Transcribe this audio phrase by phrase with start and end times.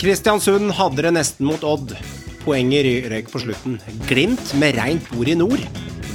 [0.00, 1.90] Kristiansund hadde det nesten mot Odd.
[2.40, 3.74] Poenget røyk på slutten.
[4.08, 5.60] Glimt med reint bord i nord.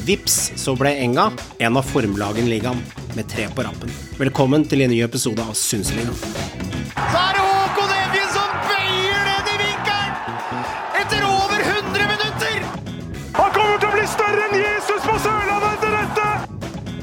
[0.07, 1.27] Vips, så ble Enga
[1.61, 2.81] en av formlagene i ligaen,
[3.13, 3.93] med tre på rappen.
[4.17, 6.17] Velkommen til en ny episode av Sundsligaen.
[6.17, 10.35] Så er det Håkon Evjen som bøyer ned i vinkelen!
[11.03, 12.59] Etter over 100 minutter!
[13.37, 16.29] Han kommer til å bli større enn Jesus på Sørlandet etter dette!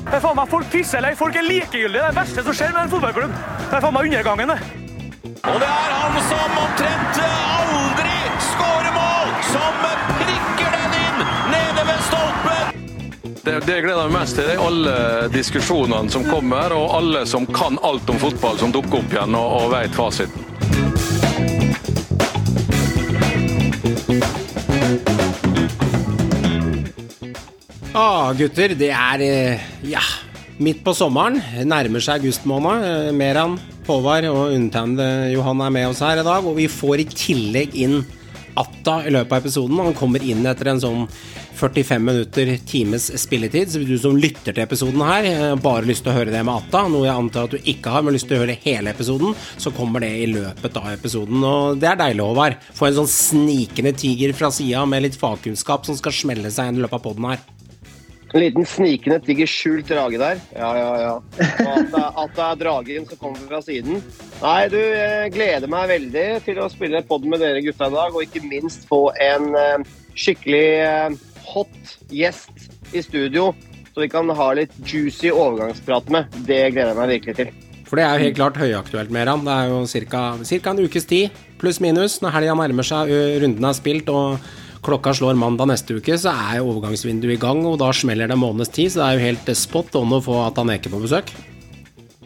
[0.02, 1.94] Det er faen meg Folk pisser eller folk er likegyldige.
[1.94, 3.42] Det er det verste som skjer med en fotballklubb.
[3.68, 4.81] Det er faen meg undergangen, det.
[5.42, 9.80] Og det er han som omtrent aldri skårer mål, som
[10.20, 12.78] prikker den inn nede ved stolpen!
[13.42, 14.94] Det, det jeg gleder meg mest til, det er alle
[15.34, 19.56] diskusjonene som kommer, og alle som kan alt om fotball, som dukker opp igjen og,
[19.64, 20.46] og vet fasiten.
[27.98, 30.06] Ah, gutter, det er eh, ja,
[30.62, 31.42] midt på sommeren.
[31.66, 32.86] Nærmer seg august måned.
[32.86, 36.46] Eh, Meran, Håvard og undertegnede Johan er med oss her i dag.
[36.46, 38.02] Og vi får i tillegg inn
[38.58, 39.78] Atta i løpet av episoden.
[39.80, 41.06] Han kommer inn etter en sånn
[41.56, 43.70] 45 minutter, times spilletid.
[43.70, 46.42] Så hvis du som lytter til episoden her, eh, bare lyst til å høre det
[46.44, 48.92] med Atta, noe jeg antar at du ikke har, men lyst til å høre hele
[48.92, 51.40] episoden, så kommer det i løpet av episoden.
[51.42, 52.60] Og det er deilig, Håvard.
[52.74, 56.80] Få en sånn snikende tiger fra sida med litt fagkunnskap som skal smelle seg inn
[56.80, 57.40] i løpet av poden her.
[58.32, 60.38] En liten snikende, digger skjult drage der.
[60.56, 61.14] Ja, ja, ja.
[61.20, 64.00] Og at det, at er dragen som kommer fra siden.
[64.40, 68.16] Nei, du, jeg gleder meg veldig til å spille pod med dere gutta i dag,
[68.16, 69.84] og ikke minst få en eh,
[70.16, 71.18] skikkelig eh,
[71.52, 73.50] hot gjest i studio,
[73.92, 76.40] så vi kan ha litt juicy overgangsprat med.
[76.48, 77.52] Det gleder jeg meg virkelig til.
[77.84, 79.44] For det er jo helt klart høyaktuelt, Meran.
[79.44, 80.72] Det er jo ca.
[80.72, 83.12] en ukes tid, pluss minus, når helga nærmer seg,
[83.44, 84.40] runden er spilt og
[84.82, 88.42] klokka slår mandag neste uke, så er overgangsvinduet i gang, og da smeller det en
[88.42, 91.32] måneds tid, så det er jo helt spot on å få Ataneke på besøk.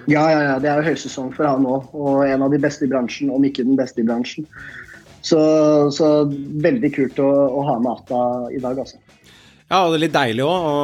[0.07, 0.59] Ja, ja, ja.
[0.63, 3.45] Det er jo høysesong for han òg, og en av de beste i bransjen, om
[3.45, 4.47] ikke den beste i bransjen.
[5.27, 5.41] Så,
[5.91, 6.09] så
[6.63, 8.21] veldig kult å, å ha med Atta
[8.55, 9.03] i dag, altså.
[9.67, 10.75] Ja, og det er litt deilig òg å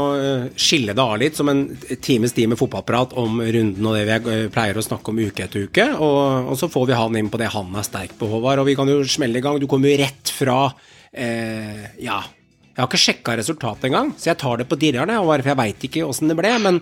[0.59, 1.61] skille det av litt, som en
[2.03, 5.69] times tid med fotballprat om runden og det vi pleier å snakke om uke etter
[5.69, 5.85] uke.
[6.03, 8.65] Og, og så får vi han inn på det han er sterk på, Håvard.
[8.65, 9.61] Og vi kan jo smelle i gang.
[9.63, 10.65] Du kommer jo rett fra
[11.13, 12.23] eh, Ja.
[12.73, 15.83] Jeg har ikke sjekka resultatet engang, så jeg tar det på dirreren, for jeg veit
[15.85, 16.53] ikke åssen det ble.
[16.59, 16.79] Men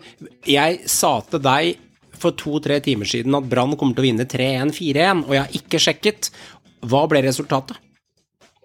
[0.46, 1.78] jeg sa til deg
[2.14, 5.56] for to-tre timer siden at Brann kommer til å vinne 3-1, 4-1, og jeg har
[5.58, 6.30] ikke sjekket.
[6.86, 7.74] Hva ble resultatet?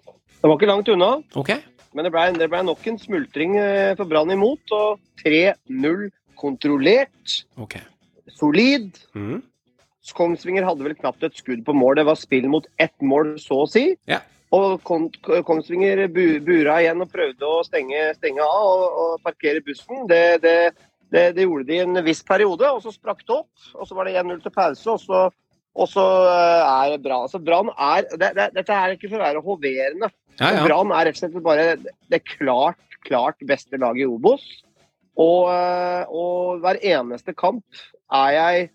[0.06, 1.58] Det var ikke langt unna, Okay.
[1.92, 4.62] men det ble, det ble nok en smultring eh, for Brann imot.
[4.70, 6.06] Og 3-0
[6.38, 7.82] kontrollert, Okay.
[8.38, 8.92] solid.
[9.16, 9.42] Mm.
[10.14, 11.96] Kongsvinger hadde vel knapt et skudd på mål.
[11.98, 13.96] Det var spill mot ett mål, så å si.
[14.06, 14.20] Ja.
[14.54, 14.82] Og
[15.46, 20.04] Kongsvinger bura igjen og prøvde å stenge, stenge av og, og parkere bussen.
[20.10, 20.54] Det, det,
[21.10, 23.50] det, det gjorde de en viss periode, og så sprakk det opp.
[23.74, 25.24] Og så var det 1-0 til pause, og så,
[25.76, 29.18] og så eh, er det Brann altså, Brann er det, det, Dette er ikke for
[29.18, 30.12] å være hoverende.
[30.38, 30.62] Ja, ja.
[30.68, 31.66] Brann er rett og slett bare
[32.12, 34.46] det klart, klart beste laget i Obos.
[35.16, 37.64] Og, eh, og hver eneste kamp
[38.14, 38.66] er jeg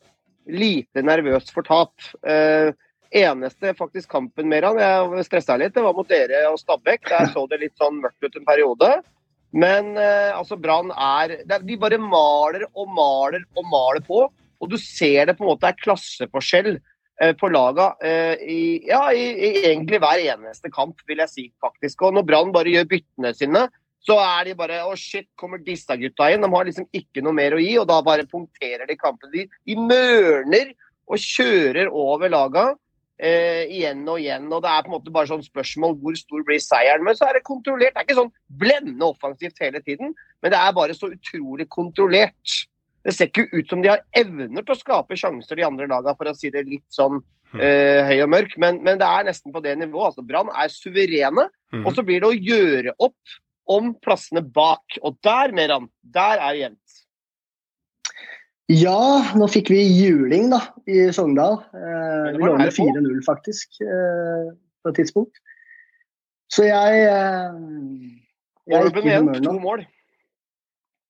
[0.52, 1.94] lite nervøs for tap.
[2.26, 2.74] Eh,
[3.12, 7.10] eneste faktisk kampen med han, jeg stressa litt, det var mot dere og Stabæk.
[7.10, 8.92] Der så det litt sånn mørkt ut en periode.
[9.52, 14.24] Men eh, altså Brann er De bare maler og maler og maler på.
[14.62, 19.04] Og du ser det på en måte er klasseforskjell eh, på laga eh, i, ja,
[19.12, 22.06] i, i egentlig hver eneste kamp, vil jeg si faktisk.
[22.06, 23.66] Og når Brann bare gjør byttene sine,
[24.02, 26.46] så er de bare Å, shit, kommer disse gutta inn?
[26.46, 29.34] De har liksom ikke noe mer å gi, og da bare punkterer de kampen.
[29.34, 30.72] De, de mørner
[31.12, 32.70] og kjører over laga
[33.22, 34.48] eh, igjen og igjen.
[34.50, 37.06] Og det er på en måte bare sånn spørsmål hvor stor blir seieren.
[37.06, 37.96] Men så er det kontrollert.
[37.96, 42.56] Det er ikke sånn blendende offensivt hele tiden, men det er bare så utrolig kontrollert.
[43.02, 46.18] Det ser ikke ut som de har evner til å skape sjanser, de andre lagene,
[46.18, 47.18] for å si det litt sånn
[47.58, 48.58] eh, høy og mørk.
[48.62, 50.12] Men, men det er nesten på det nivået.
[50.12, 51.48] Altså, Brann er suverene.
[51.74, 51.88] Mhm.
[51.88, 53.40] Og så blir det å gjøre opp
[53.72, 55.00] om plassene bak.
[55.02, 56.91] Og der, Meran, der er det jevnt.
[58.70, 61.58] Ja, nå fikk vi juling da, i Sogndal.
[61.76, 64.52] Eh, vi lå under 4-0 faktisk, eh,
[64.84, 65.42] på et tidspunkt.
[66.52, 67.58] Så jeg eh,
[68.70, 69.60] Jeg er ikke i humør to nå.
[69.60, 69.84] mål.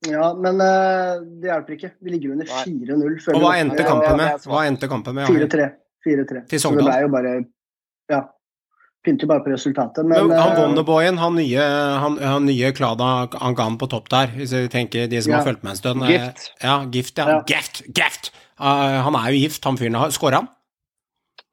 [0.10, 1.92] Ja, men eh, det hjelper ikke.
[2.02, 3.20] Vi ligger under 4-0.
[3.36, 4.48] Og hva endte kampen med?
[4.50, 5.30] Hva endte kampen med?
[5.30, 5.68] Ja, 4-3.
[6.08, 6.46] 4-3.
[6.50, 6.88] Til Så Sogndal.
[6.88, 7.34] det ble jo bare
[8.10, 8.22] Ja.
[9.04, 10.06] Pynter bare på resultatet.
[10.06, 11.64] Men, Men han eh, Wonderboyen, han nye,
[12.04, 15.38] han, han nye Klada Angan på topp der, hvis vi tenker de som Ja.
[15.40, 16.04] har fulgt med en stund.
[16.06, 16.52] eh, Gift.
[16.62, 17.26] Ja, gift, ja.
[17.32, 17.40] Ja.
[17.50, 18.30] Gift, gift!
[18.62, 19.98] Uh, han er jo gift, han fyren.
[20.14, 20.50] Skåra han?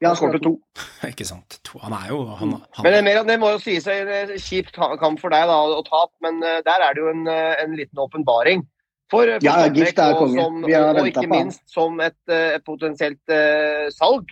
[0.03, 0.53] ja, Han skårte to.
[1.09, 1.57] Ikke sant.
[1.65, 1.79] To.
[1.83, 5.19] Han er jo han, han, Men det, mer, det må jo sies en kjip kamp
[5.19, 8.67] for deg da, å tape, men der er det jo en, en liten åpenbaring.
[9.11, 10.37] For, for Ja, Gift er og konge.
[10.45, 11.49] som- Vi har og, og ikke på han.
[11.49, 14.29] minst som et, et potensielt uh, salg.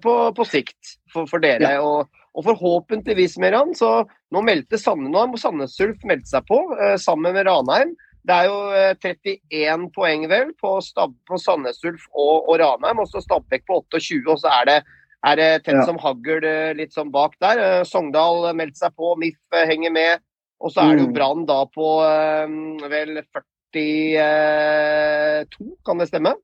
[0.00, 1.74] på, på sikt for, for dere.
[1.82, 6.62] Og, og forhåpentligvis, Meran, så nå meldte Sand- nå har Sandnes Ulf meldt seg på,
[6.80, 7.92] eh, sammen med Ranheim.
[8.24, 12.98] Det er jo eh, 31 poeng vel på, Stab, på Sandnes Ulf og, og Ranheim,
[13.02, 14.78] og så Stabæk på 28, og så er det,
[15.26, 15.84] er det tett Ja.
[15.86, 17.58] som hagl eh, litt sånn bak der.
[17.58, 20.20] Eh, Sogndal eh, meldte seg på, MIF eh, henger med.
[20.62, 21.14] Og så er det jo Mm.
[21.18, 23.18] Brann da på eh, vel
[23.74, 26.34] 42, kan det stemme?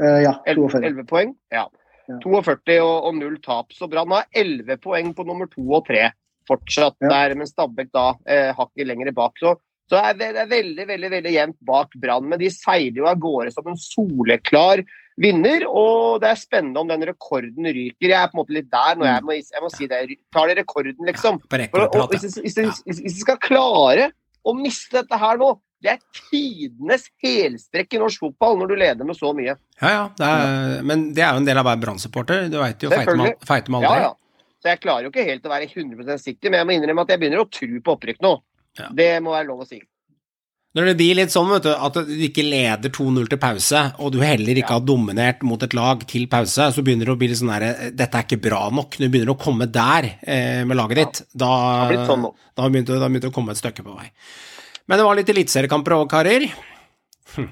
[0.00, 0.84] Eh, ja, 11, 42.
[0.90, 1.34] 11 poeng.
[1.54, 1.66] Ja.
[2.08, 2.18] Ja.
[2.24, 3.74] 42 og, og null tap.
[3.76, 6.08] Så Brann har 11 poeng på nummer to og tre
[6.48, 9.36] fortsatt der, men Stabæk da eh, hakket lenger bak.
[9.40, 9.58] Så,
[9.90, 13.10] så er det, det er veldig veldig, veldig jevnt bak Brann, men de seiler jo
[13.10, 14.82] av gårde som en soleklar
[15.20, 15.66] vinner.
[15.68, 18.08] Og det er spennende om den rekorden ryker.
[18.08, 20.02] Jeg er på en måte litt der når jeg må, jeg må si det.
[20.34, 21.42] Tar de rekorden, liksom?
[21.44, 24.10] For, og, hvis, hvis de skal klare
[24.48, 25.52] å miste dette her nå,
[25.84, 25.98] det er
[26.30, 29.54] tidenes helstrekk i norsk fotball når du leder med så mye.
[29.78, 30.06] Ja, ja.
[30.18, 32.48] Det er, men det er jo en del av å være Brann-supporter.
[32.50, 34.16] Du veit jo feite med, feite med Ja, ja.
[34.58, 37.12] Så jeg klarer jo ikke helt å være 100% sikker, men jeg må innrømme at
[37.14, 38.32] jeg begynner å tro på opprykk nå.
[38.80, 38.88] Ja.
[38.98, 39.78] Det må være lov å si.
[40.76, 44.12] Når det blir litt sånn vet du, at du ikke leder 2-0 til pause, og
[44.12, 47.30] du heller ikke har dominert mot et lag til pause, så begynner det å bli
[47.30, 48.98] litt sånn derre Dette er ikke bra nok.
[48.98, 51.22] Når Du begynner å komme der eh, med laget ditt.
[51.38, 51.48] Da
[51.86, 54.10] har sånn da begynte det å komme et stykke på vei.
[54.88, 56.48] Men det var litt eliteseriekamper òg, karer.
[57.34, 57.50] Hm.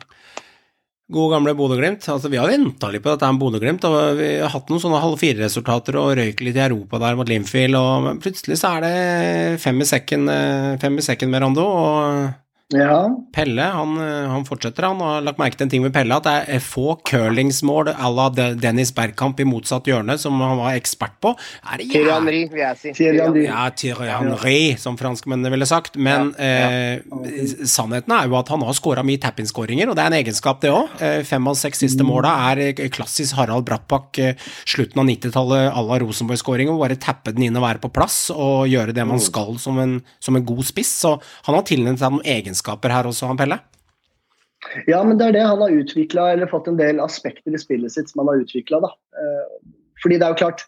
[1.12, 2.02] Gode gamle Bodø-Glimt.
[2.10, 3.84] Altså, vi har venta litt på dette med Bodø-Glimt.
[4.18, 7.78] Vi har hatt noen sånne halv fire-resultater og røyk litt i Europa der mot Limfield.
[7.78, 11.62] Og plutselig så er det fem i sekken, eh, fem i sekken med Rando.
[11.62, 15.92] og Ja, Pelle han, eh, han fortsetter, han har lagt merke til en ting med
[15.94, 18.24] Pelle, at det er få curlingsmål à la
[18.58, 21.30] Dennis Bergkamp i motsatt hjørne, som han var ekspert på.
[21.62, 22.92] Er det Thierry jæv- Henry, vil jeg si.
[22.92, 23.44] Thierry Henry.
[23.46, 25.94] Ja, Thierry Henry, som franskmennene ville sagt.
[25.96, 27.00] Men Ja, Eh,
[27.66, 30.70] sannheten er jo at han har skåra mye tap-in-skåringer, og det er en egenskap, det
[30.70, 30.88] òg.
[31.00, 34.18] Eh, fem av seks siste måla er eh, klassisk Harald Brattbakk,
[34.66, 38.30] slutten av 90-tallet à la Rosenborg-skåring, og bare tappe den inn og være på plass
[38.34, 40.92] og gjøre det man skal som en, som en god spiss.
[41.04, 43.58] Så han har tilnevnt seg noen egenskaper her også, han Pelle.
[44.88, 47.92] Ja, men det er det han har utvikla, eller fått en del aspekter i spillet
[47.92, 48.80] sitt som han har utvikla.
[50.02, 50.64] Fordi det er jo klart,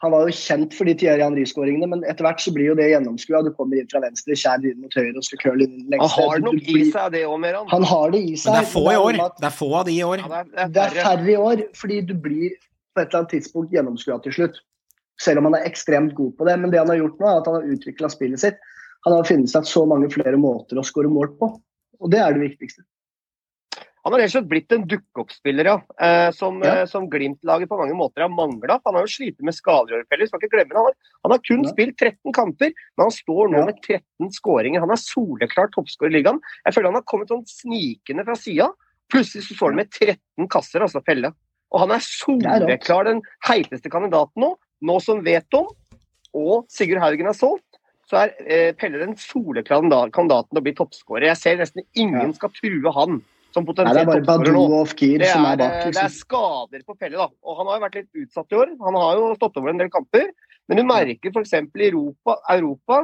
[0.00, 2.86] han var jo kjent for de Thierry Henry-skåringene, men etter hvert så blir jo det
[2.88, 3.42] gjennomskua.
[3.44, 6.14] Du kommer inn fra venstre, skjærer inn mot høyre og skal curle inn lengst.
[6.16, 7.68] Han har det nok i seg, det òg, Meran.
[7.68, 8.48] Han har det i seg.
[8.48, 9.20] Men det er få i år.
[9.36, 10.24] Det er få av de i år.
[10.24, 12.56] Ja, det er, det Det er færre i år, fordi du blir
[12.96, 14.62] på et eller annet tidspunkt gjennomskua til slutt.
[15.20, 16.56] Selv om han er ekstremt god på det.
[16.62, 18.64] Men det han har gjort nå, er at han har utvikla spillet sitt.
[19.06, 21.50] Han har funnet seg så mange flere måter å skåre mål på.
[22.00, 22.82] Og det er det viktigste.
[24.00, 25.74] Han har rett og slett blitt en dukkeoppspiller, ja.
[26.00, 26.80] Eh, som, Ja.
[26.80, 28.80] eh, som Glimt-laget på mange måter har mangla.
[28.86, 30.26] Han har jo slitt med skader år, Pelle.
[30.26, 30.76] Skal ikke glemme det.
[30.76, 30.94] Han har,
[31.24, 31.70] han har kun Ja.
[31.70, 33.64] spilt 13 kamper, men han står nå Ja.
[33.66, 34.80] med 13 skåringer.
[34.80, 36.40] Han er soleklar toppskårer i ligaen.
[36.64, 38.72] Jeg føler han har kommet sånn snikende fra sida.
[39.12, 41.34] Plutselig så står han med 13 kasser, altså felle.
[41.70, 45.66] Og han er soleklar den heiteste kandidaten nå, nå som vet om,
[46.34, 47.69] og Sigurd Haugen er solgt.
[48.10, 51.28] Så er eh, Pelle den soleklare kandidaten til å bli toppskårer.
[51.30, 53.20] Jeg ser nesten ingen skal true han
[53.54, 53.74] som er
[54.06, 54.66] bare toppskårer nå.
[55.18, 55.78] Det som er, bak.
[55.90, 57.28] det er skader på Pelle, da.
[57.46, 58.74] Og han har jo vært litt utsatt i år.
[58.82, 60.28] Han har jo stått over en del kamper.
[60.70, 61.54] Men du merker f.eks.
[61.58, 63.00] i Europa, Europa,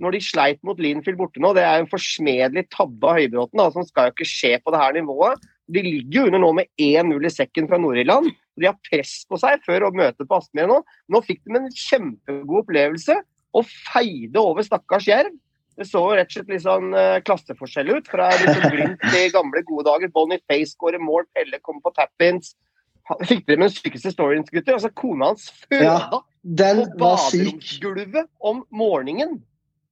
[0.00, 3.66] når de sleit mot Linfield borte nå, det er en forsmedelig tabbe av Høybråten, da,
[3.74, 5.48] som skal jo ikke skje på det her nivået.
[5.70, 8.30] De ligger jo under nå med 1-0 i sekken fra Nord-Irland.
[8.60, 10.80] De har press på seg før å møte på Aspmyr nå.
[11.12, 13.20] Nå fikk de en kjempegod opplevelse
[13.56, 15.34] og feide over stakkars Jerv.
[15.78, 18.08] Det så rett og slett litt sånn uh, klasseforskjell ut.
[18.10, 20.10] Fra liksom Glimt i gamle, gode dager.
[20.12, 22.52] Bonnie Face skårer mål, Pelle kommer på tap-ins.
[23.26, 24.76] Fikk dere med den sykeste storyen, gutter?
[24.76, 26.20] Altså, kona hans føda Ja, på
[27.00, 29.40] baderomsgulvet om morgenen.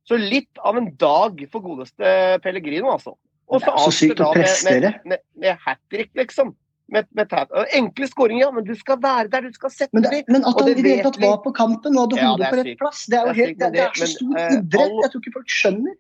[0.09, 3.17] Så litt av en dag for godeste Pellegrino, altså.
[3.49, 4.85] Og så avslutter da med-.
[4.85, 6.55] Med, med, med hat trick, liksom.
[6.89, 7.29] Med, med.
[7.77, 10.33] Enkle skåringer, ja, men du skal være der, du skal sette Men, det, dem.
[10.39, 12.47] men at han i det hele tatt var på kampen og hadde Ja, hodet det
[12.47, 12.79] er på rett syk.
[12.81, 14.81] plass, det er jo Det er helt, det, det er så stor men, eh, idrett.
[14.87, 15.95] all- Jeg tror ikke folk skjønner.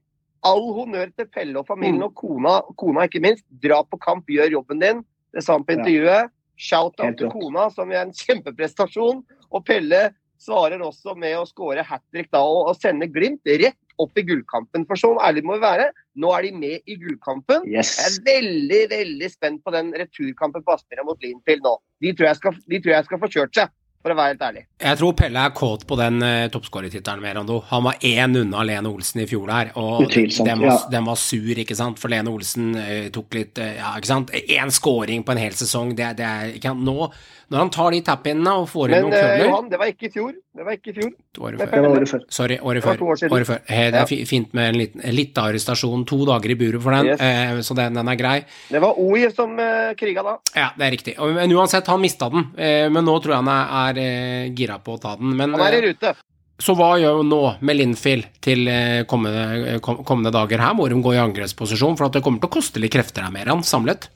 [0.48, 2.06] All honnør til Pelle og familien Mm.
[2.08, 3.44] og kona, kona ikke minst.
[3.60, 5.04] Dra på kamp, gjør jobben din.
[5.34, 6.30] Det sa han på intervjuet.
[6.56, 9.24] Shout-out til kona, som gjør en kjempeprestasjon.
[9.52, 13.76] Og Pelle svarer også med å skåre hat trick da, og, og sende Glimt rett
[14.02, 14.86] opp i gullkampen.
[14.88, 15.90] For sånn ærlig må vi være.
[16.18, 17.66] Nå er de med i gullkampen.
[17.70, 17.96] Yes.
[17.98, 21.76] Jeg er veldig veldig spent på den returkampen på Aspmyra mot Linfield nå.
[22.02, 24.44] De tror, jeg skal, de tror jeg skal få kjørt seg, for å være helt
[24.48, 24.64] ærlig.
[24.82, 27.58] Jeg tror Pelle er kåt på den uh, toppskårertittelen med Rondo.
[27.72, 30.76] Han var én unna Lene Olsen i fjor der, og den, var, ja.
[30.94, 34.34] den var sur, ikke sant, for Lene Olsen uh, tok litt uh, Ja, ikke sant.
[34.34, 36.86] Én scoring på en hel sesong, det, det er ikke sant?
[36.86, 37.10] Nå,
[37.48, 39.92] når han tar de tap-inene og får inn Men noen eh, Men Johan, det var
[39.92, 40.34] ikke i fjor.
[40.58, 41.10] Det var ikke i fjor.
[41.38, 41.74] Året Det før.
[41.76, 42.22] Det var året før.
[42.34, 42.96] Sorry, året Det før.
[42.98, 43.20] to år.
[43.36, 43.60] Året før.
[43.68, 46.04] Det er fi- fint med en liten, litt arrestasjon.
[46.10, 47.20] To dager i buret for den, Yes.
[47.20, 48.44] eh, så den, den er grei.
[48.68, 50.36] Det var OI som uh, kriga da.
[50.56, 51.14] Ja, det er riktig.
[51.18, 52.50] Og- Men uansett, han mista den.
[52.58, 55.36] Eh, men nå tror jeg han er, er eh, gira på å ta den.
[55.36, 56.14] Men Han er i eh, rute.
[56.58, 60.58] så hva gjør hun nå med Linfield til eh, kommende, eh, kommende dager?
[60.58, 63.22] Her må hun gå i angrepsposisjon, for at det kommer til å koste litt krefter
[63.22, 64.08] her, Meran, samlet.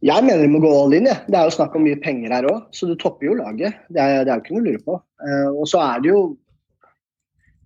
[0.00, 1.08] Jeg mener de må gå all in.
[1.10, 1.18] Ja.
[1.28, 3.76] Det er jo snakk om mye penger her òg, så du topper jo laget.
[3.92, 4.94] Det er, det er jo ikke noe å lure på.
[5.20, 6.22] Uh, og så er det jo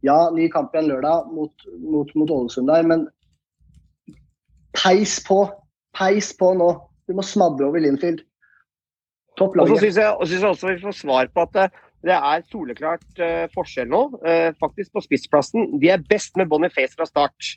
[0.04, 3.06] Ja, ny kamp igjen lørdag mot, mot, mot Ålesund der, men
[4.76, 5.46] peis på.
[5.96, 6.74] Peis på nå.
[7.08, 8.20] Du må smadre over Linfield.
[9.38, 9.70] Topp laget.
[9.70, 12.18] Og så syns jeg, og synes jeg også vi får svar på at eh, det
[12.18, 14.02] er soleklart uh, forskjell nå.
[14.26, 15.70] uh, faktisk på spissplassen.
[15.80, 17.54] De er best med Boniface fra start.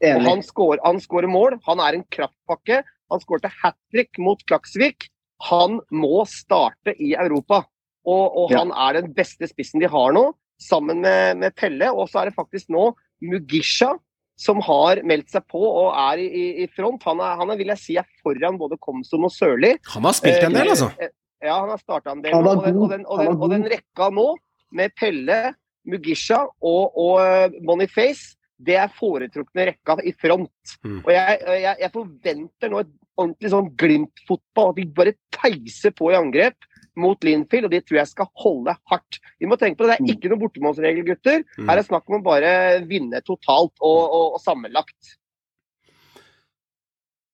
[0.00, 1.58] Han skårer mål.
[1.66, 2.80] Han er en kraftpakke.
[3.10, 5.08] Han skårte hat trick mot Klaksvik.
[5.50, 7.64] Han må starte i Europa.
[8.06, 8.58] Og, og Ja.
[8.62, 11.90] han er den beste spissen de har nå, sammen med, med Pelle.
[11.92, 12.90] Og så er det faktisk nå
[13.22, 13.94] Mugisha
[14.40, 17.02] som har meldt seg på og er i, i, i front.
[17.04, 19.74] Han er, han er, vil jeg si, er foran både Komsom og Sørli.
[19.92, 20.88] Han har spilt en del, Eh, altså.
[21.00, 21.12] eh,
[21.42, 22.34] Ja, han har starta en del.
[22.36, 24.26] Og, den, og, den, og, den, og den rekka nå,
[24.76, 25.54] med Pelle,
[25.88, 30.74] Mugisha og, og eh, Boniface, det er foretrukne rekka i front.
[30.84, 30.98] Mm.
[31.04, 32.90] Og jeg, jeg, jeg forventer nå et
[33.20, 34.72] ordentlig sånn Glimt-fotball.
[34.74, 36.66] At de bare peiser på i angrep
[37.00, 39.20] mot Linfield, og det tror jeg skal holde hardt.
[39.40, 41.44] Vi må tenke på det, det er ikke noen bortemålsregel, gutter.
[41.56, 41.64] Mm.
[41.68, 42.52] Her er det snakk om å bare
[42.90, 45.14] vinne totalt og, og, og sammenlagt.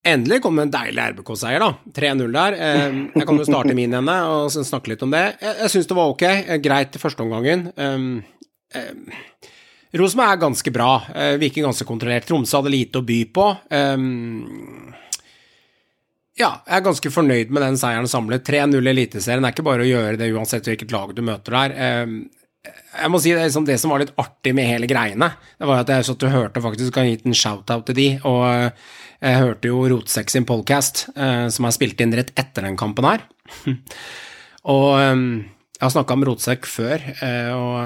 [0.06, 1.73] Endelig kom en deilig RBK-seier, da.
[1.99, 2.56] 3-0 der.
[2.62, 5.25] Eh, Jeg kan jo starte min ende og snakke litt om det.
[5.42, 6.23] Jeg, syns det var ok.
[6.28, 7.73] eh, Greit første omgangen.
[10.00, 10.90] Rosenborg er ganske bra.
[11.14, 12.26] eh, Virker ganske kontrollert.
[12.28, 13.48] Tromsø hadde lite å by på.
[13.70, 14.94] Um,
[16.36, 18.44] ja, jeg er ganske fornøyd med den seieren samlet.
[18.44, 22.04] 3-0 i Eliteserien er ikke bare å gjøre det uansett hvilket lag du møter der.
[22.04, 22.18] Um,
[22.96, 25.82] jeg må si det, liksom, det som var litt artig med hele greiene, det var
[25.82, 28.86] at jeg satt og hørte faktisk kan gitt en shout-out til de, og eh,
[29.20, 33.08] jeg hørte jo Rotsekk sin podcast, eh, som er spilt inn rett etter den kampen
[33.08, 33.26] her.
[34.74, 35.14] og eh,
[35.76, 37.02] jeg har snakka med Rotsekk før,
[37.52, 37.76] og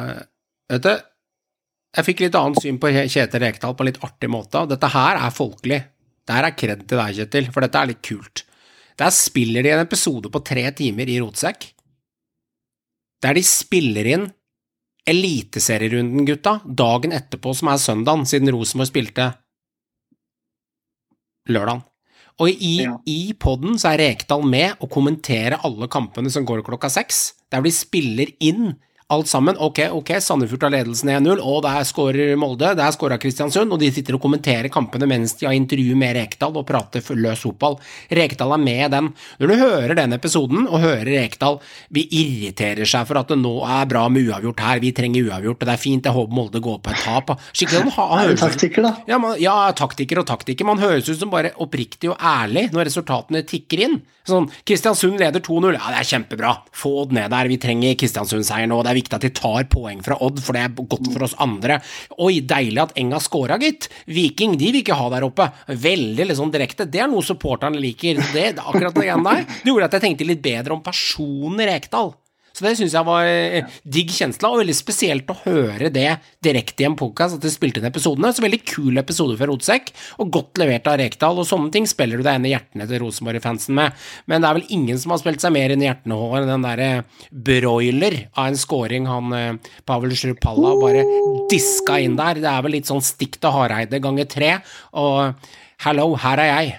[0.70, 0.92] vet du,
[1.96, 5.18] jeg fikk litt annet syn på Kjetil Rekdal på en litt artig måte, dette her
[5.18, 5.80] er folkelig.
[6.26, 8.44] Det her er kred til deg, Kjetil, for dette er litt kult.
[9.00, 11.70] Der spiller de en episode på tre timer i Rotsekk,
[13.24, 14.28] der de spiller inn
[15.10, 19.30] Eliteserierunden, gutta, dagen etterpå, som er søndagen, siden Rosenborg spilte
[21.50, 21.82] lørdagen.
[22.40, 22.98] Og i, Ja.
[23.08, 27.60] i podden så er Rekdal med og kommenterer alle kampene som går klokka seks, der
[27.62, 28.76] de spiller inn
[29.10, 29.56] alt sammen.
[29.58, 33.90] Ok, ok, Sandefjord tar ledelsen 1-0, og der skårer Molde, der skåra Kristiansund, og de
[33.92, 37.78] sitter og kommenterer kampene mens de har intervju med Rekdal og prater for løs fotball.
[38.14, 39.10] Rekdal er med i den.
[39.40, 41.58] Når du hører den episoden, og hører Rekdal
[41.90, 45.60] Vi irriterer seg for at det nå er bra med uavgjort her, vi trenger uavgjort,
[45.62, 47.34] og det er fint, jeg håper Molde går på et tap.
[47.52, 48.94] Skikkelig han Er høres taktikker, da?
[49.10, 50.68] ja, man, ja, taktiker og taktiker.
[50.68, 53.98] Man høres ut som bare oppriktig og ærlig når resultatene tikker inn.
[54.28, 55.74] Sånn, Kristiansund leder 2-0.
[55.74, 56.50] Ja, det er kjempebra.
[56.76, 57.48] Få det ned der.
[57.50, 58.78] Vi trenger Kristiansund-seier nå.
[58.84, 61.36] Det er viktig at de tar poeng fra Odd, for det er godt for oss
[61.42, 61.80] andre.
[62.20, 63.90] Oi, deilig at Enga scora, gitt.
[64.10, 65.50] Viking, de vil ikke ha der oppe.
[65.66, 66.88] Veldig liksom direkte.
[66.90, 68.20] Det er noe supporterne liker.
[68.34, 69.46] Det, akkurat det der.
[69.50, 72.14] Det gjorde at jeg tenkte litt bedre om personen Rekdal.
[72.60, 76.10] Så det syns jeg var eh, digg kjensle, og veldig spesielt å høre det
[76.44, 78.34] direkte i en podkast, at de spilte inn episodene.
[78.36, 79.88] Så veldig kul episode fra Rotsekk,
[80.20, 83.00] og godt levert av Rekdal, og sånne ting spiller du deg inn i hjertene til
[83.00, 83.96] Rosenborg-fansen med.
[84.28, 86.68] Men det er vel ingen som har spilt seg mer inn i hjertene enn den
[86.68, 86.90] derre
[87.32, 91.06] broiler av en scoring han eh, Pavel Sjurpalla bare
[91.48, 92.44] diska inn der.
[92.44, 94.52] Det er vel litt sånn stikk til Hareide ganger tre,
[95.00, 95.50] og
[95.86, 96.78] hello, her er jeg.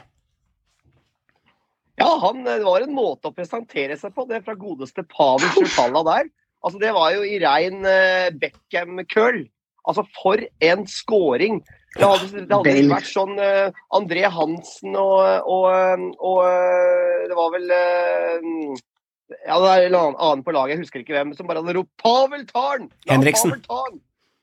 [2.01, 6.03] Ja, han, det var en måte å presentere seg på, det fra godeste Pavel Sjupalla
[6.07, 6.31] der.
[6.61, 9.43] Altså, det var jo i rein uh, Beckham-køl.
[9.89, 11.61] Altså, for en scoring!
[11.97, 17.35] Det hadde, det hadde ikke vært sånn uh, André Hansen og, og, og eh, Det
[17.35, 18.77] var vel uh,
[19.43, 21.91] Ja, det er en annen på laget, jeg husker ikke hvem, som bare hadde ropt
[21.99, 23.51] 'Pavel Tarn!' Ja, Henriksen.
[23.51, 23.99] Pavel Tarn!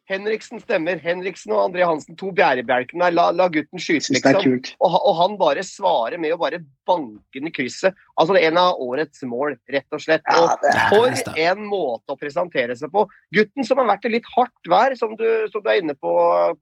[0.09, 0.99] Henriksen stemmer.
[1.03, 3.13] Henriksen og André Hansen, to bjærebjelken der.
[3.13, 4.57] La, la gutten skyte, liksom.
[4.81, 7.97] Og, og han bare svarer med å bare banke den i krysset.
[8.17, 10.25] Altså det er en av årets mål, rett og slett.
[10.33, 13.05] Og for en måte å presentere seg på.
[13.37, 16.15] Gutten som har vært i litt hardt vær, som du, som du er inne på,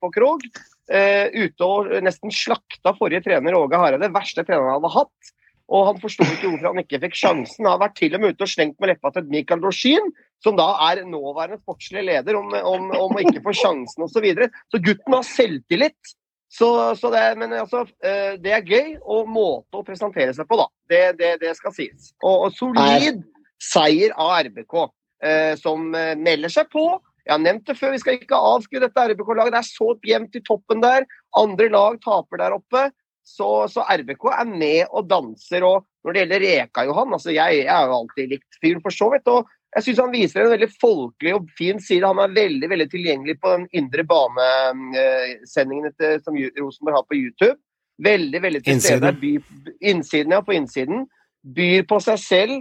[0.02, 0.46] på Krog.
[0.86, 4.10] Eh, ute og nesten slakta forrige trener Åge Hareide.
[4.14, 5.34] Verste treneren han hadde hatt.
[5.66, 7.64] Og han forsto ikke hvorfor han ikke fikk sjansen.
[7.64, 10.12] Han har vært til og med ute og slengt med leppa til Michael Dorsin,
[10.44, 14.14] som da er nåværende sportslig leder, om, om, om å ikke få sjansen osv.
[14.14, 14.50] Så, videre.
[14.70, 16.14] så gutten har selvtillit.
[16.56, 20.60] Så, så det, men altså, eh, det er gøy, og måte å presentere seg på,
[20.60, 20.68] da.
[20.88, 22.12] Det, det, det skal sies.
[22.22, 23.24] Og, og solid
[23.62, 24.78] seier av RBK.
[25.24, 26.86] eh, som eh, melder seg på.
[27.26, 29.54] Jeg har nevnt det før, vi skal ikke avskrive dette RBK-laget.
[29.56, 31.06] Det er så jevnt i toppen der.
[31.36, 32.84] Andre lag taper der oppe.
[33.26, 35.64] Så, så, RBK er med og danser.
[35.66, 38.94] Og når det gjelder Reka, Johan altså Jeg, jeg har jo alltid likt fyren, for
[38.94, 39.26] så vidt.
[39.32, 42.06] og jeg syns han viser en veldig folkelig og fin side.
[42.06, 45.92] Han er veldig veldig tilgjengelig på den indre banesendingen
[46.24, 47.58] som Rosenborg har på YouTube.
[48.06, 49.12] Veldig, veldig til stede.
[49.80, 51.04] Innsiden, ja, på innsiden.
[51.56, 52.56] Byr på seg selv.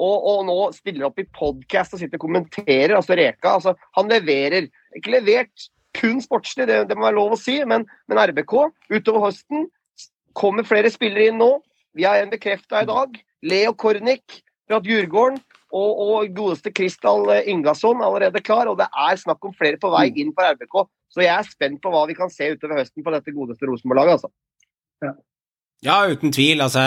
[0.00, 2.94] Og, og nå stiller opp i podkast og sitter og kommenterer.
[3.00, 3.56] Altså Reka.
[3.56, 4.70] Altså, han leverer.
[4.96, 8.52] Ikke levert kun sportslig, det, det må være lov å si, men, men RBK
[8.94, 9.66] utover høsten
[10.36, 11.52] kommer flere spillere inn nå.
[11.96, 13.16] Vi har en bekrefta i dag.
[13.42, 15.40] Leo Kornik fra Djurgården
[15.72, 18.70] og, og godeste Kristal Ingasson allerede klar.
[18.70, 20.20] Og det er snakk om flere på vei mm.
[20.22, 20.84] inn for RBK.
[21.10, 24.20] Så jeg er spent på hva vi kan se utover høsten på dette godeste Rosenborg-laget.
[24.20, 24.30] altså.
[25.02, 25.16] Ja.
[25.80, 26.60] Ja, uten tvil.
[26.60, 26.82] Altså,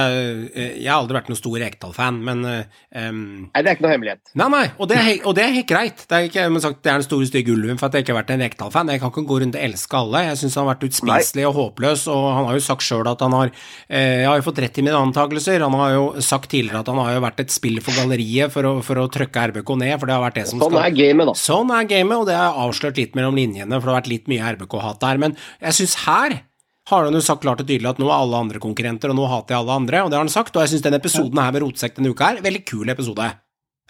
[0.53, 4.21] jeg har aldri vært noen stor Rekdal-fan, men um, Nei, det er ikke noe hemmelighet.
[4.37, 6.03] Nei, nei, og det er, og det er helt greit.
[6.05, 8.19] Det er ikke sagt, det er den store, stygge ulven for at jeg ikke har
[8.19, 8.91] vært en Rekdal-fan.
[8.93, 10.21] Jeg kan ikke gå rundt og elske alle.
[10.27, 13.25] Jeg syns han har vært utspiselig og håpløs, og han har jo sagt sjøl at
[13.25, 15.65] han har eh, Jeg har jo fått rett i mine antakelser.
[15.65, 18.69] Han har jo sagt tidligere at han har jo vært et spill for galleriet for
[18.69, 20.85] å, for å trykke RBK ned, for det har vært det som sånn skal Sånn
[20.85, 21.37] er gamet, da.
[21.41, 24.13] Sånn er gamet, og det har jeg avslørt litt mellom linjene, for det har vært
[24.13, 25.25] litt mye RBK-hat der.
[25.25, 26.43] Men jeg syns her
[26.89, 29.29] har han jo sagt klart og tydelig at nå er alle andre konkurrenter, og nå
[29.31, 30.55] hater jeg alle andre, og det har han sagt.
[30.55, 33.29] Og jeg syns denne episoden her med Rotsekk denne uka her, veldig kul episode.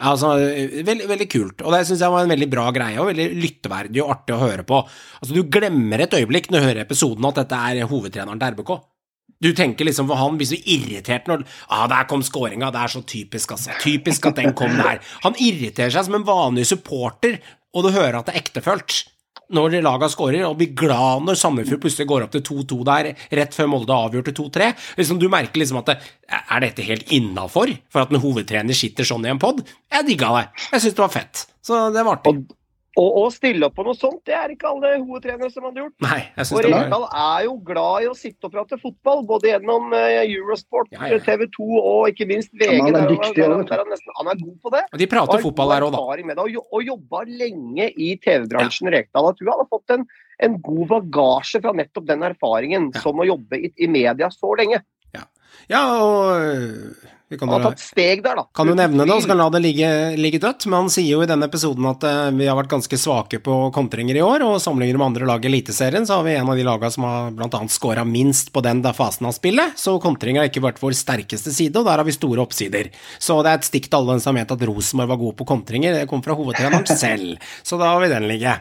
[0.04, 0.32] Altså,
[0.86, 4.02] veldig, veldig kult, og det syns jeg var en veldig bra greie, og veldig lytteverdig
[4.04, 4.82] og artig å høre på.
[5.22, 8.74] Altså, du glemmer et øyeblikk når du hører episoden at dette er hovedtreneren til RBK.
[9.44, 12.92] Du tenker liksom for han blir så irritert når ah, 'Der kom scoringa, det er
[12.94, 13.76] så typisk, altså.
[13.82, 15.02] Typisk at den kom der'.
[15.24, 17.42] Han irriterer seg som en vanlig supporter,
[17.74, 19.04] og du hører at det er ektefølt
[19.54, 23.56] når laga skårer, og blir glad når Sandefjord plutselig går opp til 2-2 der, rett
[23.58, 24.72] før Molde avgjorde 2-3.
[25.00, 25.98] Liksom, du merker liksom at det,
[26.34, 29.62] Er dette helt innafor for at en hovedtrener sitter sånn i en pod?
[29.92, 30.46] Jeg digga det.
[30.72, 31.46] Jeg syns det var fett.
[31.64, 32.46] Så det var artig.
[33.34, 35.96] Stille opp på noe sånt, det er ikke alle hovedtrenere som hadde gjort.
[36.06, 39.50] Nei, jeg synes og Rekdal er jo glad i å sitte og prate fotball, både
[39.50, 41.20] gjennom uh, Eurosport, ja, ja.
[41.26, 42.76] TV 2 og ikke minst VG.
[42.78, 44.84] Ja, han, er dyktig, der, der, der, nesten, han, er god på det.
[44.92, 46.04] Og de prater og fotball der òg, da.
[46.22, 49.00] Det, og, og jobba lenge i TV-bransjen, ja.
[49.00, 49.32] Rekdal.
[49.32, 50.06] At hun hadde fått en,
[50.48, 54.84] en, god bagasje fra nettopp den erfaringen som å jobbe i, i media så lenge.
[55.18, 55.26] Ja,
[55.72, 57.10] ja og
[57.42, 58.46] han har tatt steg der, da.
[58.56, 60.68] Kan du nevne det, og så kan la det ligge, ligge, dødt.
[60.70, 63.58] Men han sier jo i denne episoden at uh, vi har vært ganske svake på
[63.76, 66.60] kontringer i år, og sammenligner med andre lag i Eliteserien, så har vi en av
[66.60, 69.96] de lagene som har blant annet scora minst på den der fasen av spillet, så
[70.04, 72.92] kontring har ikke vært vår sterkeste side, og der har vi store oppsider.
[73.22, 75.50] Så det er et stikk til alle som har ment at Rosenborg var god på
[75.54, 77.38] kontringer, det kom fra hovedtreneren selv.
[77.64, 78.56] Så da har vi den ligge.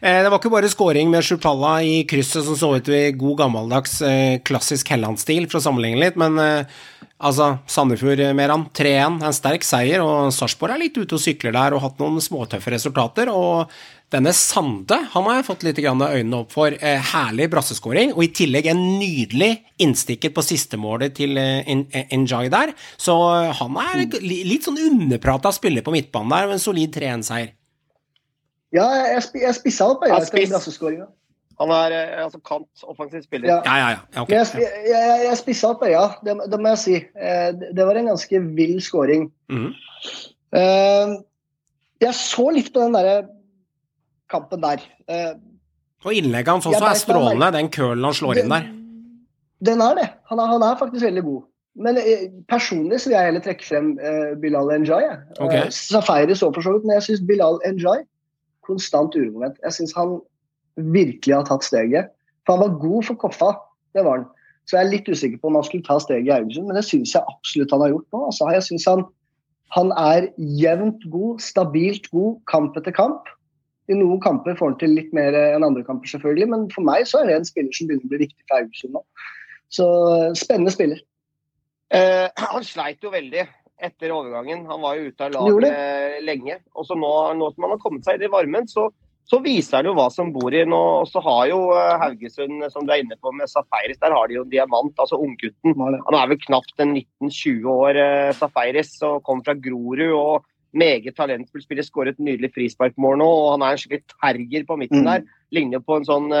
[0.00, 3.44] Eh, det var ikke bare scoring med Schupalla i krysset som så ut i god
[3.44, 6.82] gammeldags eh, klassisk Helland-stil, for å sammenligne litt, men eh,
[7.24, 11.54] Altså, Sandefjord, mer Meran, 3-1, en sterk seier, og Sarpsborg er litt ute og sykler
[11.56, 13.30] der og har hatt noen småtøffe resultater.
[13.32, 13.70] og
[14.12, 16.70] denne Sande han har jeg fått litt øynene opp for.
[16.70, 21.66] Eh, herlig brasseskåring, og i tillegg en nydelig innstikker på sistemålet til eh,
[22.14, 22.74] Enjoy der.
[23.00, 23.16] Så
[23.58, 27.54] han er litt sånn underprata spiller på midtbanen der, med en solid 3-1-seier.
[28.74, 31.08] Ja, jeg, jeg spissa opp øynene etter brasseskåringa.
[31.60, 33.50] Han er eh, altså kant, offensiv spiller.
[33.52, 34.00] Ja, ja, ja.
[34.16, 34.24] ja.
[34.24, 34.36] Okay.
[34.36, 36.96] Jeg, jeg, jeg spissa opp øya, det, det, må jeg si.
[36.98, 39.28] Eh, det var en ganske vill scoring.
[39.52, 39.72] Mm.
[42.04, 43.16] Jeg så litt på den derre
[44.30, 44.84] kampen der.
[46.04, 48.68] Og innlegget hans også er strålende, den kølen han slår inn der.
[49.64, 50.06] Den er det.
[50.30, 51.42] Han er, han er, faktisk veldig god.
[51.84, 51.98] Men
[52.46, 53.88] personlig så vil jeg heller trekke frem
[54.42, 55.08] Bilal Njay.
[55.42, 55.70] Okay.
[55.74, 58.04] Safari så for så vidt, men jeg syns Bilal Njay
[58.66, 59.58] konstant uromoment.
[59.64, 60.18] Jeg synes han
[60.76, 62.10] virkelig har tatt steget.
[62.44, 63.50] For han var god for Koffa,
[63.96, 64.26] det var han.
[64.64, 66.86] Så jeg er litt usikker på om han skulle ta steget i Haugesund, men det
[66.88, 68.20] syns jeg absolutt han har gjort nå.
[68.30, 69.02] Altså, jeg synes han,
[69.76, 70.28] han er
[70.60, 73.28] jevnt god, stabilt god, kamp etter kamp.
[73.92, 77.04] I noen kamper får han til litt mer enn andre kamper, selvfølgelig, men for meg
[77.08, 79.04] så er det en spiller som begynner å bli viktig for Haugesund nå.
[79.74, 79.88] Så
[80.40, 81.04] spennende spiller.
[81.92, 83.44] Eh, han sleit jo veldig
[83.84, 84.64] etter overgangen.
[84.70, 86.56] Han var jo ute av laget lenge.
[86.72, 88.88] Og så nå, nå som han har kommet seg i i varmen, så
[89.24, 90.64] så viser han jo hva som bor i.
[90.68, 94.12] Nå, og så har jo eh, Haugesund, som du er inne på med Safaris, der
[94.12, 95.76] har de jo Diamant, altså unggutten.
[95.78, 100.10] Han er vel knapt en 19-20 år, uh, Safaris, og kom fra Grorud.
[100.12, 103.26] og meget talentfull spiller, skåret nydelig frisparkmål nå.
[103.26, 105.06] og Han er en skikkelig terger på midten mm.
[105.06, 105.26] der.
[105.54, 106.32] Ligner på en sånn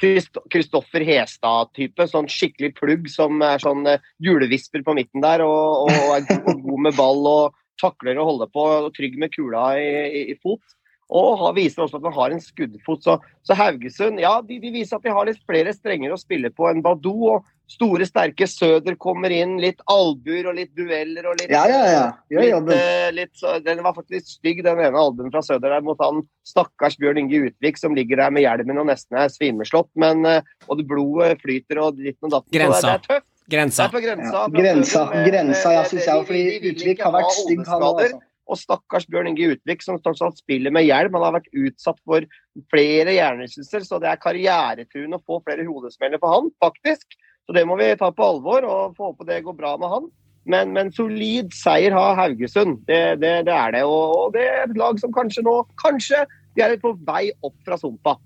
[0.00, 2.06] Kristoffer uh, Hestad-type.
[2.08, 5.44] Sånn skikkelig plugg som er sånn uh, julevisper på midten der.
[5.44, 8.64] Og, og er god, god med ball og takler å holde på.
[8.86, 10.64] og Trygg med kula i, i, i fot.
[11.10, 13.02] Og viser også at man har en skuddfot.
[13.04, 16.50] Så, så Haugesund ja, de, de, viser at de har litt flere strenger å spille
[16.54, 17.28] på enn Badou.
[17.34, 19.58] Og store, sterke Søder kommer inn.
[19.62, 22.06] Litt albuer og litt dueller og litt Ja, ja, ja.
[22.32, 25.70] Gjør Litt, eh, litt, så- den var faktisk litt stygg, den ene albuen fra Søder
[25.76, 29.28] der, mot han stakkars Bjørn Inge Utvik som ligger der med hjelmen og nesten er
[29.28, 29.88] svimeslått.
[29.96, 32.52] Men, uh, og det blodet flyter og ditten og datten.
[32.52, 32.98] Grensa.
[32.98, 33.30] Det, det er tøft.
[33.44, 33.84] Det Grensa.
[33.84, 34.32] er på grensa.
[34.32, 36.26] Ja, grensa, med- grensa, ja, syns jeg.
[36.26, 38.20] Fordi Utvik har vært stygg, han òg.
[38.44, 41.16] Og stakkars Bjørn Inge Utvik, som tross alt spiller med hjelm.
[41.16, 42.26] Han har vært utsatt for
[42.72, 47.16] flere hjernerystelser, så det er karrieretruende å få flere hodesmeller for han, faktisk.
[47.44, 50.12] Så det må vi ta på alvor, og få håpe det går bra med han.
[50.44, 53.84] Men, men solid seier har Haugesund, det, det, det er det.
[53.88, 57.56] Og, og det er et lag som kanskje nå Kanskje de er på vei opp
[57.66, 58.18] fra sumpa.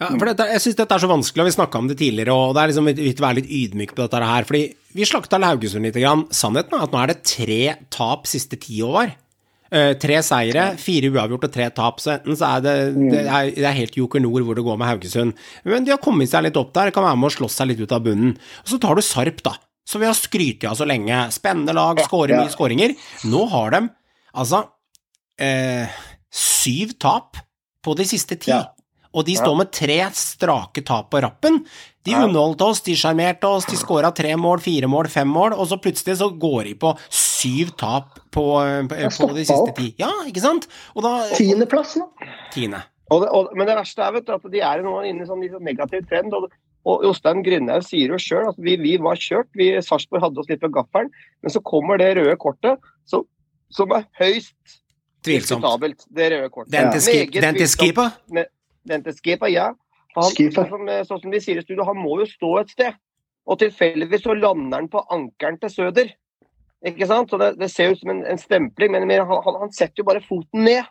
[0.00, 2.32] Ja, for dette, jeg syns dette er så vanskelig, og vi snakka om det tidligere,
[2.32, 4.46] og det er liksom viktig å være litt ydmyk på dette her.
[4.48, 4.62] Fordi
[4.96, 5.98] vi slakta Haugesund litt.
[6.00, 6.24] Grann.
[6.32, 7.60] Sannheten er at nå er det tre
[7.92, 9.12] tap siste ti år.
[9.70, 12.00] Eh, tre seire, fire uavgjort og tre tap.
[12.02, 14.80] Så enten så er det, det, er, det er helt Joker Nord hvor det går
[14.80, 15.36] med Haugesund.
[15.62, 17.82] Men de har kommet seg litt opp der, kan være med å slåss seg litt
[17.84, 18.34] ut av bunnen.
[18.64, 19.54] Og så tar du Sarp, da.
[19.86, 21.22] Så vi har skrytt av så lenge.
[21.34, 22.96] Spennende lag, skårer mye skåringer.
[23.30, 23.84] Nå har de
[24.38, 24.64] altså
[25.42, 26.02] eh,
[26.34, 27.38] syv tap
[27.82, 28.52] på de siste ti.
[28.52, 28.68] Ja.
[29.14, 31.58] Og de står med tre strake tap på rappen.
[32.06, 35.66] De underholdt oss, de sjarmerte oss, de skåra tre mål, fire mål, fem mål, og
[35.68, 36.94] så plutselig så går de på
[37.40, 38.46] syv tap på,
[38.90, 39.90] på, på de siste ti.
[40.00, 40.68] Ja, ikke sant?
[40.94, 42.08] Og da Tiendeplass nå.
[42.54, 42.84] Tiende.
[43.10, 45.28] Og det, og, men det verste er vet du, at de er nå inne i
[45.28, 46.34] sånn sånn negativ trend.
[46.36, 46.46] Og,
[46.88, 49.50] og Jostein Grindhaug sier jo sjøl at vi, vi var kjørt.
[49.58, 51.10] vi Sarpsborg hadde oss litt på gaffelen.
[51.42, 53.24] Men så kommer det røde kortet, så,
[53.74, 54.78] som er høyst
[55.20, 55.66] Tvilsomt.
[56.08, 56.72] Det røde kortet.
[56.72, 58.06] Den til skipa?
[58.88, 59.66] Den til Skipa, ja.
[60.16, 62.96] Han, sånn, som, sånn som de sier i studio, han må jo stå et sted.
[63.50, 66.10] Og tilfeldigvis så lander han på ankeren til Søder.
[66.86, 67.32] Ikke sant?
[67.32, 70.22] Så det, det ser ut som en, en stempling, men han, han, setter jo bare
[70.24, 70.88] foten ned.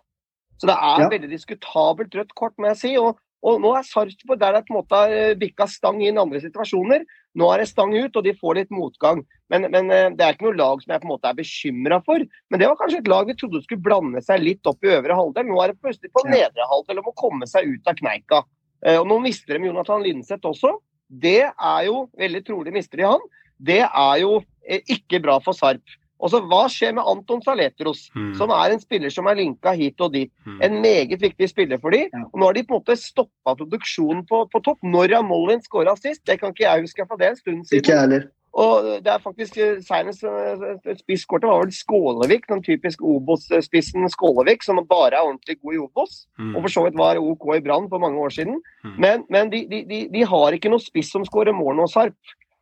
[0.60, 1.10] Så det er Ja.
[1.10, 2.92] veldig diskutabelt rødt kort, må jeg si.
[3.00, 6.22] Og, og nå er Sarpsborg der det på en måte har bikka stang inn i
[6.22, 7.06] andre situasjoner.
[7.40, 9.24] Nå er det stang ut, og de får litt motgang.
[9.50, 12.02] Men, men eh, det er ikke noe lag som jeg på en måte er bekymra
[12.06, 12.28] for.
[12.52, 15.18] Men det var kanskje et lag vi trodde skulle blande seg litt opp i øvre
[15.18, 15.48] halvdel.
[15.48, 18.44] Nå er det plutselig på nedre halvdel om å komme seg ut av kneika.
[18.86, 20.76] Eh, Og nå mister de Jonathan Linseth også.
[21.10, 23.24] Det er jo, veldig trolig mister de han.
[23.60, 25.98] Det er jo eh, ikke bra for Sarp.
[26.20, 28.34] Og så Hva skjer med Anton Saletros, Mm.
[28.36, 30.32] som er en spiller som er linka hit og dit?
[30.46, 30.58] Mm.
[30.62, 32.10] En meget viktig spiller for de.
[32.34, 34.80] Og Nå har de på en måte stoppa produksjonen på, på topp.
[34.84, 36.26] Når har Mollin skåra sist?
[36.26, 37.80] Det kan ikke jeg huske, for det er en stund siden.
[37.86, 38.28] Ikke heller.
[38.60, 44.64] Og det er faktisk eh, senest eh, spisskortet var vel Skålevik, den typisk Obos-spissen Skålevik,
[44.66, 46.26] som bare er ordentlig god i Obos.
[46.40, 46.56] Mm.
[46.56, 48.60] Og for så vidt var OK i Brann for mange år siden.
[48.84, 48.96] Mm.
[48.98, 52.18] Men, men de, de, de, de har ikke noe spiss som skårer mål nå, Sarp.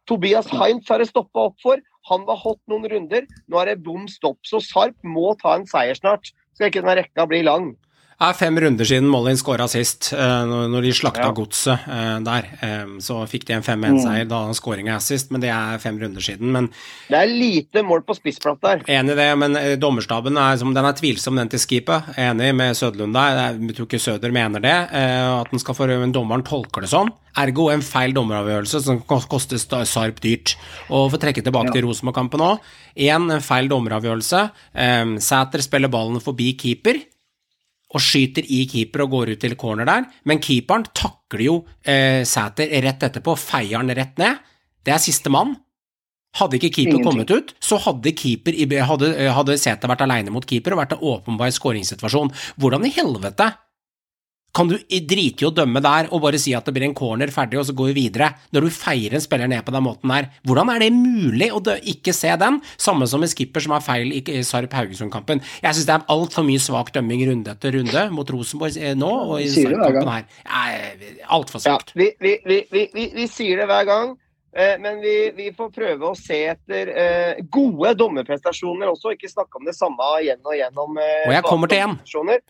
[0.08, 1.80] Tobias Heinz har det stoppa opp for.
[2.08, 3.28] Han var hot noen runder.
[3.52, 4.40] Nå er det bom stopp.
[4.48, 6.34] Så Sarp må ta en seier snart.
[6.58, 7.76] så ikke den rekka blir lang.
[8.18, 11.34] Er fem runder siden Mollin skåra sist, eh, når de slakta Ja.
[11.38, 12.48] godset eh, der.
[12.98, 16.50] Så fikk de en 5-1-seier da skåringa er sist, men det er fem runder siden.
[16.52, 16.70] Men
[17.08, 18.82] Det er lite mål på spissplatt der.
[18.90, 22.18] Enig i det, men eh, dommerstaben er, den er tvilsom, den til skipet.
[22.18, 23.54] Enig med Sødlund der.
[23.54, 24.74] Jeg tror ikke Søder mener det.
[24.98, 27.12] At den skal få men dommeren tolker det sånn.
[27.38, 30.56] Ergo en feil dommeravgjørelse som koster Sarp dyrt.
[30.90, 32.66] Og for å trekke tilbake til Rosenborg-kampen òg.
[32.98, 34.42] Én feil dommeravgjørelse.
[35.22, 36.98] Sæter spiller ballen forbi keeper
[37.98, 42.22] og skyter i keeper og går ut til corner der, men keeperen takler jo eh,
[42.28, 44.44] Sæter rett etterpå, feier han rett ned.
[44.86, 45.56] Det er siste mann.
[46.38, 47.08] Hadde ikke keeper Ingenting.
[47.08, 48.56] kommet ut, så hadde, keeper,
[48.86, 52.34] hadde, hadde Sæter vært aleine mot keeper og vært en åpenbar skåringssituasjon.
[52.62, 53.50] Hvordan i helvete
[54.58, 57.30] kan du drite i å dømme der og bare si at det blir en corner
[57.34, 60.10] ferdig, og så går vi videre, når du feirer en spiller ned på den måten
[60.10, 60.32] der?
[60.50, 62.58] Hvordan er det mulig å ikke se den?
[62.82, 65.44] Samme som en skipper som har feil i Sarp Haugesund-kampen.
[65.62, 69.12] Jeg syns det er altfor mye svak dømming runde etter runde mot Rosenborg eh, nå,
[69.30, 70.26] og i Sarp-kampen her.
[71.38, 71.94] Altfor Ja, svakt.
[71.98, 74.16] vi, vi, vi, vi, vi, vi sier det hver gang,
[74.82, 79.12] men vi, vi får prøve å se etter eh, gode dommerprestasjoner også.
[79.14, 80.74] Ikke snakke om det samme igjen og igjen.
[80.82, 81.94] Om, eh, Og jeg kommer til én!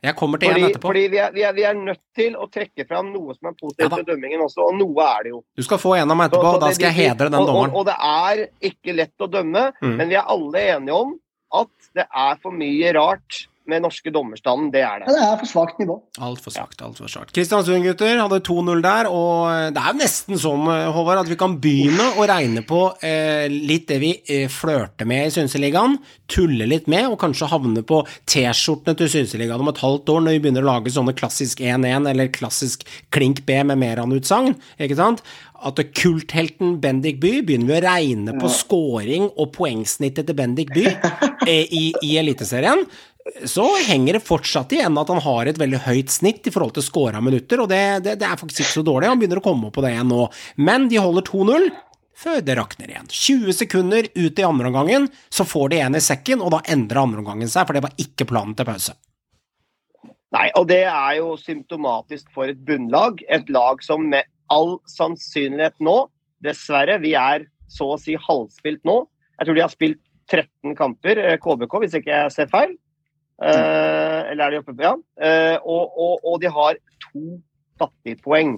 [0.07, 0.87] Jeg kommer til en etterpå.
[0.87, 3.57] fordi vi, er, vi, er, vi er nødt til å trekke fram noe som er
[3.59, 5.43] positivt ja, ved dømmingen også, og noe er det jo.
[5.59, 7.51] Du skal få en av meg etterpå, så og da skal jeg hedre den og,
[7.51, 7.75] dommeren.
[7.75, 9.93] Og, og det er ikke lett å dømme, Mm.
[9.99, 11.11] men vi er alle enige om
[11.53, 14.69] at det er for mye rart med norske dommerstanden.
[14.73, 15.09] Det er det.
[15.09, 15.25] Ja, det.
[15.27, 15.97] er for svakt nivå.
[16.23, 17.33] Altfor svakt, altfor svakt.
[17.35, 21.57] Kristiansund, gutter, hadde 2-0 der, og det er nesten sånn, eh, Håvard, at vi kan
[21.61, 25.97] begynne å regne på eh, litt det vi eh, flørter med i Synseligaen,
[26.31, 30.37] tulle litt med, og kanskje havne på T-skjortene til Synseligaen om et halvt år, når
[30.37, 35.23] vi begynner å lage sånne klassisk 1-1 eller klassisk klink B med Meran-utsagn, ikke sant?
[35.65, 40.85] At kulthelten Bendik By begynner vi å regne på scoring og poengsnittet til Bendik By
[41.49, 42.85] eh, i, i Eliteserien
[43.45, 46.85] så henger det fortsatt igjen at han har et veldig høyt snitt i forhold til
[46.85, 49.09] scora minutter, og det, det, det er faktisk ikke så dårlig.
[49.11, 50.27] Han begynner å komme opp på det igjen nå.
[50.61, 51.67] Men de holder 2-0.
[52.17, 53.09] før det rakner igjen.
[53.13, 57.03] 20 sekunder ut i andre omgangen, så får de en i sekken, og da endrer
[57.03, 58.95] andre omgangen seg, for det var ikke planen til pause.
[60.33, 63.21] Nei, og det er jo symptomatisk for et bunnlag.
[63.29, 66.07] Et lag som med all sannsynlighet nå,
[66.43, 69.01] dessverre, vi er så å si halvspilt nå.
[69.37, 72.75] Jeg tror de har spilt 13 kamper, eh, KBK, hvis ikke jeg ser feil.
[73.43, 74.95] Eh, eller er de oppe på Ja.
[75.21, 77.37] Eh, og, og, og de har to
[77.79, 78.57] fattigpoeng.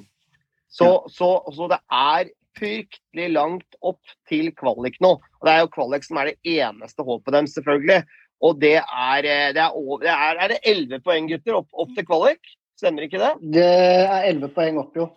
[0.70, 5.16] Så, så, så det er fryktelig langt opp til kvalik nå.
[5.18, 8.04] Og det er jo kvalik som er det eneste håpet dem, selvfølgelig.
[8.46, 11.68] Og det er, eh, det er, over, det er, er det 11 poeng, gutter, opp,
[11.74, 12.54] opp til kvalik?
[12.80, 13.32] Stemmer ikke det?
[13.58, 15.10] Det er 11 poeng opp, jo.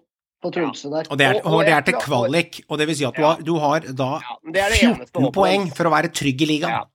[0.42, 1.06] På Tromsø der.
[1.06, 3.36] Og det er, Og- det er til kvalik, og det vil si at du har,
[3.46, 4.80] du har da Ja, det er det
[5.12, 6.88] 14 poeng for å være trygg i ligaen.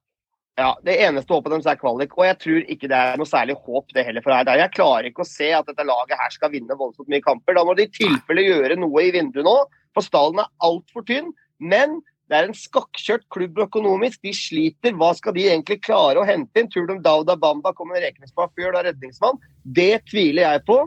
[0.58, 0.72] Ja.
[0.84, 3.94] Det eneste håpet deres er kvalik, og jeg tror ikke det er noe særlig håp
[3.94, 4.24] det heller.
[4.26, 4.58] for deg.
[4.64, 7.54] Jeg klarer ikke å se at dette laget her skal vinne voldsomt mye kamper.
[7.54, 9.58] Da må de i tilfelle gjøre noe i vinduet nå,
[9.94, 11.30] for stallen er altfor tynn.
[11.62, 14.20] Men det er en skakkjørt klubb økonomisk.
[14.26, 14.98] De sliter.
[14.98, 16.72] Hva skal de egentlig klare å hente inn?
[16.74, 19.38] Tror de Dauda Bamba kommer med Reknesbakk og redningsmann?
[19.64, 20.82] Det tviler jeg på.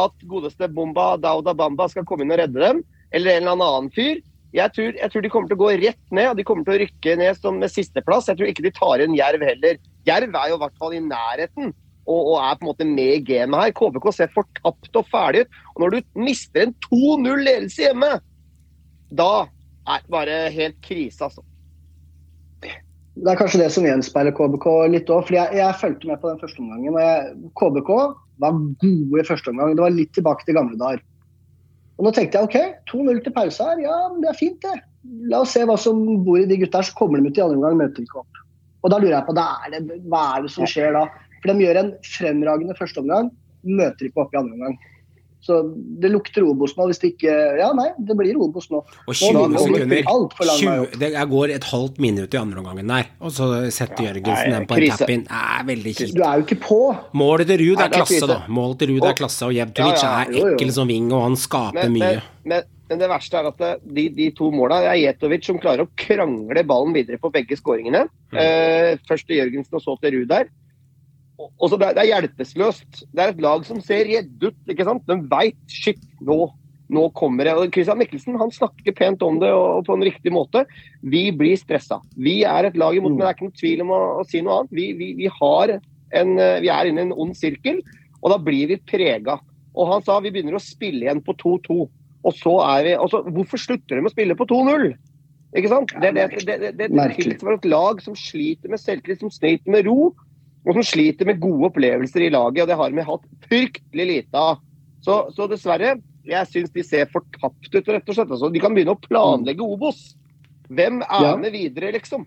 [0.00, 3.92] At godeste Bomba Dauda Bamba skal komme inn og redde dem, eller en eller annen
[3.94, 4.20] fyr.
[4.56, 6.74] Jeg tror, jeg tror de kommer til å gå rett ned, og de kommer til
[6.74, 8.26] å rykke ned som med sisteplass.
[8.30, 9.78] Jeg tror ikke de tar inn Jerv heller.
[10.08, 11.70] Jerv er jo i hvert fall i nærheten
[12.10, 13.74] og, og er på en måte med i gamet her.
[13.78, 15.60] KBK ser fortapt og ferdig ut.
[15.76, 18.10] Og når du mister en 2-0-ledelse hjemme,
[19.14, 19.30] da
[19.90, 21.46] er det bare helt krise, altså.
[23.20, 25.30] Det er kanskje det som gjenspeiler KBK litt òg.
[25.34, 27.48] Jeg, jeg fulgte med på den første omgangen.
[27.58, 27.90] KBK
[28.40, 29.74] var gode i første omgang.
[29.76, 31.02] Det var litt tilbake til gamle dager.
[32.00, 33.80] Og Nå tenkte jeg OK, 2-0 til pause her.
[33.84, 34.78] Ja, det er fint, det.
[35.28, 36.88] La oss se hva som bor i de gutta her.
[36.88, 38.40] Så kommer de ut i andre omgang, møter ikke opp.
[38.80, 41.04] Og da lurer jeg på er det, hva er det som skjer da?
[41.42, 43.28] For de gjør en fremragende første omgang,
[43.68, 44.78] møter ikke opp i andre omgang.
[45.40, 45.56] Så
[46.02, 48.82] det lukter Obos nå hvis det ikke Ja, nei, det blir Obos nå.
[49.08, 50.02] Og 20 har sekunder.
[50.12, 54.10] alt for 20, det går et halvt minutt i andre omgangen der, og så setter
[54.10, 55.22] Jørgensen den på en tap-in.
[55.24, 56.80] Det er veldig Du er jo ikke på.
[57.16, 58.28] Målet til Ruud er er klasse, krise.
[58.28, 58.38] da.
[58.48, 60.52] Målet til Ruud er klasse, og Jevtovic Ja, ja, er jo, jo.
[60.58, 62.12] ekkel som ving, og han skaper Men, mye.
[62.12, 65.44] men, men, men det verste er at det, de, de to måla det er Jetovic
[65.46, 68.04] som klarer å krangle ballen videre på begge skåringene.
[68.36, 70.50] Eh, først til Jørgensen og så til Ruud der.
[71.40, 73.04] Og- Og så det, det er hjelpeløst.
[73.14, 74.58] Det er et lag som ser redde ut.
[74.68, 75.06] ikke sant?
[75.08, 76.50] De veit shit, nå,
[76.92, 77.54] nå kommer det.
[77.56, 80.66] Og Christian Mikkelsen han snakker pent om det og, og på en riktig måte.
[81.02, 82.00] Vi blir stressa.
[82.16, 84.42] Vi er et lag imot, men det er ikke noen tvil om å, å si
[84.44, 84.74] noe annet.
[84.76, 85.78] Vi, vi, vi, har
[86.12, 87.80] en, eh, vi er inne i en ond sirkel,
[88.20, 89.38] og da blir vi prega.
[89.74, 91.88] Og han sa vi begynner å spille igjen på 2-2.
[92.20, 94.90] Og så er vi, altså, Hvorfor slutter de å spille på 2-0?
[95.56, 95.94] Ikke sant?
[96.02, 99.32] Det, det, det, det, det, det det er et lag som sliter med selvtillit, som
[99.32, 100.12] sliter med ro,
[100.66, 102.62] og som sliter med gode opplevelser i laget.
[102.62, 104.58] og Det har vi hatt fryktelig lite av.
[105.00, 105.94] Så, så dessverre,
[106.28, 108.30] jeg syns de ser fortapt ut, rett og slett.
[108.36, 110.14] Altså, de kan begynne å planlegge Obos.
[110.68, 111.36] Hvem er Ja.
[111.40, 112.26] med videre, liksom?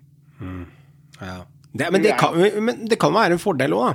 [1.20, 1.44] Ja.
[1.74, 3.94] Det, men, det kan, men det kan være en fordel òg,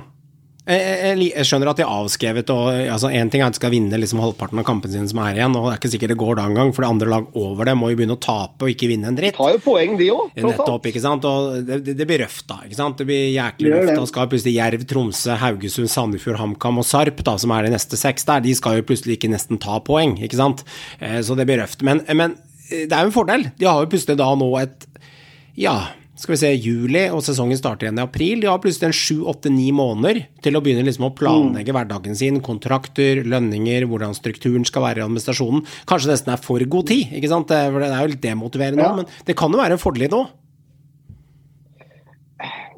[0.68, 0.80] Jeg,
[1.16, 3.72] jeg, jeg- skjønner at de er avskrevet, og altså, en ting er at de skal
[3.72, 6.18] vinne liksom halvparten av kampene sine som er igjen, og det er ikke sikkert det
[6.20, 8.72] går da engang, for det andre lag over det må jo begynne å tape og
[8.74, 9.38] ikke vinne en dritt.
[9.38, 11.24] De Tar jo poeng, de òg, Nettopp, ikke sant.
[11.30, 12.58] Og det, det, det blir røft, da.
[12.68, 13.00] ikke sant?
[13.00, 13.94] Det blir jæklig røft.
[13.96, 17.96] Da skal plutselig Jerv, Tromsø, Haugesund, Sandefjord, HamKam og Sarp, da, som er de neste
[17.98, 20.62] seks der, de skal jo plutselig ikke nesten ta poeng, ikke sant.
[21.00, 21.80] Eh, Så det blir røft.
[21.82, 22.36] Men, men
[22.70, 23.48] eh, det er jo en fordel.
[23.58, 24.86] De har jo plutselig da nå et
[25.60, 25.78] ja,
[26.20, 28.42] skal vi se, juli, og sesongen starter igjen i april.
[28.42, 32.18] De har plutselig en sju, åtte, ni måneder til å begynne liksom å planlegge hverdagen
[32.18, 32.42] sin.
[32.44, 35.64] Kontrakter, lønninger, hvordan strukturen skal være i administrasjonen.
[35.88, 37.48] Kanskje nesten er for god tid, ikke sant.
[37.48, 38.92] Det, er jo litt demotiverende Ja.
[38.98, 40.26] men det kan jo være en fordel nå.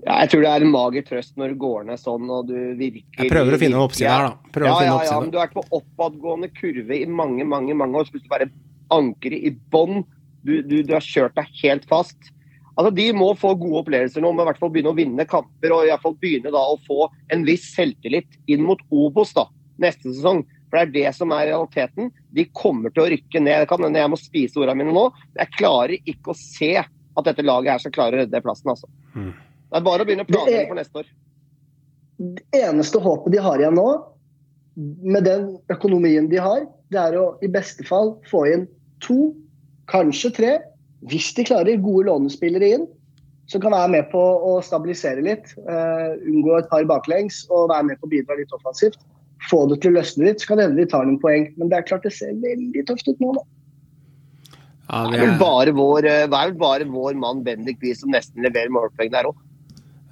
[0.02, 2.56] Ja, jeg tror det er en mager trøst når det går ned sånn og du
[2.74, 4.50] virkelig Jeg prøver å finne en oppside her, da.
[4.54, 8.00] Prøver ja, ja, ja, men du har vært på oppadgående kurve i mange, mange mange
[8.00, 8.08] år.
[8.08, 8.50] Så plutselig bare
[8.94, 10.02] ankeret i bånn.
[10.42, 12.32] Du, du, du har kjørt deg helt fast.
[12.76, 15.74] Altså, De må få gode opplevelser nå, med i hvert fall begynne å vinne kamper
[15.74, 19.46] og i hvert fall begynne da å få en viss selvtillit inn mot Obos da,
[19.82, 20.44] neste sesong.
[20.72, 22.08] For Det er det som er realiteten.
[22.32, 23.64] De kommer til å rykke ned.
[23.64, 25.04] Det kan hende jeg må spise ordene mine nå.
[25.36, 28.72] Jeg klarer ikke å se at dette laget her skal klare å redde plassen.
[28.72, 28.88] altså.
[29.12, 29.34] Mm.
[29.68, 31.12] Det er bare å begynne å Det planlegge for neste år.
[32.22, 33.88] Det eneste håpet de har igjen nå,
[35.04, 38.66] med den økonomien de har, det er å i beste fall få inn
[39.04, 39.34] to,
[39.92, 40.52] kanskje tre,
[41.10, 42.84] hvis de klarer gode lånespillere inn,
[43.50, 47.88] som kan være med på å stabilisere litt, uh, unngå et par baklengs og være
[47.90, 49.00] med på å bidra litt offensivt.
[49.50, 51.48] Få det til å løsne litt, så kan det hende de tar noen poeng.
[51.58, 53.44] Men det er klart det ser veldig tøft ut nå, da.
[54.92, 58.44] Ja, Det det er vel bare vår, eh, bare vår mann Bendik Wie som nesten
[58.44, 59.36] leverer målpoeng der òg.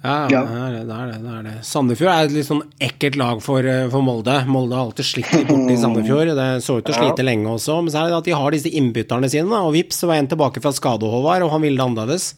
[0.03, 0.39] Ja, Ja.
[0.41, 0.81] det er det.
[0.89, 1.55] det, er det, det, er det.
[1.67, 4.33] Sandefjord er et litt sånn ekkelt lag for, eh, for Molde.
[4.49, 6.31] Molde har alltid slitt litt borte i Sandefjord.
[6.39, 7.75] Det så ut til å slite lenge også.
[7.85, 10.31] Men så er det at de har disse innbytterne sine, og vips, så var en
[10.31, 12.31] tilbake fra skade, Håvard, og han ville det annerledes.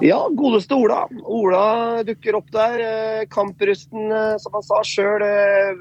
[0.00, 1.02] Ja, godeste Ola.
[1.28, 1.64] Ola
[2.08, 2.78] dukker opp der.
[2.80, 5.20] eh, Kamprusten, eh, som han sa sjøl.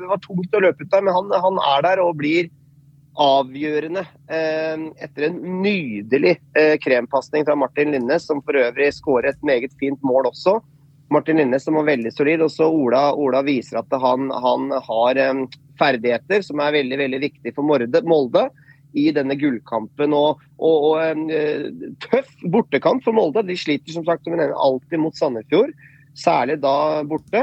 [0.10, 2.50] Var tungt å løpe ut der, men han, han er der og blir
[3.20, 9.46] avgjørende eh, etter en nydelig eh, krempasning fra Martin Linnes, som for øvrig skårer et
[9.46, 10.58] meget fint mål også.
[11.14, 12.42] Martin Linnes som var veldig solid.
[12.42, 15.46] Og så Ola, Ola viser at han, han har eh,
[15.80, 18.50] ferdigheter som er veldig veldig viktig for Molde.
[18.94, 20.14] I denne gullkampen.
[20.14, 23.42] Og, og, og en tøff bortekamp for Molde.
[23.48, 25.72] De sliter som sagt som nevner, alltid mot Sandefjord,
[26.14, 27.42] særlig da borte.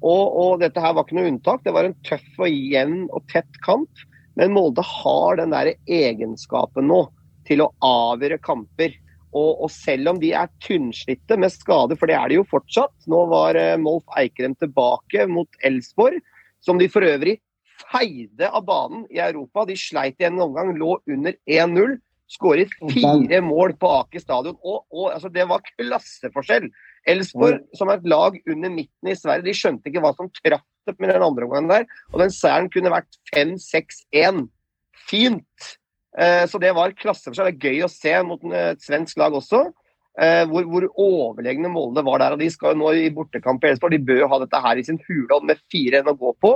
[0.00, 1.60] Og, og dette her var ikke noe unntak.
[1.66, 4.00] Det var en tøff og jevn og tett kamp.
[4.40, 7.02] Men Molde har den der egenskapen nå
[7.48, 8.94] til å avgjøre kamper.
[9.30, 13.06] Og, og selv om de er tynnslitte med skade, for det er de jo fortsatt
[13.06, 16.16] Nå var eh, Molf Eikrem tilbake mot Elsborg,
[16.64, 17.36] som de for øvrig
[17.84, 19.66] feide av banen i Europa.
[19.68, 21.98] De sleit i en omgang, lå under 1-0.
[22.30, 24.58] Skåret fire mål på Aker stadion.
[24.62, 26.68] Og, og altså, det var klasseforskjell.
[27.08, 30.64] Elfsborg, som er et lag under midten i Sverige, de skjønte ikke hva som traff
[30.86, 31.84] dem med den andre omgangen der.
[32.12, 34.48] Og den seieren kunne vært 5-6-1.
[35.10, 35.68] Fint.
[36.18, 37.50] Eh, så det var klasse for seg.
[37.50, 39.72] Det er gøy å se mot et svensk lag også.
[40.20, 42.32] eh, Hvor, hvor overlegne Molde var der.
[42.36, 43.92] og De skal jo nå i bortekamp i Elfsborg.
[43.96, 46.52] De bør ha dette her i sin hule med fire enn å gå på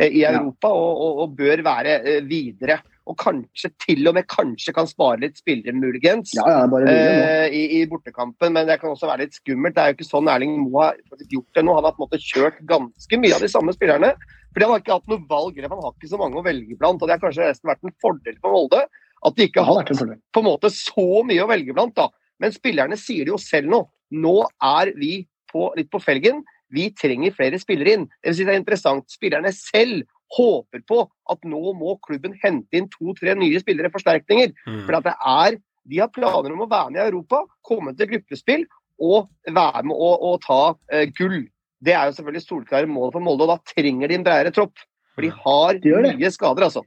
[0.00, 2.80] eh, i Europa, og, og, og bør være eh, videre.
[3.04, 6.32] Og kanskje til og med kanskje kan spare litt spillere, muligens.
[6.38, 6.80] Ja, ja, nå.
[6.88, 9.76] eh, i, i bortekampen, men det kan også være litt skummelt.
[9.76, 11.76] Det er jo ikke sånn Erling Moe har gjort det nå.
[11.76, 14.14] Han har på en måte kjørt ganske mye av de samme spillerne.
[14.54, 17.02] Fordi han har ikke hatt noe valg, han har ikke så mange å velge blant.
[17.02, 18.84] og Det har kanskje nesten vært en fordel for Molde
[19.24, 20.18] at de ikke har fordel.
[20.32, 21.94] på en måte så mye å velge blant.
[21.96, 22.08] da.
[22.40, 23.80] Men spillerne sier det jo selv nå.
[24.14, 26.42] Nå er vi på, litt på felgen.
[26.74, 28.06] Vi trenger flere spillere inn.
[28.22, 29.06] Det, vil si det er interessant.
[29.12, 34.54] Spillerne selv håper på at nå må klubben hente inn to-tre nye spillere, forsterkninger.
[34.66, 34.84] Mm.
[34.86, 38.08] For at det er, De har planer om å være med i Europa, komme til
[38.08, 38.62] gruppespill
[39.04, 41.42] og være med å, å ta uh, gull.
[41.84, 44.80] Det er jo selvfølgelig solklare mål for Molde, og da trenger de en bredere tropp.
[45.12, 46.82] For de har De mye skader, altså.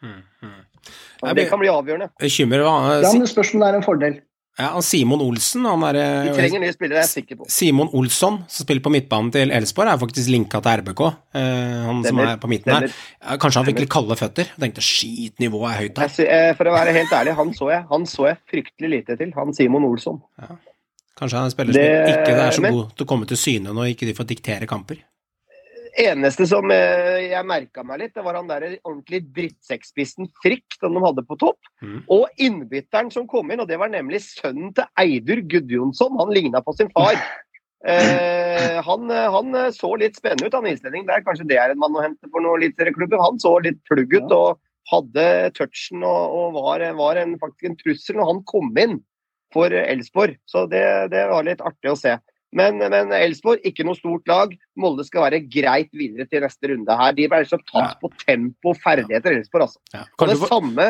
[0.00, 0.58] Mm, mm.
[1.36, 2.08] Det kan bli avgjørende.
[2.22, 4.16] Bekymrer hva Ja, men spørsmålet er en fordel.
[4.60, 7.48] Ja, Simon Olsen, han er, Vi trenger nye spillere, jeg er sikker på.
[7.50, 11.02] Simon Olsson, som spiller på midtbanen til Elsborg, er faktisk linka til RBK.
[11.34, 12.88] Eh, han som er på midten her.
[13.22, 14.50] Ja, Kanskje han fikk litt kalde føtter?
[14.52, 17.70] Jeg tenkte skit, nivået er høyt sy- eh, For å være helt ærlig, han så
[17.72, 19.32] jeg, han så jeg fryktelig lite til.
[19.36, 20.20] Han Simon Olsson.
[21.20, 23.72] Kanskje han er en spiller som ikke er så god til å komme til syne
[23.76, 25.02] når ikke de får diktere kamper.
[25.98, 30.94] Eneste som eh, jeg merka meg litt, det var han der ordentlig drittsekkspissen Frikk som
[30.96, 31.58] de hadde på topp.
[31.82, 32.00] Mm.
[32.12, 36.18] Og innbytteren som kom inn, og det var nemlig sønnen til Eidur Gudjonsson.
[36.20, 37.18] Han ligna på sin far.
[37.80, 41.22] Eh, han, han så litt spennende ut, han islendingen der.
[41.24, 43.22] Kanskje det er en mann å hente for noen eliteserieklubber.
[43.24, 44.58] Han så litt plugg ut og
[44.90, 45.24] hadde
[45.56, 48.98] touchen og, og var, var en, faktisk en trussel når han kom inn
[49.54, 50.36] for Elsborg.
[50.44, 52.18] Så det, det var litt artig å se.
[52.52, 54.54] Men, men Elsborg, ikke noe stort lag.
[54.80, 57.12] Molde skal være greit videre til neste runde her.
[57.14, 59.78] De ble liksom tatt på tempo og ferdigheter, Elsborg, altså.
[59.94, 60.02] Ja.
[60.18, 60.88] Og det samme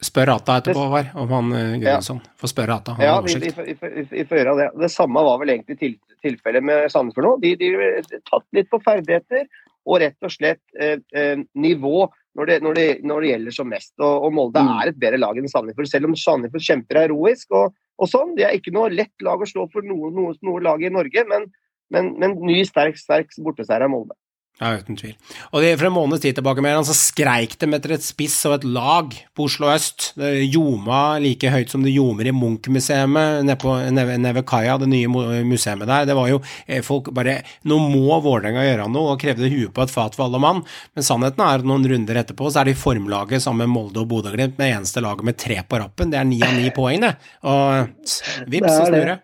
[0.00, 1.50] Spør Ata etterpå, Håvard, om han
[1.82, 2.22] Gunnarsson.
[2.24, 2.32] Ja.
[2.40, 3.58] Få spørre Ata, han Ja, har oversikt.
[3.58, 4.68] vi, vi, vi får gjøre det.
[4.80, 7.32] Det samme var vel egentlig til, tilfellet med Sandefjord nå.
[7.42, 9.44] De, de tatt litt på ferdigheter
[9.84, 12.06] og rett og slett eh, eh, nivå
[12.38, 13.92] når det, når, det, når det gjelder som mest.
[14.00, 14.72] Og, og Molde Mm.
[14.80, 17.52] er et bedre lag enn Sandefjord, selv om Sandefjord kjemper heroisk.
[17.60, 18.34] Og, og sånn.
[18.38, 21.24] Det er ikke noe lett lag å slå for noe, noe, noe lag i Norge,
[21.28, 21.46] men,
[21.92, 24.16] men, men ny, sterk, sterk borteseier av Molde.
[24.60, 25.14] Ja, uten tvil.
[25.56, 28.58] Og det, for en måneds tid tilbake mer, så skreik de etter et spiss og
[28.58, 30.10] et lag på Oslo øst.
[30.20, 35.24] Det ljoma like høyt som det ljomer i Munch-museet nede ved kaia, det nye mu-
[35.48, 36.04] museet der.
[36.10, 39.86] Det var jo eh, folk bare Nå må Vålerenga gjøre noe, og krevde huet på
[39.86, 40.60] et fat for alle mann.
[40.92, 44.10] Men sannheten er at noen runder etterpå så er de formlaget sammen med Molde og
[44.12, 46.12] Bodø-Glimt, med eneste laget med tre på rappen.
[46.12, 47.14] Det er ni av ni poeng, det.
[47.48, 49.18] Og vips, Det så snur det.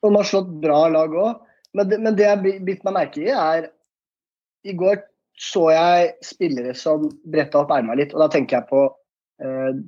[0.00, 1.36] Og de har slått bra lag òg.
[1.76, 3.68] Men, det- men det jeg bi- bitt meg merke i, er
[4.64, 5.00] I går
[5.42, 8.84] så jeg spillere som bretta opp erma litt, og da tenker jeg på
[9.42, 9.80] eh,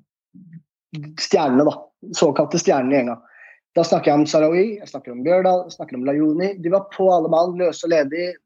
[1.21, 1.77] stjernene, da.
[2.17, 3.19] Såkalte stjernene i gjenga.
[3.75, 6.53] Da snakker jeg om Sarawi, jeg snakker om Bjørdal, jeg snakker om Lajoni.
[6.63, 8.37] De var på alle mann, løse og ledige.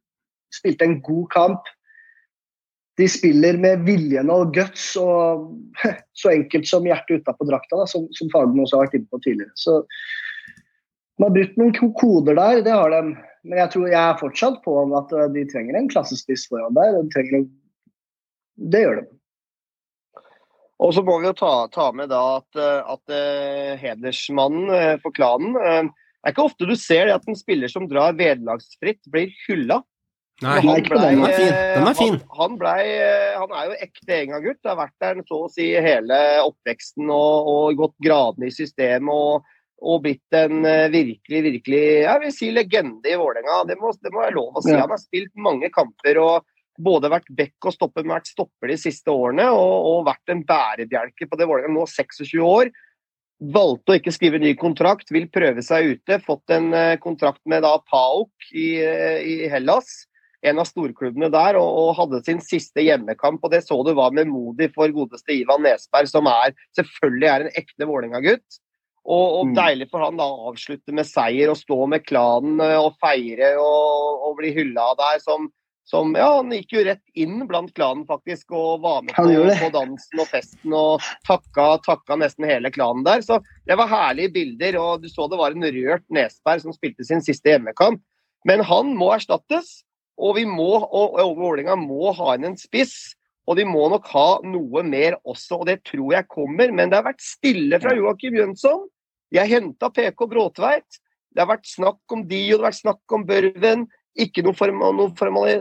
[0.56, 1.68] Spilte en god kamp.
[2.98, 5.50] De spiller med viljen og guts og
[6.20, 9.52] så enkelt som hjertet utapå drakta, som, som Fagermo også har vært inne på tidligere.
[9.54, 9.82] Så
[11.18, 13.02] de har brutt noen koder der, det har de.
[13.48, 16.76] Men jeg tror jeg er fortsatt på om at eh, de trenger en klassespiss foran
[16.76, 16.98] der.
[16.98, 17.46] De trenger en...
[18.68, 19.06] Det gjør de.
[20.78, 25.14] Og så må vi jo ta, ta med da at, eh, at eh, hedersmannen for
[25.14, 29.32] klanen Det er ikke ofte du ser det at en spiller som drar vederlagsfritt, blir
[29.46, 29.80] hylla.
[30.44, 31.22] Nei, han, ikke på den.
[31.26, 31.48] Er fin.
[31.50, 32.18] Den er fin.
[32.18, 32.82] Han, han, blei,
[33.34, 34.60] han er jo ekte Enga-gutt.
[34.68, 39.14] Har vært der så å si hele oppveksten og, og gått gradene i systemet.
[39.14, 39.48] og,
[39.82, 43.60] og blitt en eh, virkelig, virkelig jeg vil si legende i Vålerenga.
[43.68, 44.72] Det, må- det må være lov å si.
[44.74, 46.44] Han har spilt mange kamper og
[46.78, 49.46] både vært back og stopper, vært stopper de siste årene.
[49.54, 51.74] Og, og vært en bærebjelke på det Vålerenga.
[51.78, 52.70] Nå 26 år.
[53.38, 56.18] Valgte å ikke skrive ny kontrakt, vil prøve seg ute.
[56.26, 60.06] Fått en eh, kontrakt med da PAOK i, eh, i Hellas
[60.46, 63.42] en av storklubbene der, og, og hadde sin siste hjemmekamp.
[63.42, 67.44] og Det så du var med modig for godeste Ivan Nesberg, som er, selvfølgelig er
[67.46, 68.60] en ekte Vålerenga-gutt.
[69.08, 69.54] Og, og Mm.
[69.56, 73.54] deilig for han da å avslutte med seier og stå med klanen eh, og feire
[73.56, 75.46] og, og bli hylla der som,
[75.88, 79.24] som Ja, han gikk jo rett inn blant klanen faktisk og var med på,
[79.62, 83.24] på dansen og festen og takka, takka nesten hele klanen der.
[83.24, 87.08] Så det var herlige bilder, og du så det var en rørt Nesberg som spilte
[87.08, 88.04] sin siste hjemmekamp.
[88.44, 89.78] Men han må erstattes.
[90.18, 93.14] Og vi må, og, og Vålerenga må ha inn en spiss.
[93.48, 96.72] Og de må nok ha noe mer også, og det tror jeg kommer.
[96.74, 98.82] Men det har vært stille fra Joakim Jønsson.
[99.34, 101.00] Jeg henta PK Bråtveit.
[101.34, 103.86] Det har vært snakk om de, og det har vært snakk om Børven.
[104.18, 105.12] Ikke noe, formal, noe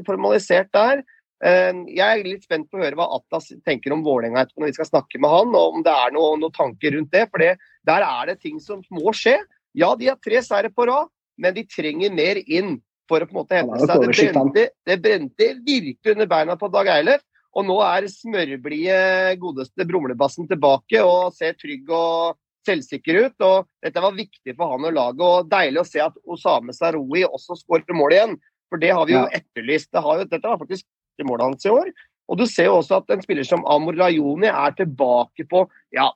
[0.08, 1.04] formalisert der.
[1.44, 4.72] Eh, Jeg er litt spent på å høre hva Atlas tenker om Vålerenga etterpå når
[4.72, 7.28] vi skal snakke med han, og om det er noe- noen tanker rundt det.
[7.30, 9.38] For det, der er det ting som må skje.
[9.76, 13.36] Ja, de har tre seire på rad, men de trenger mer inn for å på
[13.36, 14.02] en måte hente seg.
[14.02, 17.22] Det brente, det brente virkelig under beina på Dag Eilef.
[17.56, 22.36] Og nå er smørblide godeste Brumlebassen tilbake og ser trygg og
[22.68, 23.38] selvsikker ut.
[23.48, 25.24] og Dette var viktig for han og laget.
[25.24, 28.38] og Deilig å se at Osame Saroui også skåret mål igjen.
[28.68, 29.90] For det har vi jo etterlyst.
[29.96, 30.86] Det har jo, dette var faktisk
[31.18, 31.92] det målet hans i år.
[32.28, 35.62] Og du ser jo også at en spiller som Amor Lajoni er tilbake på
[35.96, 36.10] ja,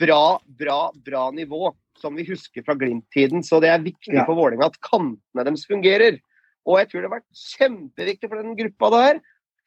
[0.00, 1.68] bra, bra, bra nivå,
[2.00, 3.44] som vi husker fra Glimt-tiden.
[3.44, 4.24] Så det er viktig Ja.
[4.24, 6.16] for Vålerenga at kantene deres fungerer.
[6.64, 9.20] Og jeg tror det har vært kjempeviktig for den gruppa der.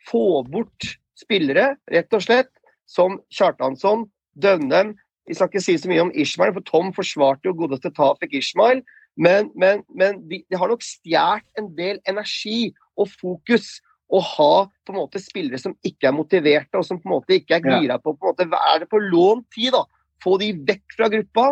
[0.09, 2.49] Få bort spillere, rett og slett,
[2.89, 4.07] som Kjartansson,
[4.37, 4.95] Dønnem.
[5.27, 8.81] Vi skal ikke si så mye om Ishmael, for Tom forsvarte jo godeste Tafik Ishmael.
[9.17, 13.77] Men, men, men de, de har nok stjålet en del energi og fokus.
[14.07, 14.51] Å ha
[14.87, 17.65] på en måte spillere som ikke er motiverte, og som på en måte ikke er
[17.73, 19.83] gira på, på en måte, Er det på lånt tid, da?
[20.23, 21.49] Få de vekk fra gruppa.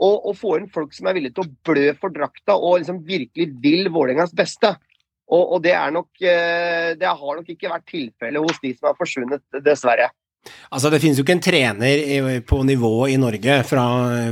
[0.00, 3.02] Og, og få inn folk som er villige til å blø for drakta og liksom
[3.04, 4.70] virkelig vil Vålerengas beste.
[5.30, 8.88] Og, og det, er nok, eh, det har nok ikke vært tilfellet hos de som
[8.88, 10.08] har forsvunnet, dessverre.
[10.70, 13.84] Altså, det finnes jo ikke en trener i, på nivå i Norge fra,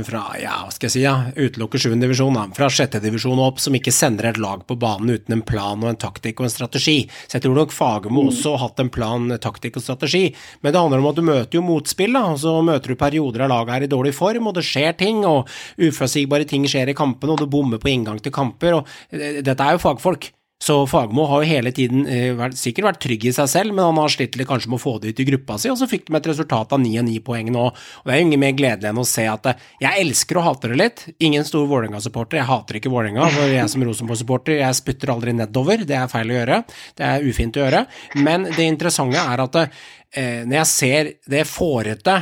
[0.07, 2.97] fra ja, hva skal jeg si, ja, utelukker sjuende divisjon, da, fra 6.
[3.03, 6.41] divisjon opp, som ikke sender et lag på banen uten en plan og en taktikk
[6.41, 6.97] og en strategi.
[7.27, 10.23] Så jeg tror nok Fagermo også har hatt en plan, taktikk og strategi,
[10.63, 13.45] men det handler om at du møter jo motspill, da, og så møter du perioder
[13.45, 15.45] av laget her i dårlig form, og det skjer ting, og
[15.77, 19.59] uforutsigbare ting skjer i kampene, og du bommer på inngang til kamper, og eh, dette
[19.59, 20.31] er jo fagfolk.
[20.59, 23.85] Så Fagmo har jo hele tiden eh, vært, sikkert vært trygg i seg selv, men
[23.85, 25.87] han har slitt litt kanskje med å få det ut i gruppa si, og så
[25.87, 27.63] fikk de et resultat av 9 og 9 poeng nå.
[27.71, 30.47] Og Det er jo ingen mer gledelig enn å se at eh, jeg elsker og
[30.49, 31.05] hater det litt.
[31.23, 35.87] Ingen stor Vålerenga-supporter, jeg hater ikke Vålerenga, for jeg som Rosenborg-supporter, jeg spytter aldri nedover,
[35.87, 36.61] det er feil å gjøre,
[36.99, 37.83] det er ufint å gjøre.
[38.19, 42.19] Men det interessante er at eh, når jeg ser det fårete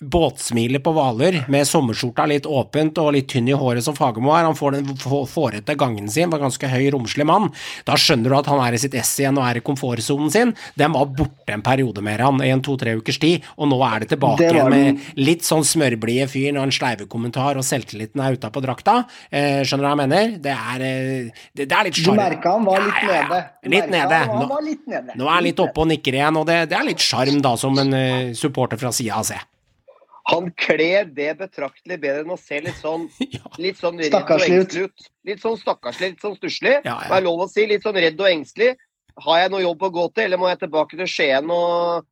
[0.00, 4.46] båtsmilet på Hvaler, med sommerskjorta litt åpent og litt tynn i håret som Fagermo er,
[4.48, 7.50] han får den få- fårete gangen sin, var ganske høy, romslig mann,
[7.84, 10.54] da skjønner du at han er i sitt ess igjen og er i komfortsonen sin.
[10.80, 14.00] Den var borte en periode med han, i en to-tre ukers tid, og nå er
[14.04, 18.36] det tilbake Det igjen med litt sånn smørblide fyr og en sleivekommentar, og selvtilliten er
[18.38, 19.04] utapå drakta.
[19.30, 20.34] Eh, skjønner du hva jeg mener?
[20.40, 23.44] Det er, eh, det, det er litt Du merka han var litt Ja, nede.
[23.76, 24.20] Litt nede.
[24.32, 25.14] Nå- var litt nede.
[25.16, 27.54] Nå er han litt oppe og nikker igjen, og det, det er litt sjarm, da,
[27.56, 29.38] som en eh, supporter fra sida av se.
[30.28, 33.08] Han kler det betraktelig bedre enn å se litt sånn
[33.64, 35.10] litt sånn redd og Stakkarslig engstelig ut.
[35.30, 36.76] Litt sånn stakkarslig, litt sånn stusslig.
[36.84, 37.08] Ja, ja.
[37.08, 37.66] Det er lov å si.
[37.70, 38.74] Litt sånn redd og engstelig.
[39.20, 42.06] Har jeg noe jobb å gå til, eller må jeg tilbake til Skien og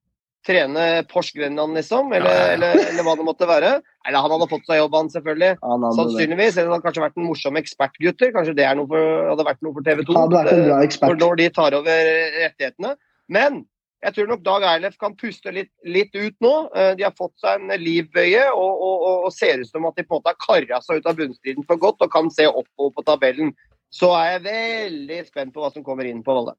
[0.49, 2.13] trene Porsgrenland, liksom?
[2.17, 2.53] Eller, Ja, ja, ja.
[2.57, 3.73] Eller, eller hva det måtte være.
[4.09, 5.57] Eller han hadde fått seg jobb, han selvfølgelig.
[5.63, 5.89] Han.
[5.97, 6.57] Sannsynligvis.
[6.57, 8.33] Eller han hadde kanskje vært en morsom ekspertgutter.
[8.37, 10.15] Kanskje det er noe for, hadde vært noe for TV 2.
[10.17, 12.95] Han hadde vært en bra For når de tar over rettighetene.
[13.29, 13.61] Men
[14.05, 16.53] jeg tror nok Dag Eilef kan puste litt, litt ut nå.
[16.71, 19.99] Eh, De har fått seg en livbøye og, og, og, og ser ut som at
[19.99, 22.47] de på en måte har kara seg ut av bunnstriden for godt og kan se
[22.47, 23.53] oppover på tabellen.
[23.91, 26.55] Så er jeg veldig spent på hva som kommer inn på Valle.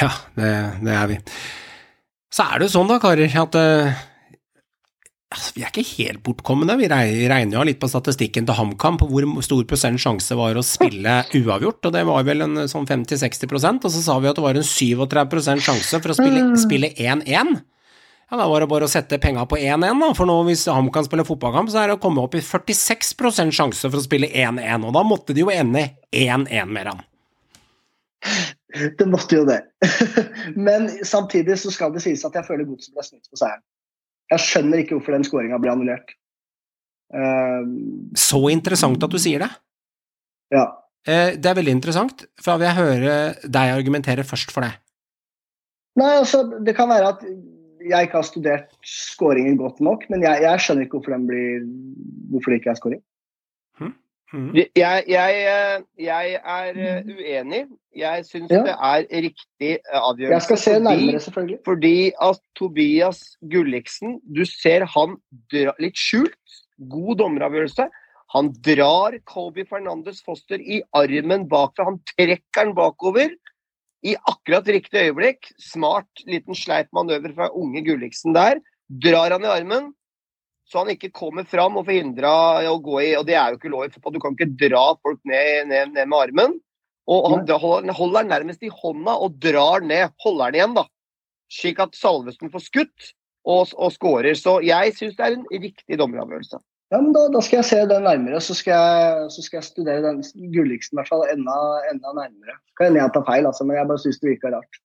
[0.00, 0.52] Ja, det,
[0.82, 1.20] det er vi.
[2.32, 4.04] Så er det jo sånn da, karer, at eh,
[5.36, 6.78] altså, vi er ikke helt bortkomne.
[6.80, 10.64] Vi regner jo litt på statistikken til HamKam på hvor stor prosent sjanse var å
[10.66, 14.44] spille uavgjort, og det var vel en sånn 50-60% og så sa vi at det
[14.46, 17.56] var en 37 sjanse for å spille spille 1-1.
[18.30, 20.10] Ja, Da var det bare å sette penga på 1-1, da.
[20.18, 23.14] For nå hvis HamKam spiller fotballkamp, så er det å komme opp i 46
[23.54, 24.82] sjanse for å spille 1-1.
[24.88, 27.04] Og da måtte de jo ende 1-1 med han.
[28.98, 29.60] Det måtte jo det.
[30.68, 33.62] Men samtidig så skal det sies at jeg føler Godset ble snytt på seieren.
[34.32, 36.14] Jeg skjønner ikke hvorfor den skåringa ble annullert.
[37.14, 37.62] Uh,
[38.18, 39.52] Så interessant at du sier det.
[40.54, 40.66] ja.
[41.06, 43.12] Uh, Det er veldig interessant, for da vil jeg høre
[43.46, 44.72] deg argumentere først for det.
[45.96, 47.22] Nei, altså, det kan være at
[47.86, 51.62] jeg ikke har studert skåringen godt nok, men jeg, jeg skjønner ikke hvorfor, den blir,
[52.32, 53.02] hvorfor det ikke er skåring.
[54.32, 54.56] Mhm.
[54.74, 57.66] Jeg, jeg, eh, jeg er eh, uenig.
[57.96, 58.62] Jeg syns Ja.
[58.66, 60.32] det er riktig eh, avgjørelse.
[60.34, 61.58] Jeg skal se nærmere, selvfølgelig.
[61.64, 63.20] Fordi at Tobias
[63.52, 65.16] Gulliksen, du ser han
[65.52, 66.58] dra, litt skjult,
[66.90, 67.88] god dommeravgjørelse.
[68.34, 71.84] Han drar Colby Fernandes Foster i armen bakfra.
[71.84, 73.30] Han trekker den bakover
[74.02, 75.52] i akkurat riktig øyeblikk.
[75.62, 78.58] Smart liten sleip manøver fra unge Gulliksen der.
[78.90, 79.92] Drar han i armen,
[80.66, 82.32] så han ikke kommer fram og forhindra
[82.66, 84.16] å gå i Og det er jo ikke lov i fotball.
[84.16, 86.56] Du kan ikke dra folk ned, ned, ned med armen.
[87.06, 90.10] Og han holder, holder nærmest i hånda og drar ned.
[90.24, 90.82] Holder den igjen, da.
[91.54, 93.12] Slik at Salvesen får skutt
[93.46, 94.34] og, og skårer.
[94.34, 96.58] Så jeg syns det er en riktig dommeravgjørelse.
[96.94, 99.66] Ja, men da, da skal jeg se den nærmere, så skal jeg, så skal jeg
[99.66, 100.20] studere den
[100.54, 101.56] Gulliksen i hvert fall enda,
[101.90, 102.58] enda nærmere.
[102.78, 104.78] Kan hende jeg tar feil, altså, men jeg bare syns det virka rart.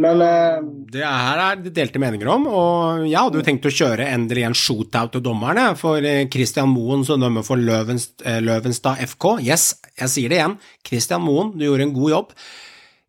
[0.00, 0.62] Men uh,
[0.92, 4.46] Det her er det delte meninger om, og jeg hadde jo tenkt å kjøre endelig
[4.48, 9.34] en shootout til dommerne, for eh, Christian Moen som dømmer for Løvenst, eh, Løvenstad FK.
[9.44, 10.56] Yes, jeg sier det igjen,
[10.88, 12.32] Christian Moen, du gjorde en god jobb.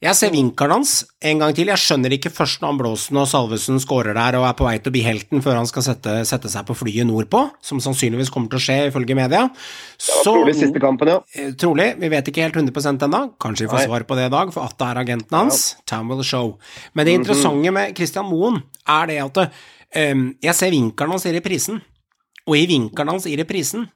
[0.03, 0.93] Jeg ser vinkelen hans
[1.23, 1.69] en gang til.
[1.71, 4.73] Jeg skjønner ikke først når han blåser når Salvesen scorer der og er på vei
[4.75, 8.31] til å bli helten før han skal sette, sette seg på flyet nordpå, som sannsynligvis
[8.33, 9.45] kommer til å skje ifølge media.
[9.95, 11.21] Så, Trolig siste kampen, ja.
[11.31, 11.93] Eh, Trolig.
[12.01, 13.23] Vi vet ikke helt 100 ennå.
[13.39, 13.87] Kanskje vi får Nei.
[13.87, 15.63] svar på det i dag, for Atta er agenten hans.
[15.87, 16.57] Time will show.
[16.91, 21.37] Men det interessante med Christian Moen er det at um, jeg ser vinkelen hans i
[21.37, 21.79] reprisen,
[22.43, 23.87] og i vinkelen hans i reprisen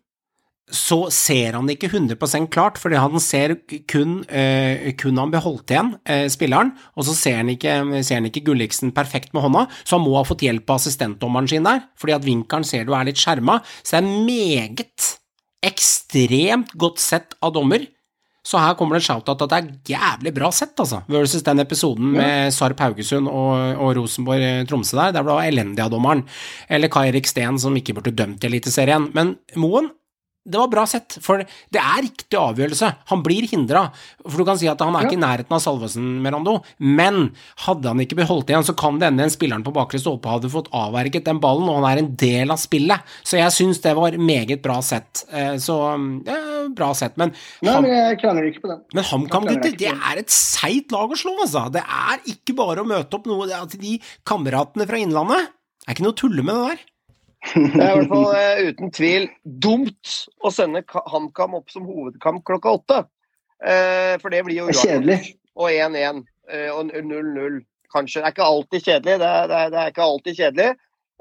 [0.67, 3.55] så ser han det ikke 100 klart, fordi han ser
[3.87, 8.27] kun, eh, kun han beholdt igjen, eh, spilleren, og så ser han, ikke, ser han
[8.27, 11.85] ikke Gulliksen perfekt med hånda, så han må ha fått hjelp av assistentdommeren sin der,
[11.97, 15.13] fordi at vinkelen ser du er litt skjerma, så det er meget,
[15.67, 17.87] ekstremt godt sett av dommer.
[18.45, 21.59] Så her kommer det en shout-out at det er jævlig bra sett, altså, versus den
[21.59, 26.23] episoden med Sarp Haugesund og, og Rosenborg-Tromsø der, der det var elendig av dommeren,
[26.69, 29.09] eller Kai Erik Steen som ikke burde dømt i Eliteserien.
[29.17, 29.89] Men Moen,
[30.47, 32.87] det var bra sett, for det er riktig avgjørelse.
[33.11, 33.81] Han blir hindra.
[34.23, 37.33] For du kan si at han er ikke i nærheten av Salvesen, Merando, men
[37.65, 40.51] hadde han ikke beholdt igjen, så kan det ende en spilleren på bakre stolpe hadde
[40.53, 43.03] fått avverget den ballen, og han er en del av spillet.
[43.27, 45.25] Så jeg syns det var meget bra sett.
[45.31, 45.75] Eh, Så
[46.25, 46.39] ja,
[46.73, 47.17] bra sett.
[47.19, 48.81] Men, nei, ham, men jeg krangler ikke på den.
[48.95, 51.67] men HamKam-gutter, det er et seigt lag å slå, altså.
[51.73, 55.51] Det er ikke bare å møte opp noe til de kameratene fra Innlandet.
[55.83, 56.85] Det er ikke noe å tulle med det der.
[57.53, 62.43] Det er i hvert fall uh, uten tvil dumt å sende HamKam opp som hovedkamp
[62.47, 63.03] klokka åtte.
[63.63, 65.35] Uh, for det blir jo kjedelig.
[65.57, 66.21] Og 1-1
[66.53, 67.61] eh, og 0-0.
[67.93, 68.19] Kanskje.
[68.19, 69.15] Det er ikke alltid kjedelig.
[69.21, 70.67] Det er, det er, det er ikke alltid kjedelig.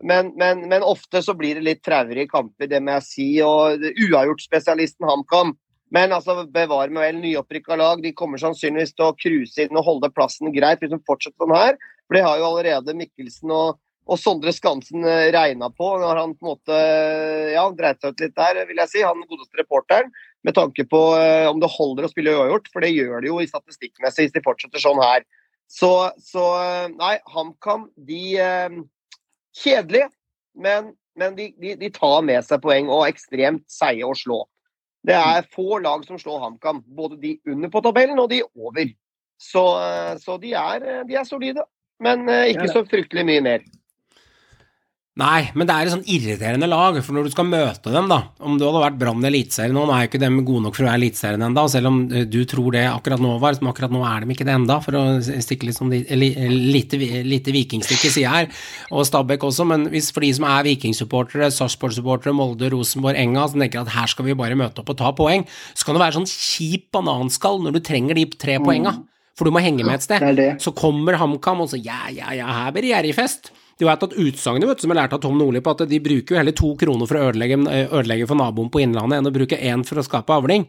[0.05, 3.29] Men, men, men ofte så blir det litt traurige kamper, det må jeg si.
[3.47, 5.55] Og uavgjort-spesialisten HamKam.
[5.95, 8.03] Men altså, bevar meg vel, nyopprykka lag.
[8.03, 11.57] De kommer sannsynligvis til å cruise inn og holde plassen greit hvis de fortsetter sånn
[11.57, 11.79] her.
[12.07, 16.35] For de har jo allerede Mikkelsen og, og Sondre Skansen eh, regna på når han
[16.37, 16.81] på en måte
[17.53, 19.05] ja, dreit seg ut litt der, vil jeg si.
[19.07, 20.13] Han godeste reporteren.
[20.47, 23.41] Med tanke på eh, om det holder å spille uavgjort, for det gjør det jo
[23.43, 25.27] i statistikkmessig hvis de fortsetter sånn her.
[25.67, 25.91] Så,
[26.23, 28.77] så eh, nei, HamKam, de eh,
[29.57, 30.11] Kjedelige,
[30.61, 34.43] men, men de, de, de tar med seg poeng og ekstremt seige å slå.
[35.07, 38.91] Det er få lag som slår HamKam, både de under på tabellen og de over.
[39.39, 41.65] Så, eh, så de, er, eh, de er solide,
[42.03, 43.67] men eh, ikke så fryktelig mye mer.
[45.17, 48.19] Nei, men det er et sånn irriterende lag, for når du skal møte dem, da
[48.45, 50.77] Om du hadde vært Brann i Eliteserien nå, nå er jo ikke dem gode nok
[50.77, 53.71] for å være Eliteserien ennå, selv om eh, du tror det akkurat nå, var, men
[53.73, 57.01] akkurat nå er de ikke det enda, for å stikke litt sånn li- li- lite,
[57.25, 58.51] lite vikingstikke, sier her,
[58.93, 63.65] og Stabæk også, men hvis for de som er vikingsupportere, Sarpsborg-supportere, Molde, Rosenborg, Enga, som
[63.65, 66.19] tenker at her skal vi bare møte opp og ta poeng, så kan det være
[66.21, 68.99] sånn kjip bananskall når du trenger de tre poenga,
[69.37, 70.21] for du må henge med et sted.
[70.21, 70.51] Det det.
[70.61, 73.51] Så kommer HamKam og så ja, ja, ja, her blir det gjerrigfest.
[73.79, 76.39] Du vet at utsagnet som jeg lærte av Tom Nordli på at de bruker jo
[76.41, 77.59] heller to kroner for å ødelegge,
[77.93, 80.65] ødelegge for naboen på Innlandet enn å bruke én for å skape avling.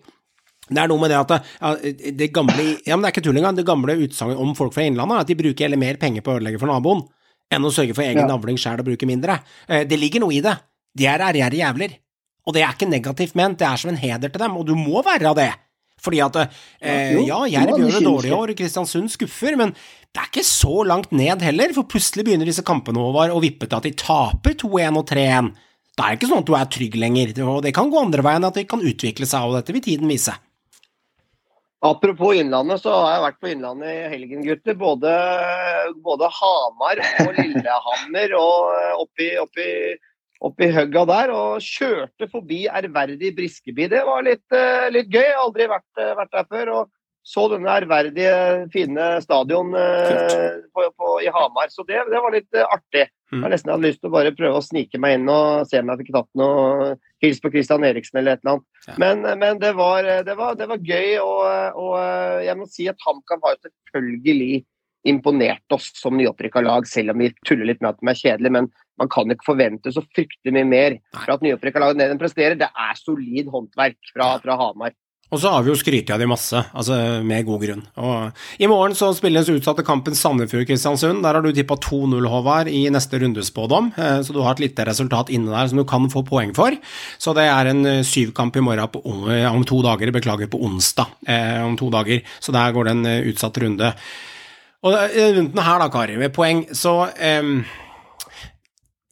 [0.68, 1.70] Det er noe med det at det, ja,
[2.20, 3.56] det gamle Ja, men det er ikke tull engang.
[3.56, 6.34] Det gamle utsagnet om folk fra Innlandet er at de bruker heller mer penger på
[6.34, 7.06] å ødelegge for naboen
[7.56, 8.34] enn å sørge for egen Ja.
[8.36, 9.40] avling sjøl og bruke mindre.
[9.70, 10.58] Eh, Det ligger noe i det.
[10.98, 11.96] De er ærgjerrige jævler.
[12.48, 14.76] Og det er ikke negativt ment, det er som en heder til dem, og du
[14.76, 15.54] må være av det.
[16.00, 16.36] Fordi at
[16.82, 19.74] eh, ja, Jerv er gjør det dårlig i år, Kristiansund skuffer, men
[20.18, 23.68] det er ikke så langt ned heller, for plutselig begynner disse kampene Håvard, å vippe
[23.70, 25.52] til at de taper 2-1 og 3-1.
[25.94, 28.26] Da er det ikke sånn at du er trygg lenger, og det kan gå andre
[28.26, 30.34] veien, at de kan utvikle seg, og dette vil tiden vise.
[31.86, 34.78] Apropos Innlandet, så har jeg vært på Innlandet i helgen, gutter.
[34.82, 35.14] Både,
[36.02, 39.70] både Hamar og Lillehammer og oppi, oppi,
[40.50, 41.34] oppi høgga der.
[41.38, 43.92] Og kjørte forbi ærverdig Briskeby.
[43.94, 45.30] Det var litt, eh, litt gøy.
[45.44, 46.74] Aldri vært, eh, vært der før.
[46.80, 46.97] og
[47.28, 48.36] så denne ærverdige,
[48.72, 51.68] fine stadion eh, på, på, i Hamar.
[51.74, 53.10] Så det, det var litt eh, artig.
[53.34, 53.42] Mm.
[53.42, 55.92] Jeg nesten hadde lyst til å bare prøve å snike meg inn og se om
[55.92, 58.68] jeg fikk tatt noe hils på Christian Eriksen eller et eller annet.
[58.88, 58.96] Ja.
[59.04, 61.98] Men, men det, var, det, var, det var gøy, og, og
[62.48, 64.64] jeg må si at HamKam har jo selvfølgelig
[65.08, 68.56] imponert oss som nyopprykka lag, selv om vi tuller litt med at de er kjedelige.
[68.56, 68.70] Men
[69.00, 72.56] man kan ikke forvente så fryktelig mye mer fra at nyopprykka lag enn presterer.
[72.60, 74.96] Det er solid håndverk fra, fra Hamar.
[75.28, 76.98] Og så har vi jo skrytt av de masse, altså
[77.28, 77.82] med god grunn.
[78.00, 81.20] Og I morgen så spilles utsatte kampen Sandefjord-Kristiansund.
[81.26, 84.86] Der har du tippa 2-0, Håvard, i neste rundespådom, eh, så du har et lite
[84.88, 86.78] resultat inne der som du kan få poeng for.
[87.20, 89.04] Så det er en eh, syvkamp i morgen på,
[89.34, 92.24] eh, om to dager, beklager, på onsdag eh, om to dager.
[92.40, 93.92] Så der går det en eh, utsatt runde.
[94.88, 97.66] Og rundt runden her da, Kari, med poeng, så em,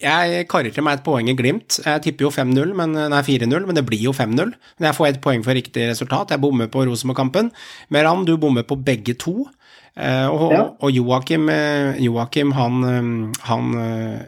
[0.02, 1.80] jeg karer til meg et poeng i Glimt.
[1.86, 4.52] Jeg tipper jo 5-0, men nei 4-0, men det blir jo 5-0.
[4.80, 6.34] Men jeg får ett poeng for riktig resultat.
[6.36, 7.52] Jeg bommer på Rosenborg-kampen.
[7.96, 9.48] Meran, du bommer på begge to.
[9.96, 10.64] Eh, og Ja.
[10.82, 14.28] og Joakim, eh, Joakim han, eh, han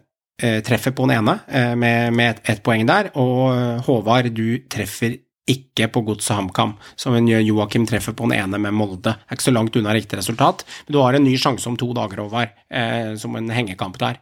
[0.63, 1.39] treffer på den ene
[1.75, 5.17] med, med ett et poeng der, og Håvard, du treffer
[5.49, 9.01] ikke på Godset HamKam, som en Joakim treffer på den ene med Molde.
[9.15, 11.75] Det er ikke så langt unna riktig resultat, men du har en ny sjanse om
[11.79, 14.19] to dager, Håvard, eh, som en hengekamp der.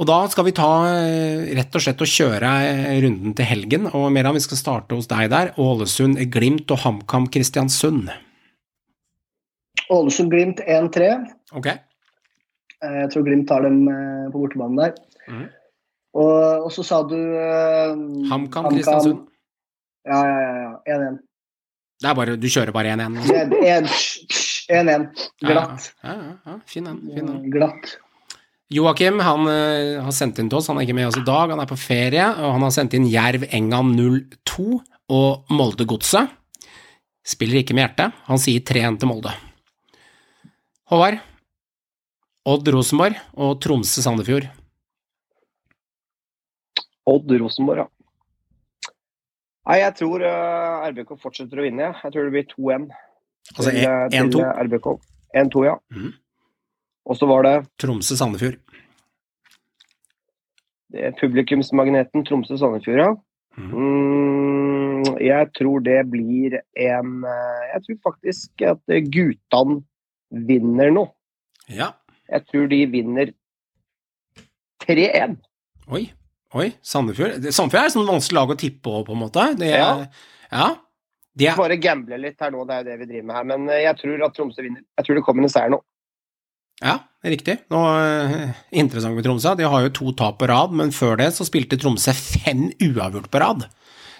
[0.00, 3.90] Og da skal vi ta eh, rett og slett og kjøre eh, runden til helgen,
[3.92, 5.52] og Meran, vi skal starte hos deg der.
[5.60, 8.08] Ålesund, Glimt og HamKam Kristiansund.
[9.92, 11.12] Ålesund-Glimt 1-3.
[11.52, 11.68] Ok?
[11.68, 13.82] Eh, Jeg tror Glimt tar dem
[14.32, 14.96] på bortebanen der.
[15.28, 15.46] Mm.
[16.16, 17.92] Og, og så sa du uh,
[18.32, 19.26] HamKam Kristiansund.
[20.08, 20.68] Ja, ja, ja.
[20.88, 21.00] ja.
[21.12, 21.24] 1-1.
[22.00, 23.20] Det er bare, du kjører bare 1-1.
[24.72, 25.10] 1-1.
[25.44, 25.90] Glatt.
[26.00, 27.02] Ja, ja, ja, fin en.
[27.12, 27.50] Fin en.
[27.52, 27.98] Glatt.
[28.70, 31.50] Joakim han uh, har sendt inn til oss, han er ikke med oss i dag,
[31.50, 34.66] han er på ferie, og han har sendt inn Jerv Engan 02
[35.10, 36.30] og Molde Godset.
[37.26, 39.32] Spiller ikke med hjertet, han sier 3-1 til Molde.
[40.90, 41.18] Håvard,
[42.50, 44.46] Odd Rosenborg og Tromsø Sandefjord.
[47.10, 47.90] Odd Rosenborg, ja.
[49.70, 51.90] Nei, jeg tror uh, RBK fortsetter å vinne.
[51.90, 52.10] jeg.
[52.14, 52.86] Tror det blir 2-1
[53.50, 54.40] Altså til, eh, til 1-2.
[54.40, 54.88] eh, RBK.
[55.42, 55.74] 1-2, ja.
[55.94, 56.10] Mhm.
[57.10, 58.58] Og så var det, Tromsø Sandefjord.
[60.94, 63.10] det publikumsmagneten Tromsø-Sandefjord, ja.
[63.58, 63.70] Mhm.
[65.00, 69.80] Mm, jeg tror det blir en eh, Jeg tror faktisk at guttene
[70.30, 71.04] vinner nå.
[71.68, 71.92] Ja.
[72.30, 73.32] Jeg tror de vinner
[74.86, 75.36] 3-1.
[75.90, 76.04] Oi.
[76.54, 76.68] Oi.
[76.82, 77.42] Sandefjord.
[77.50, 79.48] Sandefjord er et sånn vanskelig lag å tippe på, på en måte.
[79.58, 80.06] Det er, Ja.
[80.52, 80.68] ja.
[81.38, 83.44] De er, Bare gamble litt her nå, det er jo det vi driver med her.
[83.52, 84.82] Men eh, jeg tror at Tromsø vinner.
[84.98, 85.78] Jeg tror det kommer en seier nå.
[86.80, 87.58] Ja, riktig.
[87.72, 89.52] Nå, eh, interessant med Tromsø.
[89.56, 93.28] De har jo to tap på rad, men før det så spilte Tromsø fem uavgjort
[93.30, 93.66] på rad.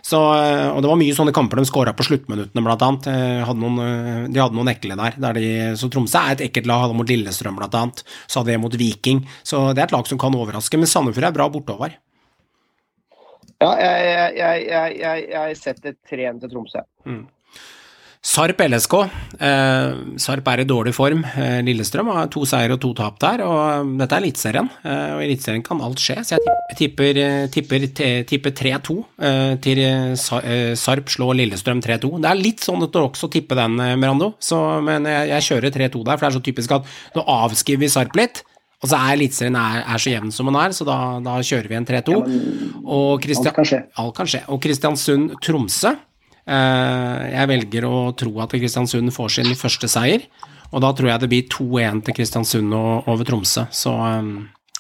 [0.04, 3.08] Så, eh, og det var mye sånne kamper de skåra på sluttminuttene, blant annet.
[3.08, 5.16] Eh, Hadde noen, de hadde noen ekle der.
[5.16, 6.84] der de, så Tromsø er et ekkelt lag.
[6.84, 8.04] Hadde mot Lillestrøm, blant annet.
[8.26, 9.26] Så hadde de mot Viking.
[9.42, 10.76] Så det er et lag som kan overraske.
[10.76, 11.96] Men Sandefjord er bra bortover.
[13.60, 16.84] Ja, jeg, jeg, jeg, jeg, setter 3-1 til Tromsø.
[18.20, 18.94] Sarp LSK.
[19.40, 21.22] Eh, Sarp er i dårlig form.
[21.24, 24.68] Eh, Lillestrøm har to seier og to tap der, og eh, dette er Eliteserien.
[24.84, 28.98] Eh, og i Eliteserien kan alt skje, så jeg tipper, eh, tipper, tipper, tipper 3-2
[29.24, 29.80] eh, til
[30.20, 30.42] Sa-
[30.76, 32.12] Sarp slår Lillestrøm 3-2.
[32.20, 35.74] Det er litt sånn at du også tipper den, Merando, så, men jeg, jeg kjører
[35.80, 38.42] 3-2 der, for det er så typisk at nå avskriver vi Sarp litt.
[38.84, 41.72] Og så er Eliteserien er, er så jevn som den er, så da, da kjører
[41.72, 42.20] vi en 3-2.
[43.48, 43.56] Ja, alt.
[44.04, 44.44] Alt kan skje.
[44.52, 45.96] Og Kristiansund-Tromsø.
[46.46, 50.24] Eh, jeg velger å tro at Kristiansund får sin første seier,
[50.70, 53.66] og da tror jeg det blir 2-1 til Kristiansund over Tromsø.
[53.74, 54.32] Så eh,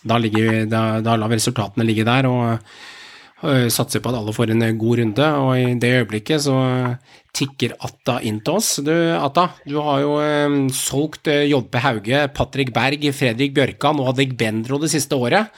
[0.02, 4.34] da, ligger, da, da lar vi resultatene ligge der, og eh, satser på at alle
[4.36, 5.32] får en god runde.
[5.44, 6.60] Og i det øyeblikket så
[7.36, 8.72] tikker Atta inn til oss.
[8.84, 14.14] Du, Atta, du har jo um, solgt eh, JP Hauge, Patrick Berg, Fredrik Bjørkan og
[14.14, 15.52] Adek Bendro det siste året.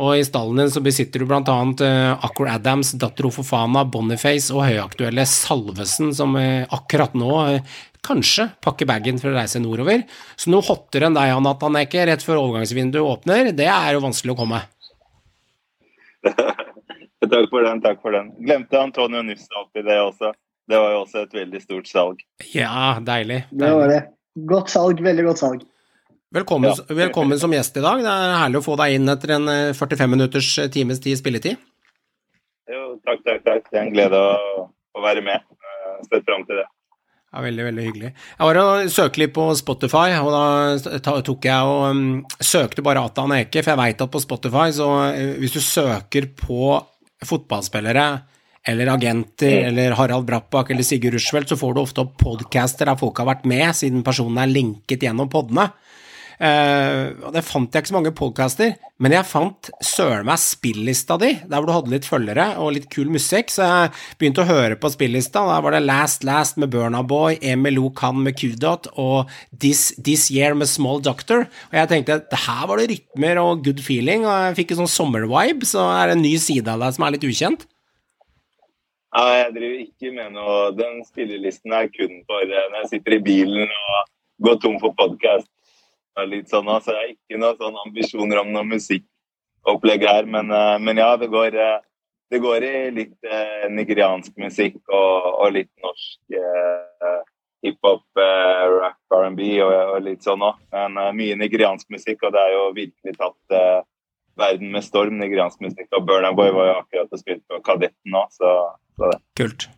[0.00, 4.64] Og i stallen din så besitter du annet uh, Accor Adams, Dattero Fofana, Boniface og
[4.64, 10.06] høyaktuelle Salvesen, som uh, akkurat nå uh, kanskje pakker bagen for å reise nordover.
[10.40, 14.34] Så noe hottere enn deg, Anna Eke, rett før overgangsvinduet åpner, det er jo vanskelig
[14.36, 14.62] å komme.
[17.30, 18.30] Takk for den, takk for den.
[18.42, 20.32] Glemte Antonio Nyssa oppi det også.
[20.70, 22.22] Det var jo også et veldig stort salg.
[22.54, 23.42] Ja, deilig.
[23.52, 24.00] Det var det.
[24.48, 25.66] Godt salg, veldig godt salg.
[26.30, 28.04] Velkommen, velkommen som gjest i dag.
[28.06, 31.18] Det er herlig å få deg inn etter en eh, 45 minutters eh, times tid
[31.18, 31.58] spilletid.
[32.70, 33.64] Jo, takk, takk, takk.
[33.66, 35.42] Det er en glede å, å være med.
[36.06, 36.68] Sett fram til det.
[37.34, 38.12] Ja, Veldig, veldig hyggelig.
[38.14, 42.06] Jeg var og søkte litt på Spotify, og da tok jeg og um,
[42.38, 46.30] søkte bare Atan Eke, for jeg veit at på Spotify, så uh, hvis du søker
[46.38, 46.76] på
[47.26, 48.06] fotballspillere
[48.70, 52.98] eller agenter eller Harald Brattbakk eller Sigurd Rushfeldt, så får du ofte opp podcaster der
[53.02, 55.72] folk har vært med, siden personen er linket gjennom podene.
[56.40, 61.18] Eh, og Det fant jeg ikke så mange podcaster, men jeg fant søren meg spillista
[61.20, 64.48] di, der hvor du hadde litt følgere og litt kul musikk, så jeg begynte å
[64.48, 65.42] høre på spillista.
[65.50, 67.90] Der var det Last Last med Burna Boy, Emil O.
[67.92, 71.44] Khan med Q-Dot og This, This Year med Small Doctor.
[71.68, 74.86] Og jeg tenkte at her var det rytmer og good feeling, og jeg fikk en
[74.86, 77.68] sånn sommervibe, så er det en ny side av deg som er litt ukjent.
[79.10, 83.16] Ja, jeg driver ikke med noe Den spillelisten er kun for eh, når jeg sitter
[83.16, 84.12] i bilen og
[84.46, 85.50] går tom for podkast.
[86.30, 90.26] Litt sånn, altså, jeg har ikke noen sånn ambisjoner om noe musikkopplegg her.
[90.28, 91.78] Men, eh, men ja, det går, eh,
[92.30, 97.22] det går i litt eh, nigeriansk musikk og, og litt norsk eh,
[97.66, 100.60] hiphop, eh, rap, R&B og, og litt sånn òg.
[100.74, 103.80] Men eh, mye nigeriansk musikk, og det er jo virkelig tatt eh,
[104.40, 105.90] verden med storm, nigeriansk musikk.
[105.96, 108.56] Og Burna Boy var jo akkurat og spilte på Kadetten òg, så,
[108.96, 109.20] så det.
[109.40, 109.70] Kult.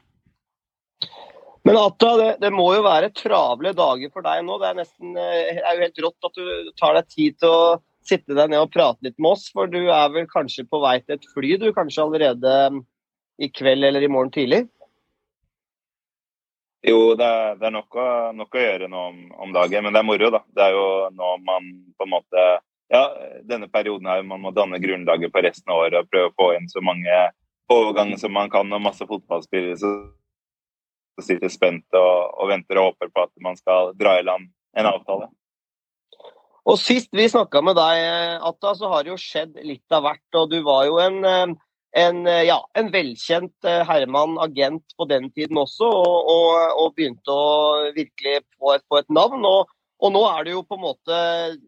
[1.63, 4.59] Men Atta, det, det må jo være travle dager for deg nå.
[4.59, 7.55] Det er, nesten, eh, det er jo helt rått at du tar deg tid til
[7.55, 7.65] å
[8.03, 9.47] sitte deg ned og prate litt med oss.
[9.55, 11.69] For du er vel kanskje på vei til et fly, du.
[11.77, 12.55] Kanskje allerede
[13.39, 14.65] i kveld eller i morgen tidlig?
[16.83, 19.95] Jo, det er, det er nok, å, nok å gjøre nå om, om dagen, men
[19.95, 20.41] det er moro, da.
[20.51, 22.47] Det er jo nå man på en måte
[22.93, 23.07] Ja,
[23.49, 26.49] denne perioden her man må danne grunnlaget på resten av året og prøve å få
[26.59, 27.15] inn så mange
[27.73, 29.79] overganger som man kan, og masse fotballspillere
[31.21, 34.49] sitter spent og, og venter og håper på at man skal dra i land
[34.79, 35.29] en avtale.
[36.63, 38.01] Og Sist vi snakka med deg,
[38.47, 40.39] Atta, så har det jo skjedd litt av hvert.
[40.39, 41.19] og Du var jo en,
[41.99, 47.35] en, ja, en velkjent eh, herremann, agent på den tiden også, og, og, og begynte
[47.35, 49.43] å virkelig få et, få et navn.
[49.49, 51.19] Og, og nå er du jo på en måte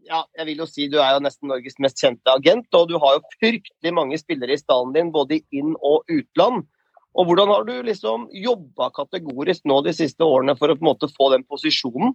[0.06, 2.96] ja, jeg vil jo si Du er jo nesten Norges mest kjente agent, og du
[3.02, 6.68] har jo fryktelig mange spillere i stallen din, både inn- og utland.
[7.14, 10.90] Og Hvordan har du liksom jobba kategorisk nå de siste årene for å på en
[10.90, 12.14] måte få den posisjonen?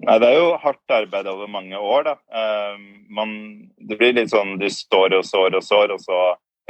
[0.00, 2.04] Nei, Det er jo hardt arbeid over mange år.
[2.04, 2.14] da.
[2.32, 2.78] Eh,
[3.08, 3.32] man,
[3.76, 6.20] det blir litt sånn du står og sår og sår, og så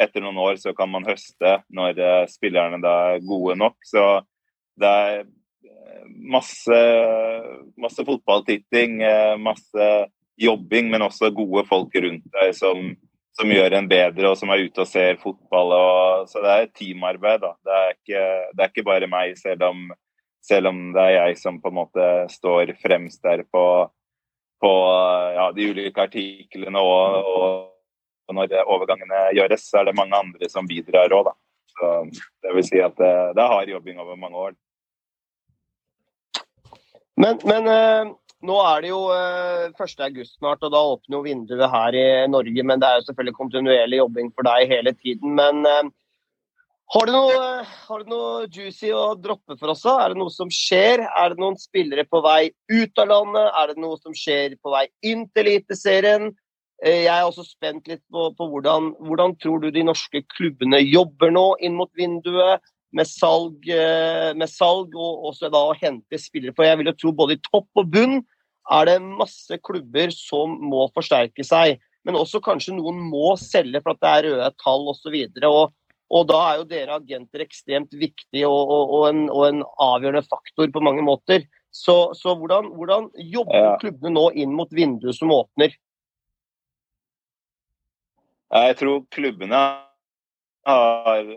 [0.00, 3.76] etter noen år så kan man høste når eh, spillerne da er gode nok.
[3.86, 4.22] Så
[4.80, 6.80] det er eh, masse,
[7.80, 9.90] masse fotballtitting, eh, masse
[10.40, 12.94] jobbing, men også gode folk rundt deg som,
[13.40, 15.74] som gjør en bedre, og som er ute og ser fotball.
[15.76, 17.42] Og, så det er et teamarbeid.
[17.42, 17.54] da.
[17.64, 18.22] Det er ikke,
[18.52, 19.88] det er ikke bare meg, selv om,
[20.44, 23.64] selv om det er jeg som på en måte står fremst der på,
[24.60, 24.72] på
[25.36, 26.80] ja, de ulike artiklene.
[26.80, 27.20] Og,
[28.28, 31.36] og når overgangene gjøres, så er det mange andre som bidrar òg, da.
[31.70, 31.92] Så
[32.44, 34.58] det vil si at det, det er hard jobbing over mange år.
[37.20, 38.10] Men, men eh,
[38.46, 39.96] nå er det jo eh, 1.
[40.06, 42.64] august snart, og da åpner jo vinduet her i Norge.
[42.64, 45.34] Men det er jo selvfølgelig kontinuerlig jobbing for deg hele tiden.
[45.36, 45.90] Men eh,
[46.90, 47.42] har du noe,
[47.86, 49.84] har du noe juicy å droppe for oss?
[49.86, 51.04] Er det noe som skjer?
[51.06, 53.52] Er det noen spillere på vei ut av landet?
[53.60, 56.32] Er det noe som skjer på vei inn til Eliteserien?
[56.82, 60.80] Eh, Jeg er også spent litt på, på hvordan, hvordan tror du de norske klubbene
[60.80, 62.64] jobber nå inn mot vinduet?
[62.96, 66.54] Med salg, eh, med salg og også da å hente spillere.
[66.56, 68.18] For jeg vil jo tro både i topp og bunn
[68.70, 71.78] er det masse klubber som må forsterke seg.
[72.06, 75.16] Men også kanskje noen må selge for at det er røde tall osv.
[75.48, 75.74] Og,
[76.10, 80.24] og da er jo dere agenter ekstremt viktig og, og, og, en, og en avgjørende
[80.26, 81.46] faktor på mange måter.
[81.70, 85.76] Så, så hvordan, hvordan jobber klubbene nå inn mot vinduet som åpner?
[88.50, 89.60] Jeg tror klubbene
[90.66, 91.28] har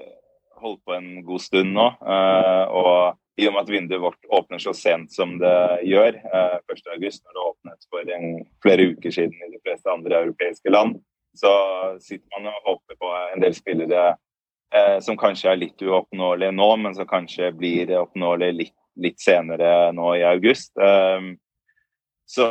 [0.64, 1.90] holdt på en god stund nå.
[2.02, 5.56] eh, Og i og med at vinduet vårt åpner så sent som det
[5.90, 8.28] gjør, eh, 1.8, når det åpnet for en,
[8.62, 11.00] flere uker siden i de fleste andre europeiske land,
[11.36, 11.50] så
[12.00, 14.04] sitter man og håper på en del spillere
[14.74, 19.90] eh, som kanskje er litt uoppnåelige nå, men som kanskje blir oppnåelige litt, litt senere
[19.98, 20.78] nå i august.
[20.78, 21.34] Eh,
[22.30, 22.46] så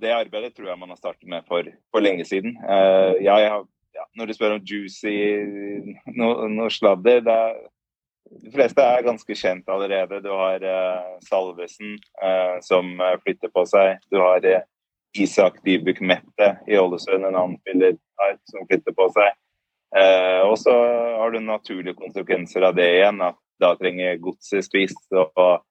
[0.00, 2.54] det arbeidet tror jeg man har startet med for, for lenge siden.
[3.20, 3.64] Jeg har
[3.96, 5.16] ja, når du spør om juicy
[6.16, 7.58] noe, noe sladder det er,
[8.26, 10.18] De fleste er ganske kjent allerede.
[10.24, 14.00] Du har uh, Salvesen uh, som eh, flytter på seg.
[14.10, 14.64] Du har uh,
[15.14, 19.38] Isak Dybuk Mette i Ålesund, en annen spiller her, som flytter på seg.
[20.44, 20.74] Og så
[21.22, 23.22] har du naturlige konsekvenser av det igjen.
[23.24, 24.98] At da trenger Godset spiss.
[25.14, 25.62] og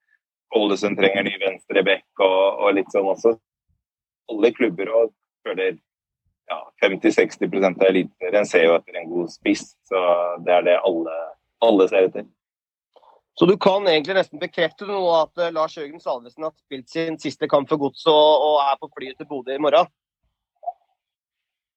[0.56, 3.36] Ålesund trenger ny venstre bekk og, og, litt sånn også.
[4.32, 5.14] Alle klubber og
[5.46, 5.78] føler
[6.50, 9.72] ja, 50-60% av eliteserien ser jo etter en god spiss.
[9.90, 10.02] Så
[10.46, 11.20] det er det alle,
[11.66, 12.28] alle ser etter.
[13.36, 17.18] Så du kan egentlig nesten bekrefte nå at uh, Lars Jørgen Salvesen har spilt sin
[17.20, 19.90] siste kamp for Godset og, og, er på flyet til Bodø i morgen?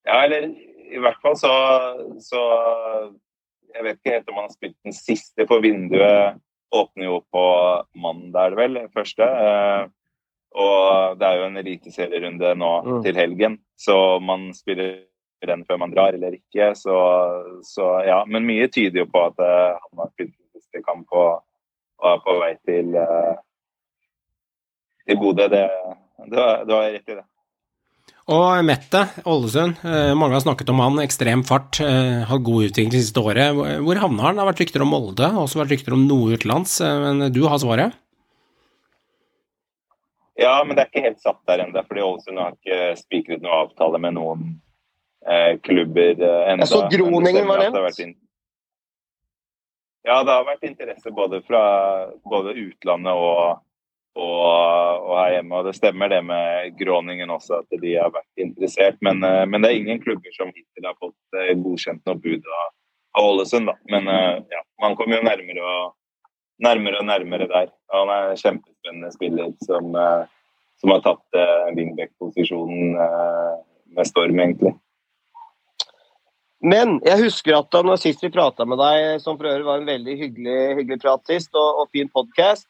[0.07, 0.47] Ja, eller
[0.89, 1.51] i hvert fall så,
[2.23, 2.39] så
[3.75, 6.39] Jeg vet ikke helt om han har spilt den siste, for vinduet
[6.73, 7.43] åpner jo på
[7.97, 9.27] mandag, er det vel, første.
[10.57, 12.97] Og det er jo en eliteserierunde nå mm.
[13.05, 15.03] til helgen, så man spiller
[15.47, 16.73] den før man drar eller ikke.
[16.75, 16.95] Så,
[17.63, 21.25] så ja, men mye tyder jo på at uh, han har spilt siste kamp på
[21.99, 23.35] og er på vei til, uh,
[25.07, 25.49] til Bodø.
[25.51, 25.65] Det,
[26.25, 27.27] det, var, det var rett i det.
[28.29, 32.91] Og Mette Ålesund, eh, mange har snakket om han, ekstrem fart, hatt har god utvikling
[32.93, 33.57] det siste året.
[33.81, 34.37] Hvor havna han?
[34.37, 37.57] Det har vært rykter om Molde, også vært rykter om noe utenlands, men du har
[37.57, 37.97] svaret?
[40.39, 43.65] Ja, men det er ikke helt satt der ennå, fordi Ålesund har ikke spikret noen
[43.65, 44.43] avtale med noen
[45.27, 46.63] eh, klubber eh, ennå.
[46.63, 48.19] Jeg så Groningen var nevnt.
[50.07, 51.63] Ja, det har vært interesse både fra
[52.23, 53.59] både utlandet og,
[54.15, 55.59] og, og, her hjemme.
[55.59, 58.99] Og det stemmer det med Gråningen også, at de har vært interessert.
[59.05, 62.47] Men, eh, men det er ingen klubber som hittil har fått eh, godkjent noe bud
[62.63, 62.75] av,
[63.19, 63.67] Ålesund.
[63.67, 63.75] Da.
[63.91, 65.95] Men eh, ja, man kommer jo nærmere og,
[66.63, 67.71] nærmere og nærmere der.
[67.93, 69.95] Han er en kjempespennende spiller som,
[70.81, 71.39] som har tatt
[71.77, 72.97] wingback-posisjonen
[73.95, 74.73] med storm, egentlig.
[76.59, 79.87] Men jeg husker at da sist vi prata med deg, som for øvrig var en
[79.87, 82.67] veldig hyggelig, hyggelig prat sist, og, og fin podkast,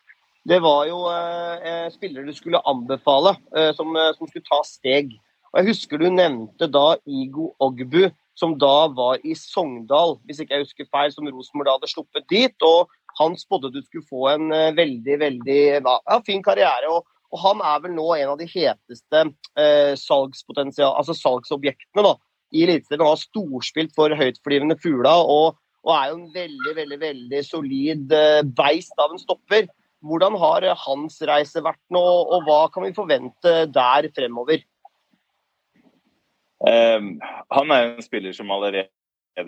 [0.49, 4.61] det var jo eh, eh, spillere du skulle anbefale eh, som, eh, som, skulle ta
[4.65, 5.11] steg.
[5.49, 10.55] Og Jeg husker du nevnte da Igo Ogbu, som da var i Sogndal, hvis ikke
[10.55, 12.55] jeg husker feil, som Rosenborg da hadde sluppet dit.
[12.61, 12.87] og
[13.19, 16.91] Han spådde du skulle få en eh, veldig, veldig ja, fin karriere.
[16.91, 19.19] og og han er vel nå en av de heteste
[19.59, 22.15] eh, altså salgsobjektene da,
[22.49, 26.99] i Eliteserien og har storspilt for høytflyvende fugler og, og, er jo en veldig veldig,
[27.03, 29.69] veldig solid eh, beist av en stopper.
[29.99, 34.61] Hvordan har uh, hans reise vært nå, og hva kan vi forvente der fremover?
[36.59, 37.17] Um,
[37.51, 38.87] han er en spiller som allerede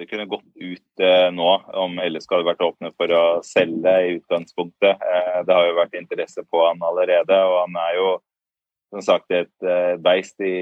[0.09, 1.51] kunne gått ut uh, nå,
[1.83, 5.01] om LSK hadde vært åpne for å selge i utgangspunktet.
[5.45, 8.09] det har jo vært interesse på han allerede, og han er jo
[8.91, 10.55] som sagt et uh, beist i,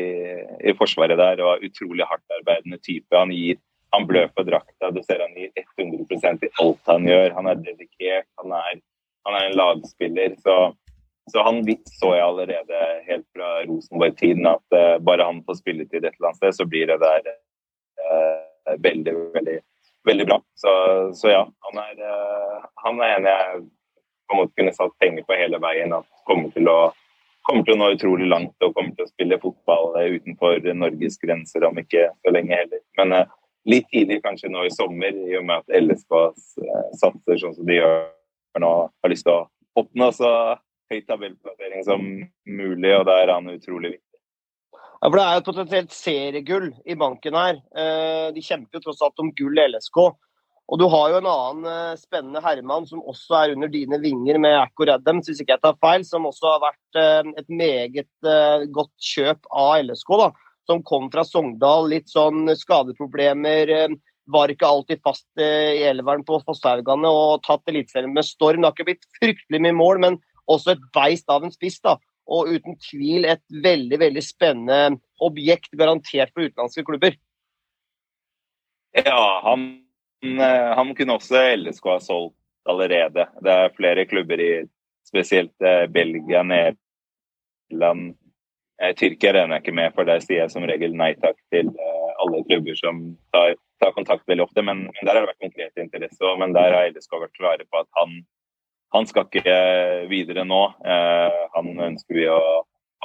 [0.62, 3.10] i, forsvaret der og utrolig hardtarbeidende type.
[3.16, 3.58] Han gir
[3.90, 4.92] han blør på drakta.
[4.94, 7.34] Du ser han gir 100% i alt han gjør.
[7.40, 8.28] Han er dedikert.
[8.38, 8.76] Han er,
[9.26, 10.36] han er en lagspiller.
[10.44, 10.58] Så,
[11.34, 16.30] så, han så jeg allerede helt fra Rosenborg-tiden at bare han får spilletid et eller
[16.30, 18.46] annet sted, så blir det der uh,
[18.78, 19.58] veldig, veldig,
[20.08, 20.40] veldig bra.
[20.56, 20.72] Så,
[21.18, 22.02] så ja, han er,
[22.86, 23.62] han er en jeg
[24.30, 25.94] på en måte kunne satt penger på hele veien.
[25.96, 26.80] At kommer til å
[27.50, 31.18] kommer til å nå utrolig langt og kommer til å spille fotball eh, utenfor Norges
[31.22, 32.82] grenser om ikke så lenge heller.
[33.00, 33.32] Men uh,
[33.70, 36.14] litt tidlig kanskje nå i sommer, i og med at LSK
[37.00, 38.04] satser sånn som de gjør
[38.62, 39.48] nå, har lyst til å
[39.80, 40.32] oppnå så
[40.90, 42.06] høy tabellplassering som
[42.50, 44.09] mulig, og da er han utrolig viktig.
[45.00, 47.62] Ja, for Det er jo et potensielt seriegull i banken her.
[48.36, 50.00] De kjemper jo tross alt om gull i LSK.
[50.70, 54.38] Og du har jo en annen uh, spennende herremann som også er under dine vinger
[54.42, 58.30] med Acco Radem, hvis ikke jeg tar feil, som også har vært uh, et meget
[58.76, 60.14] godt kjøp av LSK.
[60.22, 60.30] da,
[60.70, 63.98] Som kom fra Sogndal, litt sånn skadeproblemer.
[64.30, 68.62] var ikke alltid fast i elveren på Fosshaugane og tatt Eliteserien med storm.
[68.62, 71.80] Det har ikke blitt fryktelig mye mål, men også et beist av en spiss.
[71.82, 71.98] da,
[72.30, 77.18] Og uten tvil et veldig veldig spennende objekt, garantert for utenlandske klubber.
[78.94, 79.66] Ja, han
[80.24, 82.36] Eh, han kunne også LSK ha solgt
[82.70, 83.28] allerede.
[83.42, 84.52] Det er flere klubber i
[85.08, 88.18] spesielt eh, Belgia, Nederland,
[88.82, 91.72] eh, Tyrkia regner jeg ikke med, for der sier jeg som regel nei takk til
[92.20, 93.02] alle klubber som
[93.32, 94.66] tar, tar kontakt veldig ofte.
[94.66, 97.80] Men, men, der har det vært konkret interesse, men der har LSK vært klare på
[97.80, 98.20] at han,
[98.96, 99.58] han skal ikke
[100.10, 100.64] videre nå.
[101.54, 102.40] han ønsker vi å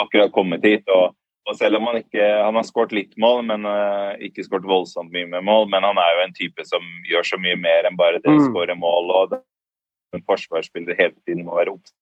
[0.01, 0.89] akkurat kommet hit.
[0.89, 1.13] og
[1.45, 5.13] og selv om han ikke han har skåret litt mål, men uh, ikke skåret voldsomt
[5.13, 7.99] mye med mål, men han er jo en type som gjør så mye mer enn
[8.01, 8.47] bare det å mm.
[8.49, 9.13] skåre mål.
[9.13, 9.35] og
[10.17, 11.93] En forsvarsspiller hele tiden må være opp.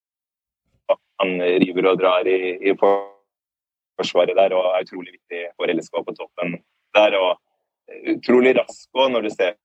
[1.23, 6.15] Han river og drar i, i forsvaret der og er utrolig viktig for LSK på
[6.19, 6.57] toppen
[6.95, 7.19] der.
[7.19, 9.57] og Utrolig rask òg, når du ser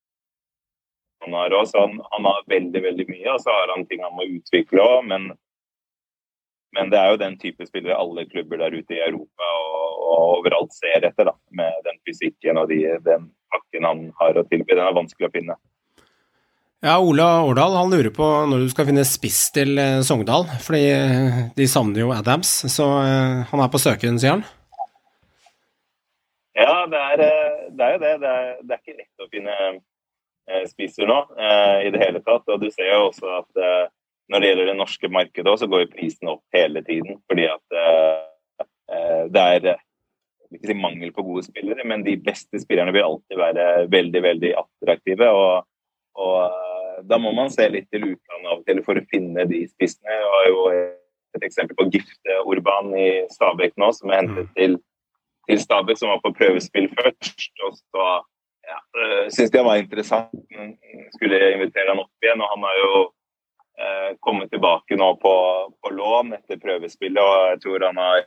[1.28, 1.84] han har også.
[1.84, 5.04] Han, han, har veldig veldig mye, og så har han ting han må utvikle òg.
[5.12, 5.30] Men
[6.76, 10.24] men det er jo den type spillere alle klubber der ute i Europa og, og
[10.38, 11.30] overalt ser etter.
[11.30, 14.74] da, Med den fysikken og de, den pakken han har å tilby.
[14.74, 15.56] Den er vanskelig å finne.
[16.84, 20.84] Ja, Ola Årdal han lurer på når du skal finne spiss til eh, Sogndal, fordi
[20.92, 24.44] eh, de savner jo Adams, så eh, han er på søken, sier han.
[26.54, 27.24] Ja, det er,
[27.74, 28.12] det er jo det.
[28.22, 29.56] Det er, det er ikke lett å finne
[30.50, 32.46] eh, spisser nå eh, i det hele tatt.
[32.48, 33.84] Og du ser jo også at eh,
[34.28, 37.20] når det gjelder det norske markedet, også, så går jo prisen opp hele tiden.
[37.30, 37.78] Fordi at
[39.32, 39.66] det er
[40.52, 44.52] ikke si mangel på gode spillere, men de beste spillerne vil alltid være veldig, veldig
[44.60, 45.28] attraktive.
[45.32, 45.66] og
[46.18, 49.62] og da må man se litt til utlandet av og til for å finne de
[49.70, 50.16] spissene.
[50.16, 50.64] Jeg har jo
[51.36, 54.78] et eksempel på Gifte Urban i Stabæk nå, som er hentet til,
[55.48, 57.52] til Stabæk, som var på prøvespill først.
[57.66, 58.08] Og så
[58.68, 58.78] ja,
[59.32, 60.34] syntes det var interessant.
[61.16, 62.90] Skulle invitere han opp igjen, og han har jo
[63.80, 65.34] eh, kommet tilbake nå på,
[65.80, 68.26] på lån etter prøvespillet, og jeg tror han har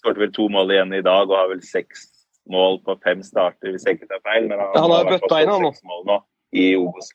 [0.00, 2.08] skåret vel to mål igjen i dag og har vel seks
[2.50, 4.48] mål på fem starter, hvis jeg ikke tar feil.
[4.48, 5.98] Men han, Han har bøtta inn, han nå.
[6.08, 6.20] nå
[6.56, 7.12] i Obos.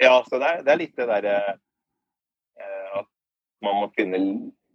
[0.00, 3.08] Ja, så det er, det er litt det derre eh, at
[3.64, 4.20] man må finne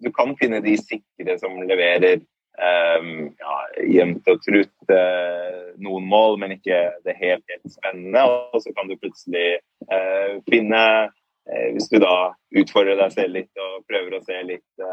[0.04, 2.20] Du kan finne de sikre som leverer
[2.56, 8.24] um, ja, jevnt og trutt uh, noen mål, men ikke det helt, helt spennende.
[8.53, 9.60] Og så kan du plutselig
[9.91, 14.86] uh, finne uh, Hvis du da utfordrer deg selv litt og prøver å se litt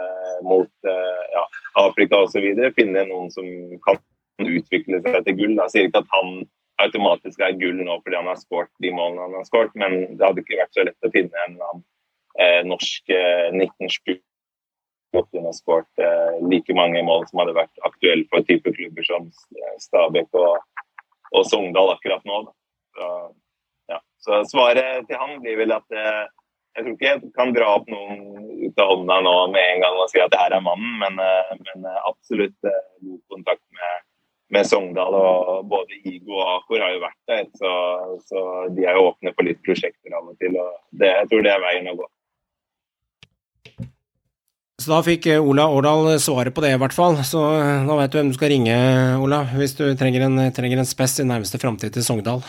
[0.45, 1.43] mot ja,
[1.81, 2.43] Afrika osv.,
[2.77, 3.47] finne noen som
[3.87, 4.01] kan
[4.43, 5.55] utvikle seg til gull.
[5.57, 5.69] Da.
[5.71, 6.43] Sier ikke at han
[6.83, 10.27] automatisk er gull nå fordi han har skåret de målene han har skåret, men det
[10.27, 14.19] hadde ikke vært så lett å finne en annen norsk 1907
[15.13, 19.07] gått inn og skåret eh, like mange mål som hadde vært aktuelle for type klubber
[19.07, 20.85] som eh, Stabæk og,
[21.33, 22.45] og Sogndal akkurat nå.
[22.97, 23.09] Så,
[23.93, 23.99] ja.
[24.25, 26.25] Så, svaret til han blir vel at eh,
[26.73, 28.23] jeg tror ikke jeg kan dra opp noen
[28.63, 31.21] ut av hånda nå med en gang og si at det her er mannen, men,
[31.21, 34.07] eh, men eh, absolutt eh, god kontakt med,
[34.57, 35.19] med Sogndal.
[35.19, 37.73] og Både Igo og Akor har jo vært der, så,
[38.29, 40.57] så de er jo åpne for litt prosjekter av og til.
[40.57, 42.09] og det, Jeg tror det er veien å gå.
[44.83, 47.20] Så da fikk eh, Ola Årdal svaret på det, i hvert fall.
[47.26, 48.78] Så da nå vet du hvem du skal ringe,
[49.22, 52.43] Ola, hvis du trenger en, trenger en spes i nærmeste framtid til Sogndal.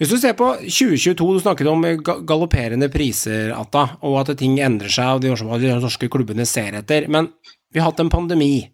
[0.00, 1.84] Hvis du ser på 2022, du snakket om
[2.26, 7.06] galopperende priser, Atta, og at ting endrer seg, og de norske klubbene ser etter.
[7.12, 7.28] Men
[7.70, 8.64] vi har hatt en pandemi.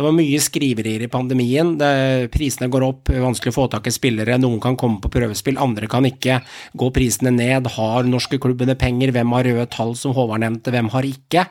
[0.00, 1.74] Det var mye skriverier i pandemien.
[1.76, 4.38] Det, prisene går opp, vanskelig å få tak i spillere.
[4.40, 6.38] Noen kan komme på prøvespill, andre kan ikke.
[6.78, 7.66] Går prisene ned?
[7.74, 9.10] Har norske klubbene penger?
[9.12, 10.72] Hvem har røde tall, som Håvard nevnte?
[10.72, 11.44] Hvem har ikke?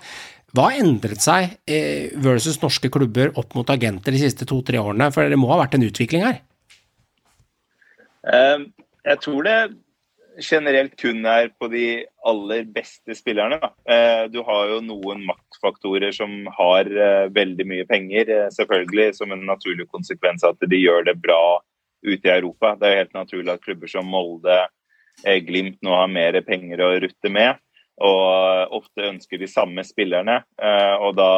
[0.56, 5.12] Hva har endret seg eh, versus norske klubber opp mot agenter de siste to-tre årene?
[5.14, 6.42] For det må ha vært en utvikling her?
[8.26, 8.66] Eh,
[9.06, 9.60] Jeg tror det
[10.40, 13.60] generelt kun er på de aller beste spillerne.
[13.86, 16.90] Eh, Du har jo noen maktfaktorer som har
[17.30, 21.60] veldig mye penger, selvfølgelig som en naturlig konsekvens av at de gjør det bra
[22.02, 22.76] ute i Europa.
[22.80, 24.66] Det er helt naturlig at klubber som Molde,
[25.20, 27.58] Glimt nå har mer penger å rutte med.
[28.00, 30.42] Og eh, ofte ønsker de samme spillerne.
[30.62, 31.32] Eh, Og da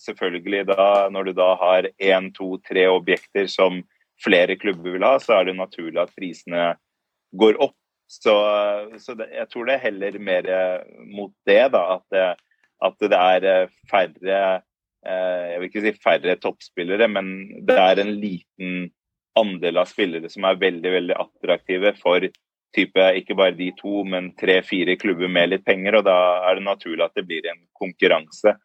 [0.00, 3.82] selvfølgelig da, når du da har én, to, tre objekter som
[4.24, 6.74] flere klubber vil ha, så er det naturlig at prisene
[7.36, 7.76] går opp.
[8.10, 8.32] Så,
[8.98, 12.00] så det, jeg tror det er heller mer eh, mot det, da.
[12.00, 12.38] At
[12.80, 14.38] at det er eh, færre
[15.04, 17.32] eh, Jeg vil ikke si færre toppspillere, men
[17.68, 18.90] det er en liten
[19.38, 22.24] andel av spillere som er veldig, veldig attraktive for
[22.76, 26.00] type ikke bare de to, men tre-fire klubber med litt penger.
[26.00, 26.16] Og da
[26.48, 28.56] er det naturlig at det blir en konkurranse.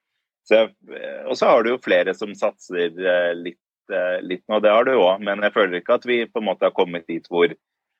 [0.45, 0.62] Så,
[0.93, 4.74] eh, og så har du jo flere som satser eh, litt, eh, litt nå, det
[4.74, 5.24] har du òg.
[5.26, 7.53] Men jeg føler ikke at vi på en måte har kommet dit hvor,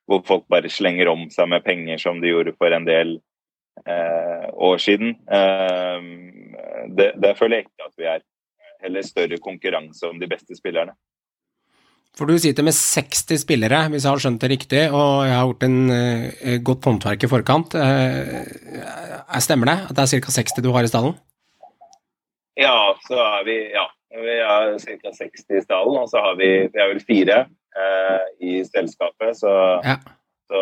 [0.10, 3.18] hvor folk bare slenger om seg med penger som de gjorde for en del
[3.86, 5.18] eh, år siden.
[5.26, 6.08] Eh,
[6.94, 8.26] det, det føler jeg ikke at vi er.
[8.86, 10.94] Heller større konkurranse om de beste spillerne.
[12.16, 15.50] For du sitter med 60 spillere, hvis jeg har skjønt det riktig, og jeg har
[15.50, 17.76] gjort en uh, godt håndverk i forkant.
[17.76, 20.36] Eh, stemmer det at det er ca.
[20.38, 21.18] 60 du har i stallen?
[22.56, 23.84] Ja, så er vi ja,
[24.16, 25.12] vi er ca.
[25.12, 27.42] 60 i stallen, og så har vi, vi er vel fire
[27.76, 29.36] uh, i selskapet.
[29.42, 29.52] Så
[29.84, 29.98] Ja.
[30.48, 30.62] så,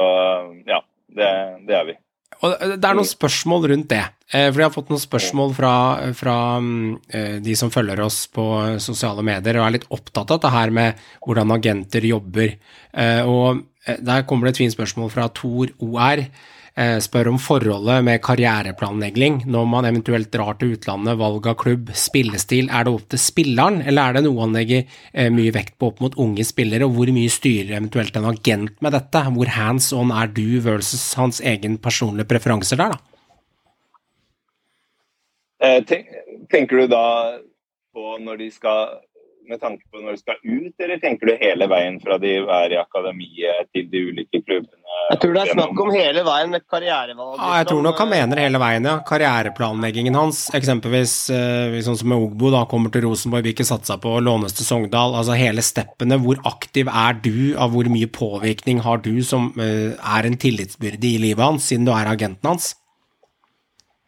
[0.65, 0.81] ja
[1.13, 1.29] det,
[1.69, 1.97] det er vi.
[2.41, 4.03] Og det er noen spørsmål rundt det.
[4.33, 5.73] Eh, For jeg har fått noen spørsmål fra,
[6.17, 8.45] fra mm, eh, de som følger oss på
[8.83, 12.55] sosiale medier og er litt opptatt av det her med hvordan agenter jobber.
[12.93, 16.23] Eh, Og der kommer det et fint spørsmål fra Tor OR.
[16.73, 21.91] Eh, Spør om forholdet med karriereplanlegging når man eventuelt drar til utlandet, valg av klubb,
[21.93, 22.71] spillestil.
[22.73, 24.81] Er det opp til spilleren, eller er det noe han legger
[25.13, 28.81] eh, mye vekt på opp mot unge spillere, og hvor mye styrer eventuelt en agent
[28.81, 29.21] med dette?
[29.37, 33.01] Hvor hands on er du versus hans egen personlige preferanser der, da?
[35.63, 35.79] Eh,
[36.49, 37.05] tenker du da
[37.93, 38.97] på når de skal
[39.49, 42.73] med tanke på når du skal ut, eller tenker du hele veien fra de er
[42.75, 44.83] i akademiet til de ulike klubbene?
[45.11, 47.35] Jeg tror det er snakk om hele veien med karrierevalg.
[47.37, 48.93] Ja, jeg tror nok han mener hele veien, ja.
[49.07, 53.97] Karriereplanleggingen hans, eksempelvis eh, sånn som med Ogbo, da kommer til Rosenborg, vil ikke satsa
[54.01, 55.17] på lånes til Sogndal.
[55.19, 56.19] Altså hele steppene.
[56.23, 61.09] Hvor aktiv er du, av hvor mye påvirkning har du som eh, er en tillitsbyrde
[61.09, 62.73] i livet hans, siden du er agenten hans?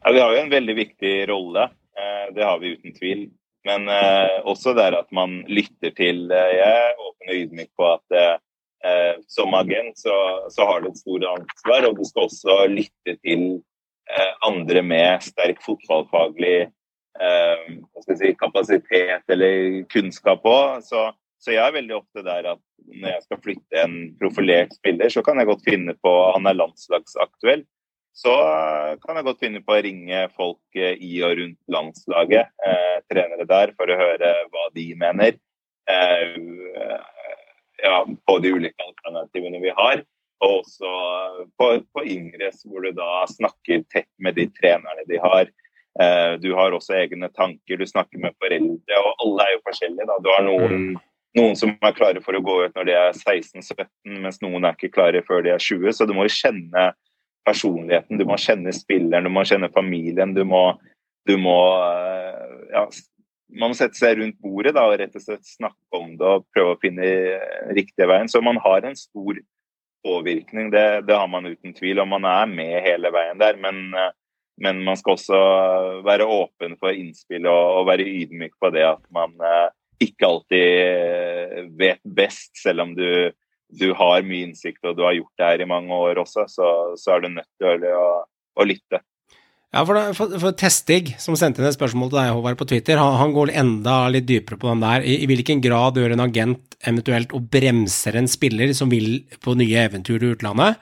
[0.06, 1.68] Ja, Vi har jo en veldig viktig rolle,
[1.98, 3.26] eh, det har vi uten tvil.
[3.66, 7.88] Men eh, også det at man lytter til eh, Jeg er åpen og ydmyk på
[7.96, 10.16] at eh, som agent så,
[10.52, 13.44] så, har du et stort ansvar, og du skal også lytte til
[14.10, 17.68] eh, andre med sterk fotballfaglig eh,
[18.06, 20.84] si, kapasitet eller kunnskap òg.
[20.86, 21.08] Så,
[21.42, 25.24] så, jeg er veldig ofte der at når jeg skal flytte en profilert spiller, så
[25.26, 27.66] kan jeg godt finne på Han er landslagsaktuell
[28.16, 32.48] så eh, kan jeg godt finne på å ringe folk eh, i og rundt landslaget,
[32.64, 35.36] eh, trenere der, for å høre hva de mener.
[35.90, 36.38] Eh,
[37.84, 40.00] ja, på de ulike alternativene vi har.
[40.44, 40.94] Og også
[41.60, 45.52] på, på Ingres, hvor du da snakker tett med de trenerne de har.
[46.00, 50.08] Eh, du har også egne tanker, du snakker med foreldre, og alle er jo forskjellige.
[50.08, 50.20] Da.
[50.24, 51.00] Du har noen, mm.
[51.40, 53.90] noen som er klare for å gå ut når de er 16-17,
[54.24, 55.92] mens noen er ikke klare før de er 20.
[55.96, 56.94] Så du må jo kjenne
[57.46, 60.34] personligheten, du må kjenne spilleren, du må kjenne familien.
[60.36, 60.62] Du må,
[61.28, 62.86] du må eh, ja,
[63.54, 66.46] man må sette seg rundt bordet da, og rett og slett snakke om det og
[66.54, 67.06] prøve å finne
[67.76, 68.30] riktige veien.
[68.30, 69.38] Så man har en stor
[70.06, 72.02] påvirkning, det, det har man uten tvil.
[72.02, 73.58] Og man er med hele veien der.
[73.62, 74.12] Men, eh,
[74.62, 75.40] men man skal også
[76.06, 79.66] være åpen for innspill og, og, være ydmyk på det at man eh,
[80.06, 83.06] ikke alltid vet best, selv om du
[83.68, 86.70] du har mye innsikt og du har gjort det her i mange år også, så,
[86.98, 88.08] så er du nødt til å,
[88.56, 89.02] å lytte.
[89.74, 93.00] Ja, for, for, for, Testig, som sendte inn et spørsmål til deg, Håvard, på Twitter,
[93.02, 95.02] han, han, går enda litt dypere på den der.
[95.04, 99.56] I, I, hvilken grad gjør en agent eventuelt og bremser en spiller som vil på
[99.58, 100.80] nye eventyr i utlandet?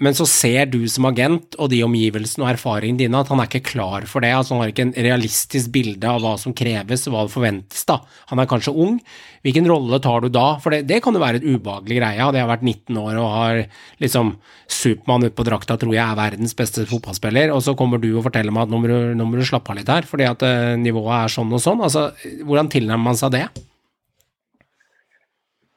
[0.00, 3.50] Men så ser du som agent og de omgivelsene og erfaringene dine at han er
[3.50, 4.32] ikke klar for det.
[4.34, 7.84] altså Han har ikke en realistisk bilde av hva som kreves og hva det forventes.
[7.88, 7.98] da.
[8.32, 8.98] Han er kanskje ung.
[9.44, 10.46] Hvilken rolle tar du da?
[10.62, 12.22] For det, det kan jo være et ubehagelig greie.
[12.22, 13.62] Hadde jeg vært 19 år og har
[14.02, 14.36] liksom
[14.72, 18.54] Supermann utpå drakta tror jeg er verdens beste fotballspiller, og så kommer du og forteller
[18.54, 18.80] meg at nå
[19.26, 21.82] må du, slappe av litt her fordi at uh, nivået er sånn og sånn.
[21.84, 22.10] altså
[22.46, 23.46] Hvordan tilnærmer man seg det?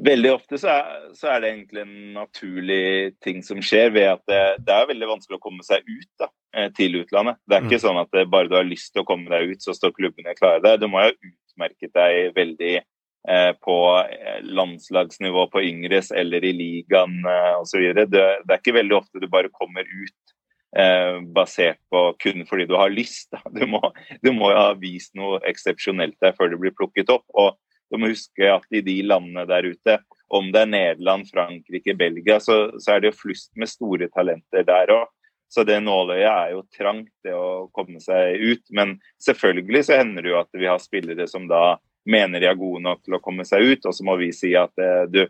[0.03, 4.23] Veldig ofte så er, så er, det egentlig en naturlig ting som skjer ved at
[4.27, 6.27] det, det er veldig vanskelig å komme seg ut da,
[6.57, 7.39] eh, til utlandet.
[7.47, 7.85] Det er ikke mm.
[7.85, 10.59] sånn at bare du har lyst til å komme deg ut, så står klubbene klare
[10.65, 10.81] der.
[10.81, 16.51] Du må jo ha utmerket deg veldig eh, på eh, landslagsnivå på yngres eller i
[16.59, 17.87] ligaen eh, osv.
[17.95, 20.35] Det, det er ikke veldig ofte du bare kommer ut
[20.77, 23.29] eh, basert på kun fordi du har lyst.
[23.31, 23.41] Da.
[23.47, 23.81] Du må,
[24.19, 27.25] du må ha vist noe eksepsjonelt der før du blir plukket opp.
[27.33, 27.55] og
[27.91, 29.99] du må huske at i de landene der ute,
[30.33, 34.65] om det er Nederland, Frankrike, Belgia, så, så er det jo flust med store talenter
[34.65, 35.11] der òg.
[35.53, 38.63] Så det nåløyet er jo trangt, det å komme seg ut.
[38.75, 41.77] Men selvfølgelig så hender det jo at vi har spillere som da
[42.09, 44.51] mener de er gode nok til å komme seg ut, og så må vi si
[44.57, 45.21] at eh, du,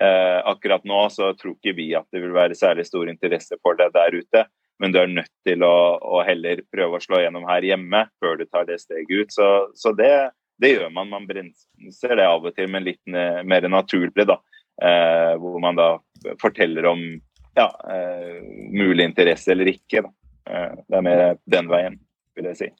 [0.00, 3.78] eh, akkurat nå så tror ikke vi at det vil være særlig stor interesse for
[3.78, 4.46] deg der ute.
[4.82, 8.36] Men du er nødt til å, å heller prøve å slå gjennom her hjemme før
[8.40, 9.32] du tar det steget ut.
[9.32, 9.46] Så,
[9.78, 10.12] så det,
[10.62, 11.12] det gjør man.
[11.12, 14.26] Man brenser det av og til, men litt mer naturlig.
[14.26, 14.38] da,
[14.82, 15.88] eh, Hvor man da
[16.40, 17.02] forteller om
[17.56, 18.42] ja, eh,
[18.72, 20.02] mulig interesse eller ikke.
[20.02, 20.12] da.
[20.48, 21.98] Eh, det er mer den veien,
[22.36, 22.70] vil jeg si.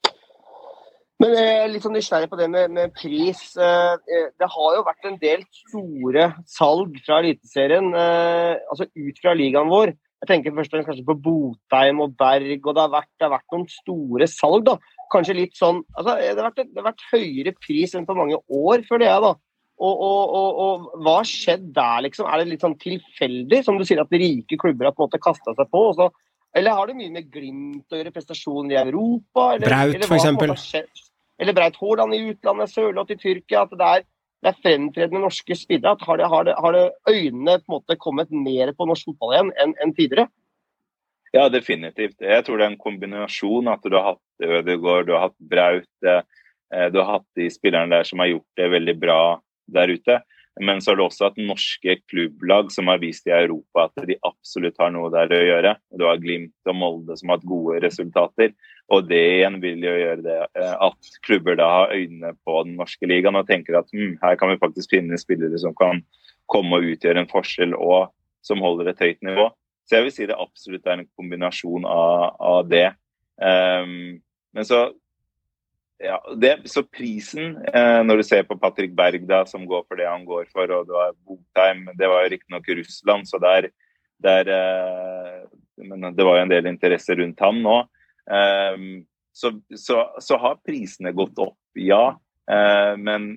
[1.22, 3.40] Men er litt sånn nysgjerrig på det med, med, pris.
[3.56, 9.22] Eh, eh, det har jo vært en del store salg fra Eliteserien, eh, altså ut
[9.22, 9.94] fra ligaen vår.
[10.24, 13.26] Jeg tenker først og fremst kanskje på Botheim og Berg, og det har vært, det
[13.26, 14.68] har vært noen store salg.
[14.68, 14.76] da.
[15.12, 18.38] Kanskje litt sånn altså, det, har vært, det har vært høyere pris enn på mange
[18.48, 19.24] år, føler jeg.
[19.24, 19.32] da.
[19.76, 22.28] Og, og, og, og, hva har skjedd der, liksom?
[22.30, 25.20] Er det litt sånn tilfeldig, som du sier, at rike klubber har på en måte
[25.22, 25.82] kasta seg på?
[25.98, 26.08] Så,
[26.56, 29.50] eller har det mye med Glimt å gjøre, prestasjoner i Europa?
[29.58, 31.02] Eller, Braut, f.eks.
[31.36, 33.66] Eller Braut Haaland i utlandet, Sørloth i Tyrkia.
[33.66, 34.06] At det er
[34.44, 35.96] det er fremtredende norske spillere.
[36.06, 39.32] Har, det, har, det, har det øynene på en måte kommet mer på norsk fotball
[39.34, 40.28] igjen enn, enn tidligere?
[41.36, 42.16] Ja, definitivt.
[42.22, 43.68] Jeg tror det er en kombinasjon.
[43.68, 46.06] At du har hatt Ødegaard, du har hatt Braut.
[46.06, 49.20] Eh, du har hatt de spillerne der som har gjort det veldig bra
[49.76, 50.20] der ute.
[50.64, 54.16] Men så har det også at norske klubblag som har vist i Europa at de
[54.24, 55.74] absolutt har noe der å gjøre.
[56.00, 58.54] Du har Glimt og Molde som har hatt gode resultater.
[58.88, 62.78] Og det igjen vil jo gjøre det eh, at klubber da har øynene på den
[62.80, 66.00] norske ligaen og tenker at hm, her kan vi faktisk finne spillere som kan
[66.48, 68.14] komme og utgjøre en forskjell og
[68.46, 69.50] som holder et høyt nivå.
[69.86, 72.88] Så jeg vil si det absolutt er en kombinasjon av, av det.
[73.38, 74.16] Um,
[74.56, 74.88] men så
[75.98, 79.96] ja, det, så prisen, eh, når du ser på Patrick Berg, da, som går for
[79.96, 83.70] det han går for, og det var Botheim Det var jo riktignok Russland, så der,
[84.20, 85.46] der eh,
[85.80, 87.78] Men det var jo en del interesse rundt han nå.
[88.28, 88.84] Eh,
[89.32, 92.16] så, så, så, har prisene gått opp, ja.
[92.50, 93.34] Eh, men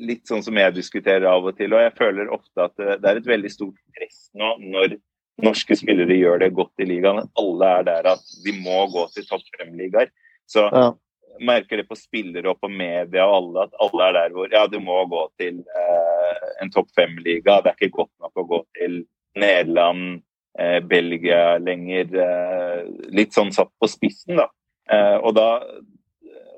[0.00, 3.20] litt sånn som jeg diskuterer av og til, og jeg føler ofte at det, er
[3.20, 4.96] et veldig stort press nå når
[5.44, 7.22] norske spillere gjør det godt i ligaen.
[7.40, 10.12] Alle er der at de må gå til topp fem-ligaer.
[10.50, 10.90] Så ja
[11.40, 14.64] merker det på spillere og på media og alle at alle er der hvor ja,
[14.68, 17.60] du må gå til eh, en topp fem-liga.
[17.60, 18.98] Det er ikke godt nok å gå til
[19.40, 20.20] Nederland,
[20.58, 22.12] eh, Belgia lenger.
[22.24, 22.82] Eh,
[23.16, 24.50] litt sånn satt på spissen, da.
[24.90, 25.48] Eh, og da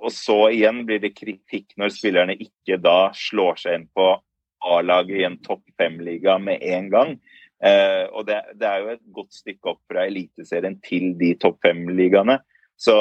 [0.03, 4.09] og så igjen blir det kritikk når spillerne ikke da slår seg inn på
[4.67, 7.13] A-laget i en topp fem-liga med en gang.
[7.63, 11.61] Eh, og det, det, er jo et godt stykke opp fra Eliteserien til de topp
[11.67, 12.41] fem-ligaene.
[12.79, 12.95] Så,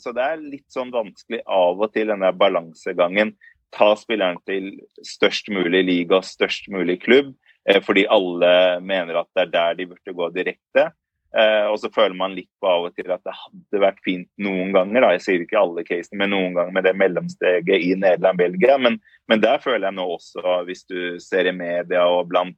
[0.00, 3.34] så, det er litt sånn vanskelig av og til, denne balansegangen.
[3.76, 4.70] Ta spilleren til
[5.04, 7.34] størst mulig liga, størst mulig klubb,
[7.68, 10.88] eh, fordi alle mener at det er der de burde gå direkte.
[11.36, 14.28] Eh, og så føler man litt på av og til at det hadde vært fint
[14.40, 15.10] noen ganger, da.
[15.16, 18.78] jeg sier ikke alle casene, men noen ganger med det mellomsteget i Nederland-Belgia.
[18.80, 18.96] Men,
[19.28, 22.56] men, der føler jeg nå også, hvis du ser i media og blant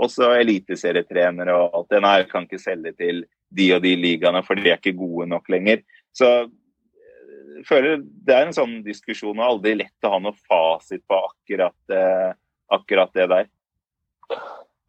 [0.00, 4.42] også eliteserietrenere og alt det, nei, jeg kan ikke selge til de og de ligaene,
[4.46, 5.84] for de er ikke gode nok lenger.
[6.16, 10.36] Så jeg eh, føler det er en sånn diskusjon, og aldri lett å ha noe
[10.48, 12.32] fasit på akkurat, eh,
[12.74, 13.52] akkurat det der.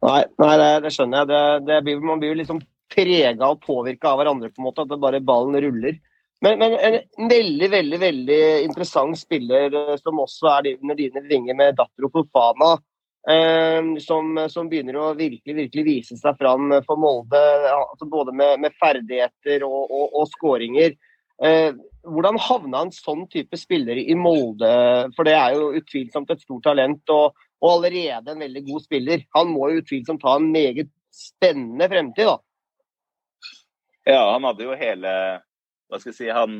[0.06, 1.30] Nei, nei det, det, skjønner jeg.
[1.66, 2.60] Det, det man blir jo liksom
[2.92, 5.98] prega og påvirka av hverandre, på en måte, at det bare ballen ruller.
[6.44, 11.56] Men, men, en veldig veldig, veldig interessant spiller eh, som også er under dine vinger,
[11.56, 12.74] med Datro Fofana,
[13.26, 17.40] som, som, begynner å virkelig virkelig vise seg fram for Molde.
[17.72, 20.94] Altså både med, med ferdigheter og, og, og skåringer.
[21.42, 21.72] Eh,
[22.06, 24.70] hvordan havna en sånn type spiller i Molde?
[25.16, 29.24] For det er jo utvilsomt et stort talent og, og, allerede en veldig god spiller.
[29.36, 32.38] Han må jo utvilsomt ha en meget spennende fremtid, da.
[34.06, 35.12] Ja, han hadde jo hele
[35.86, 36.56] hva skal jeg si, han,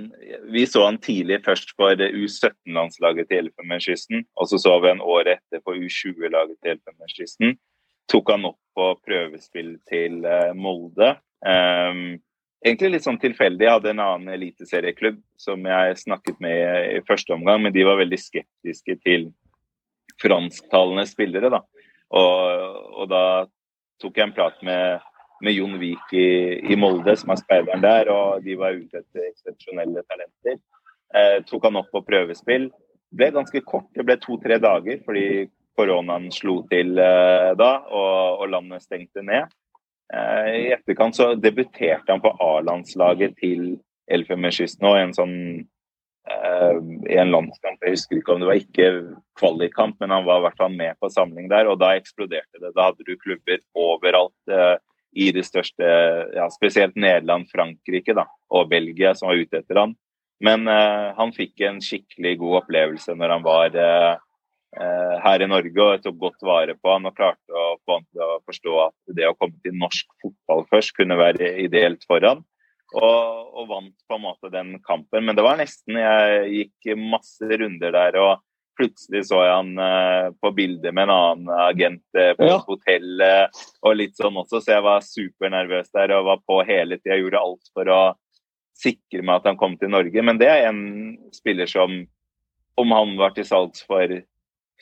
[0.55, 4.27] Vi så han tidlig først for U17-landslaget til Elfenbenskysten.
[4.39, 7.57] Og så så vi han året etter på U20-laget til Elfenbenskysten.
[8.11, 11.16] Tok han opp på prøvespill til uh, Molde.
[11.43, 12.20] Um,
[12.62, 13.66] egentlig litt sånn tilfeldig.
[13.66, 17.98] Jeg hadde en annen eliteserieklubb som jeg snakket med i første omgang, men de var
[17.98, 19.31] veldig skeptiske til
[20.23, 21.51] fransktalende spillere.
[21.51, 21.65] da.
[22.15, 23.24] Og, og da
[24.03, 25.03] tok jeg en prat med,
[25.45, 26.29] med Jon Vik i,
[26.73, 30.59] i, Molde, som er speideren der, og de var ute etter eksepsjonelle talenter.
[31.15, 32.71] Eh, tok han opp på prøvespill.
[33.17, 35.47] Ble ganske kort, det ble to-tre dager fordi
[35.77, 39.53] koronaen slo til eh, da, og, og landet stengte ned.
[40.15, 43.77] Eh, I etterkant så debuterte han på A-landslaget til
[44.07, 45.37] Elfenbenskysten og en sånn
[46.31, 46.79] uh,
[47.11, 47.81] i en landskamp.
[47.83, 48.91] Jeg husker ikke om det var ikke
[49.41, 51.71] kvalikkamp, men han var i hvert fall med på samling der.
[51.71, 52.71] Og da eksploderte det.
[52.77, 54.77] Da hadde du klubber overalt uh,
[55.16, 55.86] i det største,
[56.36, 59.97] ja, spesielt Nederland, Frankrike da, og Belgia som var ute etter han.
[60.44, 63.78] Men eh, han fikk en skikkelig god opplevelse når han var
[64.76, 68.02] Eh, her i Norge og tok godt vare på han og klarte å få han
[68.10, 72.24] til å forstå at det å komme til norsk fotball først kunne være ideelt for
[72.26, 72.43] han.
[72.93, 73.22] Og,
[73.56, 75.24] og, vant på en måte den kampen.
[75.26, 78.44] Men det var nesten Jeg gikk masse runder der, og
[78.77, 82.59] plutselig så jeg han uh, på bildet med en annen agent uh, på ja.
[82.66, 87.19] hotellet og litt sånn også, så jeg var supernervøs der og var på hele tida.
[87.20, 88.01] Gjorde alt for å
[88.77, 90.23] sikre meg at han kom til Norge.
[90.24, 92.03] Men det er en spiller som,
[92.77, 94.19] om han var til salgs for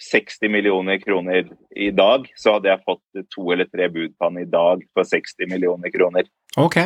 [0.00, 4.40] 60 millioner kroner i dag, så hadde jeg fått to eller tre bud på han
[4.42, 6.26] i dag for 60 millioner kroner.
[6.56, 6.78] Ok,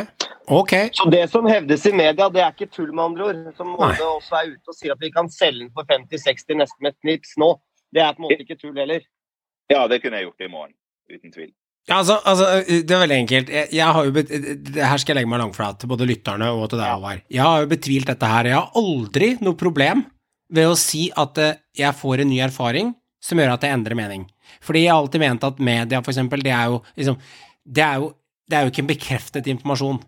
[0.45, 0.73] ok.
[0.93, 3.41] Så det som hevdes i media, det er ikke tull, med andre ord.
[3.57, 6.85] Som Molde også er ute og sier at vi kan selge den for 50-60 nesten
[6.85, 7.55] med et knips nå.
[7.93, 9.01] Det er på en måte ikke tull heller.
[9.69, 10.77] Ja, det kunne jeg gjort i morgen.
[11.09, 11.51] Uten tvil.
[11.89, 13.49] Ja, altså, altså, Det er veldig enkelt.
[13.49, 16.67] Jeg, jeg har jo bet Her skal jeg legge meg langflat til både lytterne og
[16.69, 17.25] til deg, Håvard.
[17.33, 18.49] Jeg har jo betvilt dette her.
[18.51, 20.05] Jeg har aldri noe problem
[20.53, 22.93] ved å si at eh, jeg får en ny erfaring
[23.23, 24.25] som gjør at jeg endrer mening.
[24.65, 27.19] Fordi jeg har alltid ment at media, for eksempel, det er jo liksom
[27.69, 28.13] Det er jo,
[28.49, 29.99] det er jo ikke en bekreftet informasjon.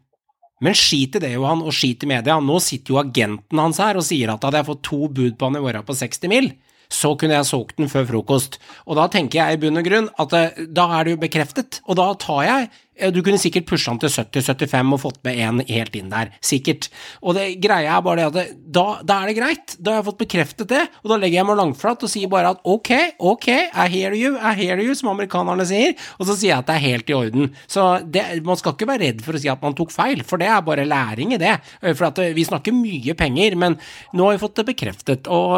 [0.61, 2.39] Men skit i det, Johan, og skit i media.
[2.41, 5.49] Nå sitter jo agenten hans her og sier at hadde jeg fått to bud på
[5.49, 6.49] han i morgen på 60 mil,
[6.91, 8.59] så kunne jeg solgt den før frokost.
[8.85, 11.81] Og da tenker jeg i bunn og grunn at eh, da er det jo bekreftet,
[11.85, 12.69] og da tar jeg
[13.11, 16.89] Du kunne sikkert pusha han til 70-75 og fått med en helt inn der, sikkert.
[17.23, 18.43] Og det greia er bare det at det,
[18.75, 21.47] da, da er det greit, da har jeg fått bekreftet det, og da legger jeg
[21.47, 22.91] meg langflat og sier bare at ok,
[23.31, 26.67] ok, I hear you, I hear you, som amerikanerne sier, og så sier jeg at
[26.67, 27.47] det er helt i orden.
[27.71, 30.43] Så det, man skal ikke være redd for å si at man tok feil, for
[30.43, 31.55] det er bare læring i det.
[31.79, 33.79] Eh, For eh, vi snakker mye penger, men
[34.13, 35.55] nå har vi fått det bekreftet, og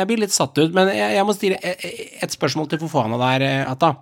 [0.00, 0.72] jeg blir litt satt ut.
[0.74, 1.86] Men jeg, jeg må stille et,
[2.24, 3.94] et spørsmål til Fofana der, eh, Atta.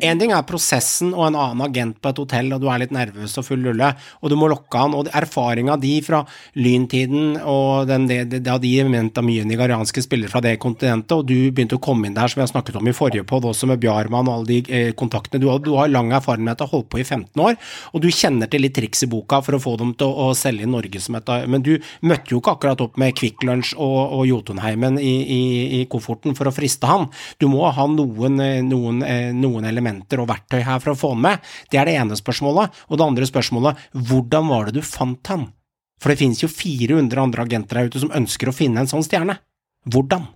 [0.00, 2.94] En ting er prosessen og en annen agent på et hotell, og du er litt
[2.94, 3.90] nervøs og full rulle,
[4.20, 6.22] og du må lokke han, og erfaringa di fra
[6.56, 11.28] lyntiden og den, det, det, da de menta mye nigerianske spillere fra det kontinentet, og
[11.28, 13.68] du begynte å komme inn der, som vi har snakket om i forrige podd, også
[13.70, 16.70] med Bjarman og alle de eh, kontaktene du har, du har lang erfaring med dette,
[16.72, 17.58] holdt på i 15 år,
[17.92, 20.38] og du kjenner til litt triks i boka for å få dem til å, å
[20.38, 23.74] selge i Norge som et Men du møtte jo ikke akkurat opp med Kvikk Lunsj
[23.76, 25.42] og, og Jotunheimen i, i,
[25.80, 27.08] i kofferten for å friste han.
[27.40, 31.14] Du må ha noen, eh, noen, eh, noen elementer og verktøy her for å få
[31.14, 31.48] han med.
[31.70, 32.84] Det er det ene spørsmålet.
[32.88, 35.48] Og det andre spørsmålet, hvordan var det du fant han?
[36.02, 39.04] For det finnes jo 400 andre agenter der ute som ønsker å finne en sånn
[39.06, 39.38] stjerne.
[39.86, 40.26] Hvordan?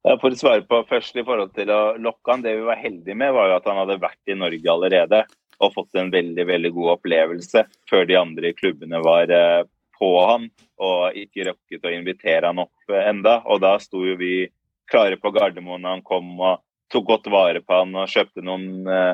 [0.00, 3.14] For å svare på først i forhold til å lokke han, Det vi var heldige
[3.14, 5.24] med, var jo at han hadde vært i Norge allerede
[5.60, 9.66] og fått en veldig veldig god opplevelse før de andre klubbene var eh,
[9.98, 10.48] på han
[10.80, 13.42] og ikke rukket å invitere han opp eh, enda.
[13.44, 14.48] Og da sto jo vi
[14.90, 18.88] klare på Gardermoen da han kom og tok godt vare på han og kjøpte noen
[18.90, 19.12] eh,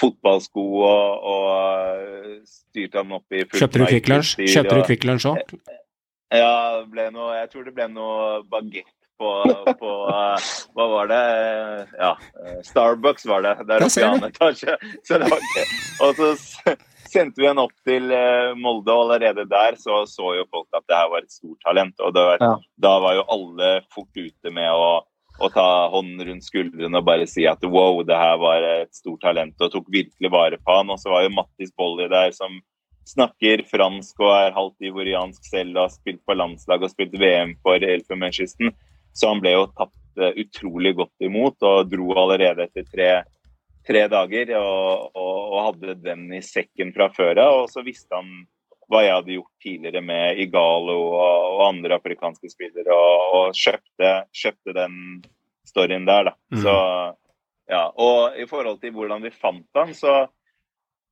[0.00, 4.34] fotballsko og, og eh, styrte han opp i fullt Kjøpte du Kvikk Lunsj?
[4.44, 5.56] Kjøpte du Kvikk Lunsj òg?
[6.34, 9.30] ja, det ble noe, jeg tror det ble noe bagett på,
[9.80, 11.20] på uh, Hva var det?
[11.96, 12.10] Ja,
[12.44, 13.54] eh, Starbucks var det.
[13.64, 14.74] Der oppe i annen etasje.
[15.08, 15.64] Så det var ikke.
[16.04, 16.74] Og så
[17.08, 18.12] sendte vi han opp til
[18.60, 21.96] Molde, og allerede der så, så jo folk at det her var et stort talent.
[22.04, 22.52] Og det var, Ja.
[22.84, 24.90] da var jo alle fort ute med å,
[25.38, 29.20] å ta hånden rundt skuldrene og bare si at wow, det her var et stort
[29.24, 30.90] talent, og tok virkelig vare på han.
[30.92, 32.58] Og så var jo Mattis Bolli der som
[33.06, 37.54] snakker fransk og er halvt ivoriansk selv og har spilt på landslag og spilt VM
[37.62, 38.72] for Elfenbenskysten.
[39.16, 43.10] Så han ble jo tatt eh, utrolig godt imot og dro allerede etter tre,
[43.86, 47.62] tre dager og, og, og hadde den i sekken fra før av.
[47.64, 48.46] Og så visste han
[48.90, 54.12] hva jeg hadde gjort tidligere med Igalo og, og andre afrikanske spillere, og, og kjøpte,
[54.36, 54.98] kjøpte den
[55.66, 56.34] storyen der, da.
[56.54, 56.60] Mm.
[56.62, 56.76] Så
[57.66, 57.82] ja.
[57.98, 60.26] Og i forhold til hvordan vi fant han, så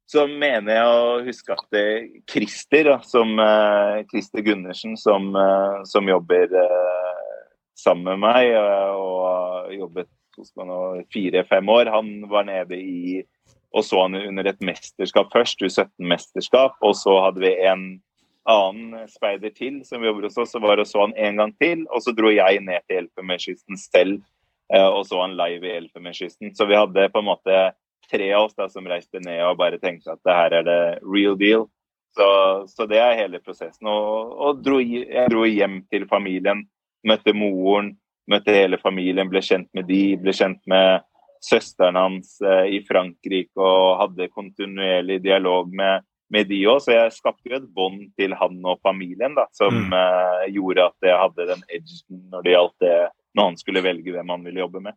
[0.06, 1.86] så mener jeg å huske at det,
[2.28, 7.22] Christer, da, som, eh, Christer Gundersen, som, eh, som jobber eh,
[7.74, 10.80] sammen med meg eh, og har jobbet hos meg nå
[11.14, 13.22] fire-fem år, han var nede i
[13.74, 17.86] og så han under et mesterskap først, U17-mesterskap, og så hadde vi en
[18.44, 21.86] annen speider til som jobber hos oss, så var og så han en gang til,
[21.90, 24.18] og så dro jeg ned til Elfenbenskysten selv
[24.72, 26.52] eh, og så han live i Elfenbenskysten.
[26.54, 27.62] Så vi hadde på en måte
[28.10, 30.82] tre av oss da som reiste ned og bare tenkte at det her er det
[31.02, 31.66] real deal.
[32.14, 32.28] Så,
[32.70, 33.88] så det er hele prosessen.
[33.90, 36.62] Og, og dro, jeg dro hjem til familien,
[37.08, 37.94] møtte moren,
[38.30, 41.02] møtte hele familien, ble kjent med de, ble kjent med
[41.44, 46.80] søsteren hans eh, i Frankrike og hadde kontinuerlig dialog med, med de òg.
[46.84, 49.92] Så jeg skapte jo et bånd til han og familien da, som Mm.
[50.00, 52.96] eh, gjorde at jeg hadde den edgen når det gjaldt det,
[53.36, 54.96] når han skulle velge hvem han ville jobbe med.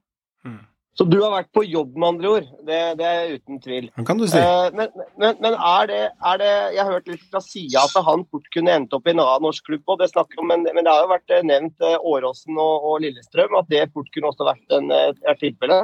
[0.98, 2.46] Så du har vært på jobb, med andre ord.
[2.66, 3.90] Det, det er uten tvil.
[3.94, 4.40] Det kan du si.
[4.42, 4.88] Eh, men,
[5.22, 8.48] men, men er, det, er det Jeg har hørt litt fra sida at han fort
[8.56, 9.84] kunne endt opp i en annen norsk klubb.
[9.86, 13.04] og det snakker om, men, men det har jo vært eh, nevnt Åråsen og, og
[13.06, 15.84] Lillestrøm, at det fort kunne også vært en, et tilfelle.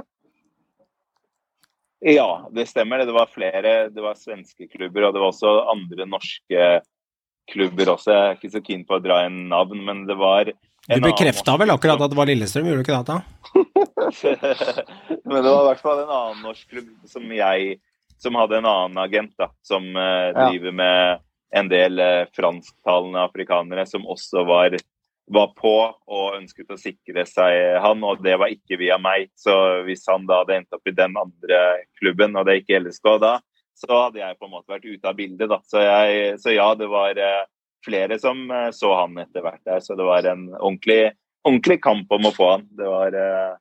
[2.03, 2.99] Ja, det stemmer.
[3.05, 3.13] det.
[3.15, 3.89] Var flere.
[3.89, 6.67] Det var svenske klubber, og det var også andre norske
[7.51, 8.11] klubber også.
[8.11, 11.55] Jeg er ikke så keen på å dra inn navn, men det var Du bekrefta
[11.59, 13.21] vel akkurat at det var Lillestrøm, gjorde du ikke det?
[15.23, 17.77] Men det var i hvert fall en annen norsk klubb som jeg
[18.23, 20.49] som hadde en annen agent, da, som Ja.
[20.49, 21.23] driver med
[21.55, 24.75] en del uh, fransktalende afrikanere som også var,
[25.25, 29.31] var på og ønsket å sikre seg han, og det var ikke via meg.
[29.39, 29.55] Så
[29.87, 31.61] hvis han da hadde endt opp i den andre
[31.99, 33.37] klubben, og det ikke LSK da,
[33.77, 35.49] så hadde jeg på en måte vært ute av bildet.
[35.49, 35.59] da.
[35.65, 37.43] Så, jeg, så ja, det var eh,
[37.85, 41.15] flere som eh, så han etter hvert der, så det var en ordentlig,
[41.47, 42.67] ordentlig kamp om å få han.
[42.77, 43.51] Det var, eh,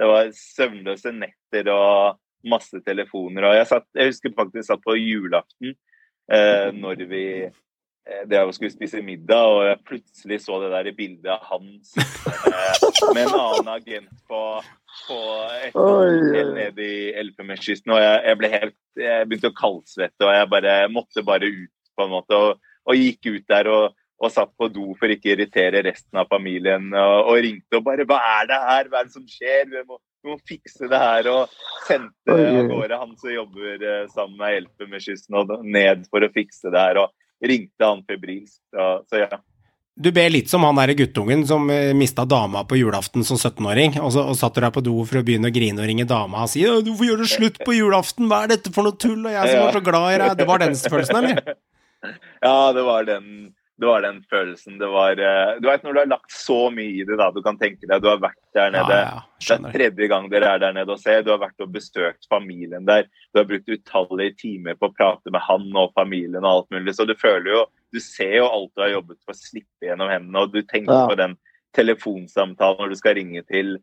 [0.00, 3.48] det var søvnløse netter og masse telefoner.
[3.48, 5.76] Og jeg, satt, jeg husker faktisk jeg satt på julaften
[6.32, 7.26] eh, når vi
[8.08, 11.68] eh, det jeg skulle spise middag, og jeg plutselig så det der bildet av han
[13.14, 14.42] med en annen agent på,
[15.08, 15.18] på
[15.62, 17.94] et hotell nede i Elfenbenskysten.
[17.94, 21.74] Og jeg, jeg ble helt Jeg begynte å kaldsvette, og jeg bare måtte bare ut,
[21.96, 22.38] på en måte.
[22.38, 26.20] Og, og gikk ut der og, og satt på do for ikke å irritere resten
[26.20, 26.90] av familien.
[26.92, 28.90] Og, og ringte og bare 'Hva er det her?
[28.90, 31.30] Hva er det som skjer?' Vi må, vi må fikse det her.
[31.32, 31.56] Og
[31.88, 36.84] sendte av gårde han som jobber eh, sammen med og ned for å fikse det
[36.86, 37.02] her.
[37.02, 38.60] Og ringte han febrilsk.
[38.72, 39.40] Så, så ja.
[39.92, 43.98] Du ber litt som han derre guttungen som uh, mista dama på julaften som 17-åring,
[44.00, 46.06] og så og satt du der på do for å begynne å grine og ringe
[46.08, 48.88] dama og si «Ja, 'Du får gjøre det slutt på julaften, hva er dette for
[48.88, 50.38] noe tull?' Og jeg som var så glad i deg.
[50.40, 51.58] Det var den følelsen, eller?
[52.42, 53.52] Ja, det var den,
[53.82, 54.76] det var den følelsen.
[54.78, 57.26] Det var eh, Du vet når du har lagt så mye i det, da.
[57.34, 58.98] Du kan tenke deg, du har vært der nede.
[59.02, 61.24] ja, Det er tredje gang dere er der nede og ser.
[61.26, 63.08] Du har vært og besøkt familien der.
[63.34, 66.94] Du har brukt utallige timer på å prate med han og familien og alt mulig.
[66.94, 70.08] Så du føler jo Du ser jo alt du har jobbet for å slippe gjennom
[70.08, 71.08] hendene, og du tenker Ja.
[71.10, 71.34] på den
[71.76, 73.74] telefonsamtalen når du skal ringe til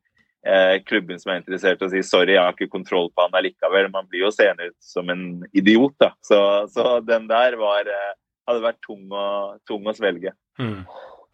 [0.48, 3.90] eh, klubben som er interessert og si sorry, jeg har ikke kontroll på han allikevel.
[3.94, 6.12] Man blir jo seende ut som en idiot, da.
[6.26, 6.40] Så,
[6.74, 8.14] så den der var eh,
[8.50, 9.26] hadde vært tung å,
[9.70, 10.34] tung å svelge.
[10.60, 10.84] Mm.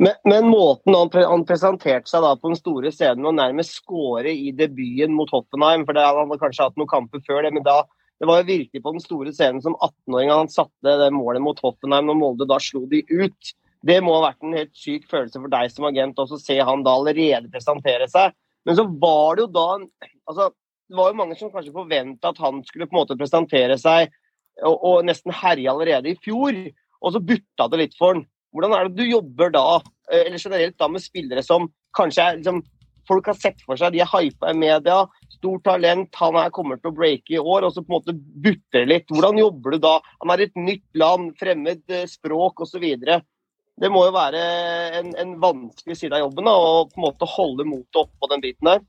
[0.03, 3.77] Men, men måten han, pre han presenterte seg da på den store scenen og nærmest
[3.79, 7.53] skåre i debuten mot Hoffenheim, for det, han hadde kanskje hatt noen kamper før det,
[7.55, 7.83] men da
[8.19, 11.59] det var jo virkelig på den store scenen som 18-åring han satte det målet mot
[11.59, 13.55] Hoffenheim når Molde da slo de ut.
[13.85, 16.55] Det må ha vært en helt syk følelse for deg som agent også, å se
[16.69, 18.31] han da allerede presentere seg.
[18.65, 19.89] Men så var det jo da en-
[20.29, 20.53] altså,
[20.87, 24.11] Det var jo mange som kanskje forventa at han skulle på en måte presentere seg
[24.63, 26.53] og, og nesten herje allerede i fjor,
[27.05, 28.25] og så butta det litt for han.
[28.55, 29.65] Hvordan er det du jobber da,
[30.11, 32.63] eh, eller generelt da med spillere som kanskje er liksom
[33.05, 35.03] Folk har sett for seg, de er hypa i media,
[35.35, 38.15] stort talent, han her kommer til å breake i år, og så på en måte
[38.17, 39.13] butter det litt.
[39.13, 39.91] Hvordan jobber du da?
[40.23, 42.81] Han er i et nytt land, fremmed eh, språk osv.
[42.81, 44.41] Det må jo være
[45.03, 48.41] en, en vanskelig side av jobben da, å på en måte holde motet oppå den
[48.47, 48.81] biten der.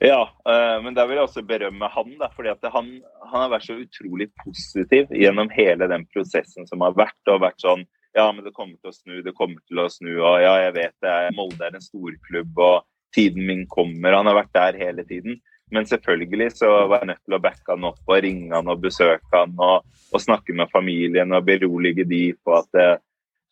[0.00, 2.12] Ja, eh, men der vil jeg også berømme han.
[2.20, 2.90] Da, fordi han,
[3.24, 7.18] han har vært så utrolig positiv gjennom hele den prosessen som har vært.
[7.26, 10.12] og vært sånn Ja, men det kommer til å snu, det kommer til å snu.
[10.16, 11.16] Og ja, jeg vet det.
[11.36, 14.16] Molde er en storklubb, og tiden min kommer.
[14.16, 15.40] Han har vært der hele tiden.
[15.70, 18.80] Men selvfølgelig så var jeg nødt til å backe han opp og ringe han og
[18.80, 19.84] besøke han og,
[20.14, 22.96] og snakke med familien og berolige de på at, eh,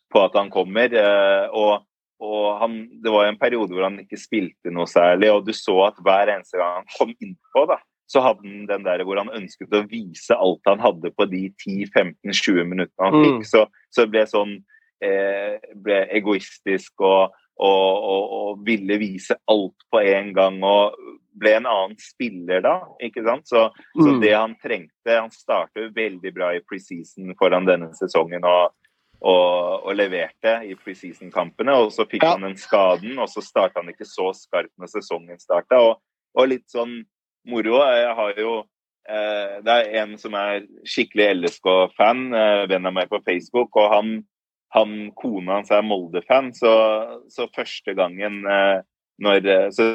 [0.09, 0.89] på at han kommer.
[0.95, 1.83] eh, Og
[2.19, 5.75] og han, Det var en periode hvor han ikke spilte noe særlig, og du så
[5.91, 7.77] at hver eneste gang han kom innpå, da,
[8.07, 11.49] så hadde han den der hvor han ønsket å vise alt han hadde på de
[11.65, 13.25] 10-15-20 minuttene han Mm.
[13.25, 13.45] fikk.
[13.49, 14.55] Så, så det ble sånn
[15.03, 20.61] eh, ble egoistisk og, og, og, og ville vise alt på en gang.
[20.63, 20.95] og
[21.37, 23.45] ble en annen spiller da, ikke sant?
[23.45, 24.21] Så, så Mm.
[24.23, 28.43] det han trengte Han startet veldig bra i preseason foran denne sesongen.
[28.43, 28.71] og
[29.21, 31.73] og, og leverte i preseason-kampene.
[31.73, 32.31] og Så fikk Ja.
[32.35, 35.79] han den skaden, og så starta han ikke så skarpt når sesongen starta.
[35.81, 36.01] Og,
[36.37, 37.03] og litt sånn
[37.47, 38.65] moro Jeg har jo
[39.09, 43.89] eh, Det er en som er skikkelig LSK-fan, eh, venn av meg på Facebook, og
[43.93, 44.11] han,
[44.75, 46.73] han kona hans er Molde-fan, så,
[47.29, 48.83] så første gangen eh,
[49.19, 49.87] når eh, så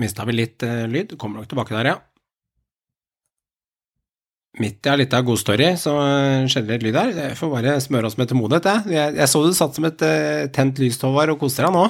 [0.00, 1.18] Mista vi litt eh, lyd?
[1.20, 2.11] Kommer nok tilbake der, ja.
[4.60, 7.12] Midt i ja, litt av god så eh, skjedde litt lyd her.
[7.16, 9.14] Jeg får bare smøre oss med tålmodighet, jeg.
[9.16, 9.28] jeg.
[9.32, 11.86] Så du satt som et eh, tent lys, Håvard, og koste deg nå.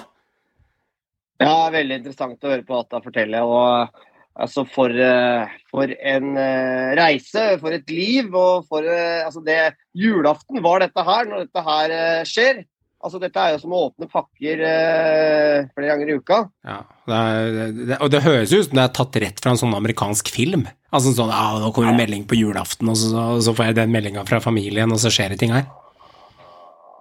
[1.43, 3.40] Ja, veldig interessant å høre på Atta fortelle.
[3.43, 3.90] og
[4.39, 6.28] altså For, eh, for en
[7.01, 8.30] reise, for et liv.
[8.30, 11.97] og for altså det Julaften var dette her, når dette her
[12.30, 12.62] skjer.
[13.02, 16.36] Altså Dette er jo som å åpne pakker eh, flere ganger i uka.
[16.64, 16.76] Ja,
[17.10, 19.74] det er, det, og det høres ut som det er tatt rett fra en sånn
[19.74, 20.68] amerikansk film.
[20.94, 23.78] Altså sånn ja, nå kommer en melding på julaften, og så, og så får jeg
[23.80, 25.66] den meldinga fra familien, og så skjer det ting her.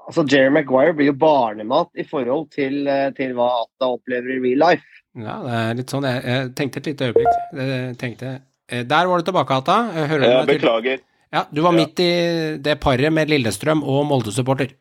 [0.10, 4.42] Altså Jerry Maguire blir jo barnemat i forhold til, eh, til hva Atta opplever i
[4.44, 4.88] real life.
[5.22, 6.08] Ja, det er litt sånn.
[6.08, 7.40] Jeg, jeg tenkte et lite øyeblikk.
[7.62, 8.34] Jeg tenkte,
[8.72, 9.78] eh, der var du tilbake, Ata.
[9.96, 11.02] Jeg Hører du meg beklager.
[11.32, 11.78] Ja, du var Ja.
[11.86, 12.12] midt i
[12.60, 14.74] det paret med Lillestrøm og Molde-supporter.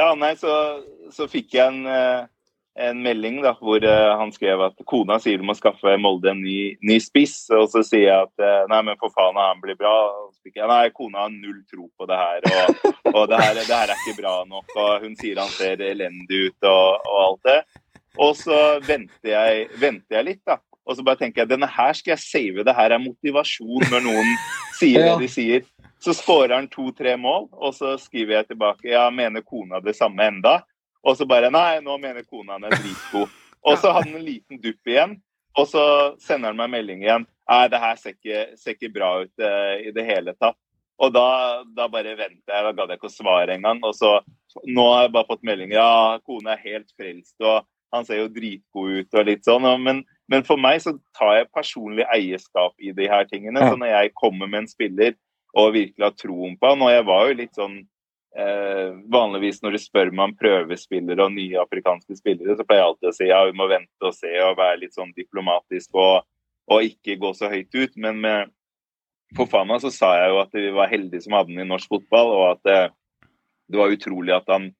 [0.00, 0.52] Ja, nei, så,
[1.12, 2.22] så fikk jeg en, eh,
[2.80, 6.40] en melding da, hvor eh, han skrev at kona sier du må skaffe Molde en
[6.40, 7.42] ny, ny spiss.
[7.52, 9.92] Og så sier jeg at eh, nei, men for faen, han blir bra.
[10.48, 12.48] Jeg, nei, kona har null tro på det her.
[12.48, 14.72] Og, og det, her, det her er ikke bra nok.
[14.78, 17.60] Og hun sier han ser elendig ut og, og alt det.
[18.20, 20.56] Og så venter jeg, venter jeg litt, da.
[20.88, 22.64] Og så bare tenker jeg denne her skal jeg save.
[22.66, 24.32] Det her er motivasjon når noen
[24.80, 25.68] sier det de sier.
[26.00, 30.30] Så skårer han to-tre mål, og så skriver jeg tilbake ja, mener kona det samme
[30.32, 30.62] enda?
[31.04, 33.28] Og så bare nei, nå mener kona han er dritgod.
[33.68, 35.10] Og så hadde han en liten dupp igjen,
[35.52, 35.82] og så
[36.24, 37.26] sender han meg melding igjen.
[37.50, 40.56] Nei, det her ser ikke, ser ikke bra ut uh, i det hele tatt.
[41.00, 41.26] Og da,
[41.76, 43.82] da bare venter jeg, da gadd jeg ikke å svare engang.
[43.84, 44.14] Og så
[44.64, 45.90] nå har jeg bare fått melding ja,
[46.24, 49.68] kona er helt frelst, og han ser jo dritgod ut og litt sånn.
[49.68, 53.60] Og, men, men for meg så tar jeg personlig eierskap i de her tingene.
[53.64, 55.16] Så når jeg kommer med en spiller
[55.58, 57.76] og virkelig ha troen på han, og jeg var jo litt sånn
[58.36, 62.90] eh, vanligvis når du spør meg om prøvespillere og nye afrikanske spillere, så pleier jeg
[62.90, 66.26] alltid å si ja, vi må vente og se og være litt sånn diplomatisk og,
[66.70, 67.96] og ikke gå så høyt ut.
[67.98, 68.54] Men med
[69.36, 72.34] Fofana så sa jeg jo at vi var heldige som hadde han i norsk fotball,
[72.36, 72.78] og at det,
[73.70, 74.70] det var utrolig at han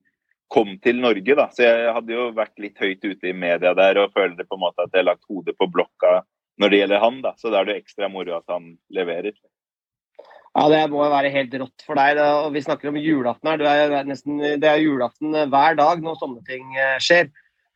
[0.51, 1.35] kom til Norge.
[1.35, 4.57] da, Så jeg hadde jo vært litt høyt ute i media der og føler på
[4.57, 6.21] en måte at jeg har lagt hodet på blokka
[6.59, 7.21] når det gjelder han.
[7.23, 9.31] da, Så da er det jo ekstra moro at han leverer.
[10.51, 12.19] Ja, Det må jo være helt rått for deg.
[12.19, 13.61] Og Vi snakker om julaften her.
[13.61, 17.29] Er nesten, det er julaften hver dag når sånne ting eh, skjer.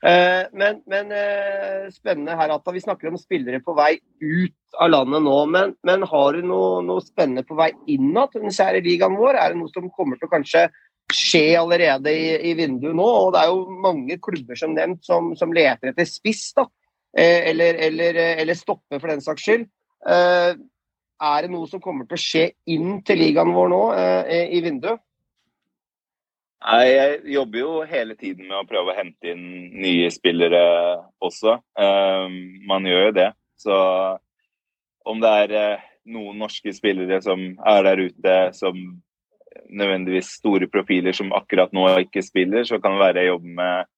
[0.05, 2.73] Eh, Men, men eh, spennende her, Atta.
[2.75, 5.37] Vi snakker om spillere på vei ut av landet nå.
[5.47, 9.39] Men, men har du noe, noe spennende på vei inn til den kjære ligaen vår?
[9.39, 10.67] Er det noe som kommer til å kanskje
[11.15, 13.07] skje allerede i, i vinduet nå?
[13.07, 16.67] Og det er jo mange klubber som nevnt som, som leter etter spiss, da.
[17.15, 19.69] Eh, Eller, eller, eller stopper, for den saks skyld.
[21.21, 24.47] Eh, Er det noe som kommer til å skje inn til ligaen vår nå eh,
[24.57, 25.01] i vinduet?
[26.65, 29.43] Nei, jeg jobber jo hele tiden med å prøve å hente inn
[29.83, 30.61] nye spillere
[31.21, 31.59] også.
[31.77, 33.27] Um, man gjør jo det.
[33.61, 33.75] Så
[35.05, 38.79] om det er eh, noen norske spillere som er der ute som
[39.69, 43.91] nødvendigvis store profiler som akkurat nå ikke spiller, så kan det være jeg jobber med,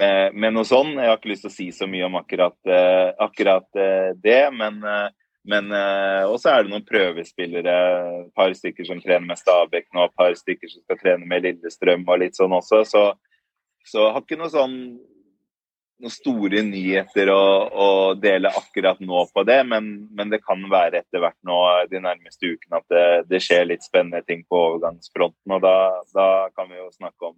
[0.00, 0.96] med, med noe sånn.
[0.98, 4.40] Jeg har ikke lyst til å si så mye om akkurat, eh, akkurat eh, det,
[4.56, 5.12] men eh,
[5.44, 7.78] men uh, også er det noen prøvespillere,
[8.24, 11.44] et par stykker som trener med Stabæk nå, et par stykker som skal trene med
[11.44, 12.84] Lillestrøm og litt sånn også.
[12.88, 13.02] Så,
[13.84, 14.78] så har ikke noe sånn
[16.02, 17.88] noen store nyheter å, å,
[18.18, 21.58] dele akkurat nå på det, men, men, det kan være etter hvert nå
[21.90, 25.54] de nærmeste ukene at det, det skjer litt spennende ting på overgangsfronten.
[25.54, 25.76] og Da,
[26.16, 27.36] da kan vi jo snakke om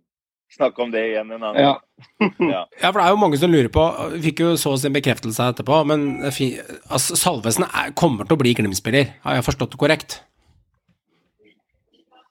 [0.53, 1.73] snakke om det igjen en annen Ja.
[2.39, 2.63] ja.
[2.81, 5.51] Ja, for det er jo mange som lurer på Vi fikk jo så sin bekreftelse
[5.53, 9.17] etterpå, men altså, Salvesen er, kommer til å bli Glimt-spiller.
[9.25, 10.21] Har jeg forstått det korrekt?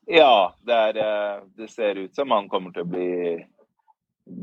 [0.06, 3.40] Ja, det, er, eh, det ser ut som han kommer til å bli,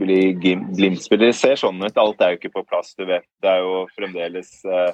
[0.03, 1.31] bli Glimt-spiller.
[1.31, 2.01] Det ser sånn ut.
[2.03, 3.28] Alt er jo ikke på plass, du vet.
[3.43, 4.90] Det er jo fremdeles uh,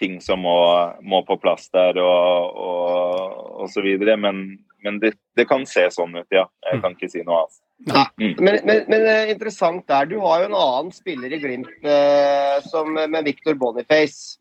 [0.00, 0.58] ting som må,
[1.00, 4.18] må på plass der og, og, og så videre.
[4.20, 4.44] Men,
[4.84, 6.44] men det, det kan se sånn ut, ja.
[6.68, 7.60] Jeg kan ikke si noe annet.
[8.20, 8.34] Mm.
[8.38, 10.06] Men, men, men eh, interessant der.
[10.10, 14.38] Du har jo en annen spiller i Glimt eh, som, med Victor Boniface.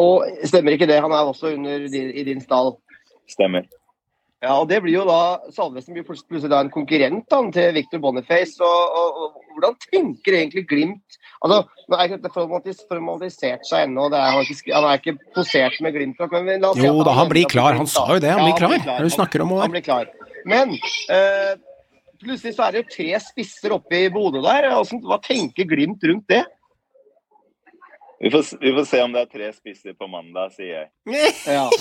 [0.00, 1.00] Og stemmer ikke det?
[1.02, 2.74] Han er også under din, i din stall.
[3.30, 3.66] Stemmer.
[4.44, 8.02] Ja, og Det blir jo da Salvesen blir plutselig da en konkurrent da, til Victor
[8.04, 8.58] Boniface.
[8.60, 13.84] Og, og, og Hvordan tenker egentlig Glimt Altså, Nå er ikke dette formalis, formalisert seg
[13.88, 16.22] ennå, det er, han, han er ikke posert med Glimt.
[16.32, 17.76] Men la oss Jo da, han blir klar.
[17.76, 18.32] Han sa jo det.
[18.32, 18.72] Han Ja, blir klar.
[18.72, 20.08] Når er det du snakker om, Han blir klar.
[20.48, 20.72] Men
[21.12, 21.52] eh,
[22.22, 24.70] plutselig så er det jo tre spisser oppe i Bodø der.
[24.72, 26.44] altså, hva tenker Glimt rundt det?
[28.20, 30.88] Vi får, vi får se om det er tre spisser på mandag, sier jeg.
[31.50, 31.68] Ja.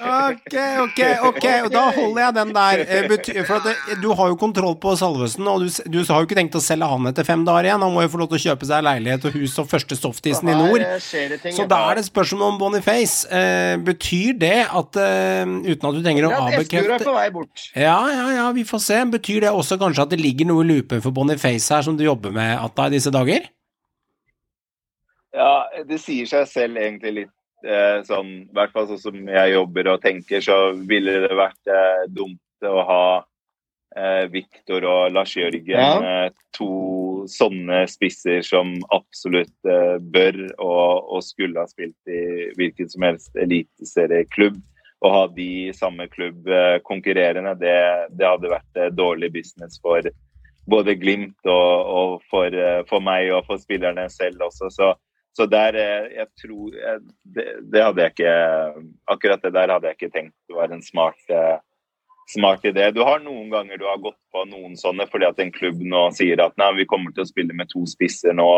[0.00, 2.82] Ok, ok, ok, og da holder jeg den der.
[2.84, 6.28] Eh, For at det, du har jo kontroll på Salvesen, og du, du har jo
[6.28, 7.84] ikke tenkt å selge han etter fem dager igjen.
[7.84, 10.50] Han må jo få lov til å kjøpe seg leilighet og hus og første softisen
[10.50, 10.84] i nord.
[10.84, 11.50] Eh.
[11.56, 13.28] Så da er det spørsmål om Boniface.
[13.30, 17.68] Eh, betyr det at Uten at du trenger å avbekrefte på vei bort.
[17.78, 18.98] Ja, ja, ja, vi får se.
[19.14, 22.04] Betyr det også kanskje at det ligger noe i lupen for Boniface her som du
[22.06, 23.46] jobber med, Atta, i disse dager?
[25.36, 29.52] Ja, det sier seg selv egentlig litt eh, sånn I hvert fall sånn som jeg
[29.54, 33.04] jobber og tenker, så ville det vært eh, dumt å ha
[33.96, 35.70] eh, Viktor og Lars Jørgen.
[35.70, 36.24] Ja.
[36.26, 42.90] Eh, to sånne spisser som absolutt eh, bør og, og skulle ha spilt i hvilken
[42.90, 44.58] som helst eliteserieklubb.
[45.00, 47.76] Å ha de i samme klubb eh, konkurrerende, det,
[48.18, 50.04] det hadde vært dårlig business for
[50.70, 52.54] både Glimt og, og for,
[52.90, 54.68] for meg og for spillerne selv også.
[54.74, 54.90] Så,
[55.36, 58.32] så der, eh, jeg tror jeg, det, det hadde jeg ikke
[59.14, 61.58] Akkurat det der hadde jeg ikke tenkt var en smart, eh,
[62.30, 62.90] smart idé.
[62.94, 66.08] Du har noen ganger du har gått på noen sånne fordi at en klubb nå
[66.14, 68.48] sier at nei, vi kommer til å spille med to spisser nå,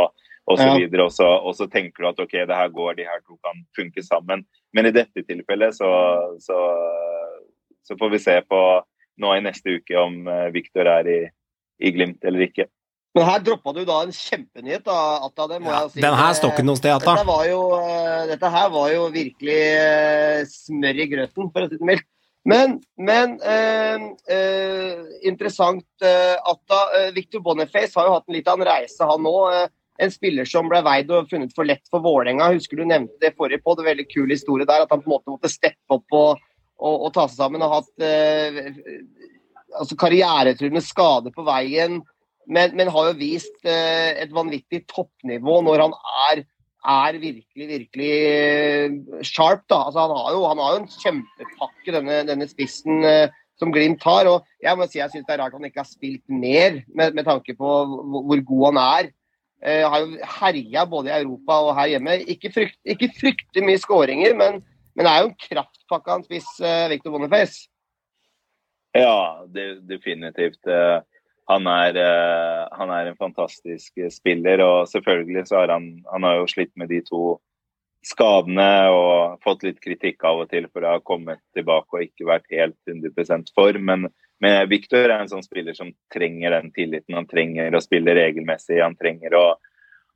[0.49, 0.75] og så Ja.
[0.81, 1.07] videre.
[1.07, 3.63] Og så, og så tenker du at ok, det her går, de her to kan
[3.77, 4.45] funke sammen.
[4.75, 5.89] Men i dette tilfellet så,
[6.41, 6.59] så,
[7.85, 8.61] så får vi se på
[9.23, 11.21] nå i neste uke om eh, Viktor er i,
[11.81, 12.67] i Glimt eller ikke.
[13.13, 15.47] Men her droppa du da en kjempenyhet, da, Atta.
[15.51, 16.01] Det må Ja, jeg si.
[16.01, 17.17] den her står ikke noe sted, Atta.
[17.19, 21.69] Dette, var jo, eh, dette her var jo virkelig eh, smør i grøten, for å
[21.69, 22.09] si det mildt.
[22.49, 27.11] Men, men eh, eh, interessant, eh, Atta.
[27.15, 29.69] Victor Boniface har jo hatt en litt av en reise, han òg.
[30.03, 32.49] En spiller som ble veid og funnet for lett for Vålerenga.
[32.57, 34.87] Husker du nevnte det forrige på, det veldig kul historie der.
[34.87, 36.41] At han på en måte måtte steppe opp og,
[36.81, 38.73] og, og ta seg sammen og hatt eh,
[39.79, 42.01] altså karrieretruende skade på veien.
[42.47, 45.95] Men, men har jo vist eh, et vanvittig toppnivå når han
[46.33, 46.45] er
[46.83, 49.63] er virkelig, virkelig eh, sharp.
[49.71, 49.85] da.
[49.87, 54.03] Altså, han, har jo, han har jo en kjempepakke, denne, denne spissen eh, som Glimt
[54.03, 54.27] har.
[54.27, 57.15] og Jeg må si jeg syns det er rart han ikke har spilt mer, med,
[57.15, 59.13] med tanke på hvor, hvor god han er.
[59.63, 62.19] Eh, har jo herja både i Europa og her hjemme.
[62.35, 64.59] Ikke, frykt, ikke fryktelig mye skåringer, men,
[64.97, 67.69] men det er jo en kraftpakke han spiss, eh, Victor Boniface.
[68.99, 70.59] Ja, det, definitivt.
[70.67, 70.99] Eh,
[71.51, 76.39] han er, eh, han er, en fantastisk spiller, og selvfølgelig så har han, han har
[76.41, 77.39] jo slitt med de to
[78.03, 82.29] skadene og fått litt kritikk av og til for å ha kommet tilbake og ikke
[82.31, 83.79] vært helt 100 for.
[83.79, 84.09] Men,
[84.43, 87.15] men Victor er en sånn spiller som trenger den tilliten.
[87.15, 89.45] Han trenger å spille regelmessig, han trenger å,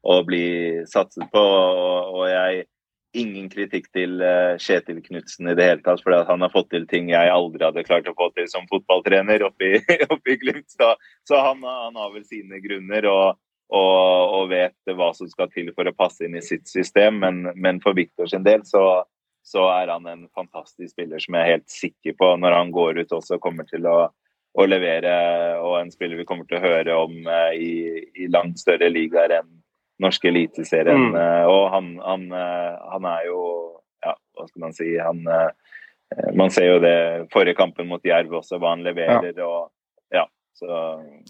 [0.03, 1.43] å bli satset på.
[1.43, 2.67] og, og jeg
[3.17, 6.87] ingen kritikk til uh, Kjetil Knutsen i det hele tatt, for han har fått til
[6.91, 10.69] ting jeg aldri hadde klart å få til som fotballtrener oppe i Glimt.
[10.73, 10.93] Så,
[11.29, 13.41] så han, han, har vel sine grunner og,
[13.73, 17.21] og, og, vet hva som skal til for å passe inn i sitt system.
[17.25, 18.85] Men, men for Viktor sin del så,
[19.47, 23.03] så, er han en fantastisk spiller som jeg er helt sikker på når han går
[23.03, 23.99] ut også kommer til å,
[24.57, 25.13] å levere,
[25.61, 29.41] og en spiller vi kommer til å høre om uh, i, i langt større ligaer
[29.41, 29.55] enn
[30.03, 31.11] norske eliteserien.
[31.11, 31.17] Mm.
[31.21, 33.41] Eh, og han, han, eh, han, er jo
[34.05, 34.91] Ja, hva skal man si?
[35.01, 35.49] Han eh,
[36.37, 36.99] Man ser jo det
[37.33, 39.33] forrige kampen mot Jerv også, hva han leverer.
[39.33, 39.47] Ja.
[39.47, 39.73] og
[40.15, 40.23] ja,
[40.55, 40.69] så,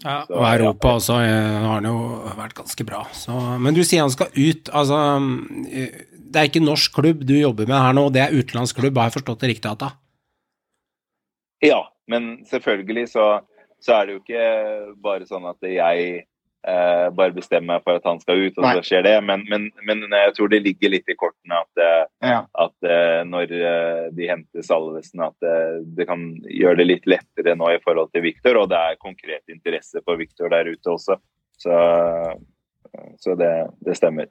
[0.03, 1.97] ja, og Europa også har han jo
[2.37, 3.01] vært ganske bra.
[3.17, 4.69] Så, men du sier han skal ut.
[4.69, 4.99] Altså,
[5.65, 9.09] det er ikke norsk klubb du jobber med her nå, det er utenlandsk klubb, har
[9.09, 9.73] jeg forstått det riktig?
[9.73, 9.95] Ata?
[11.65, 13.25] Ja, men selvfølgelig så,
[13.81, 14.47] så er det jo ikke
[15.01, 16.27] bare sånn at jeg
[16.67, 18.73] Uh, bare bestemme meg for at han skal ut, og Nei.
[18.75, 19.13] så skjer det.
[19.23, 22.41] Men, men, men, jeg tror det ligger litt i kortene at, uh, ja.
[22.59, 23.53] at uh, når
[24.17, 25.47] de henter Salvesen, at
[25.95, 28.59] det kan gjøre det litt lettere nå i forhold til Viktor.
[28.59, 31.15] Og det er konkret interesse for Viktor der ute også.
[31.57, 31.77] Så,
[33.23, 33.53] så det,
[33.87, 34.27] det, stemmer.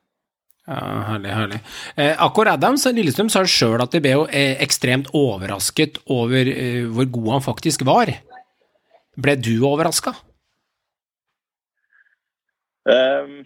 [0.68, 0.76] Ja,
[1.08, 1.58] Herlig, herlig.
[1.96, 6.52] Eh, Akor Adams Lillestrøm sa sjøl at de ble jo ekstremt overrasket over
[6.92, 8.12] hvor god han faktisk var.
[9.16, 10.12] Ble du overraska?
[12.86, 13.40] Um,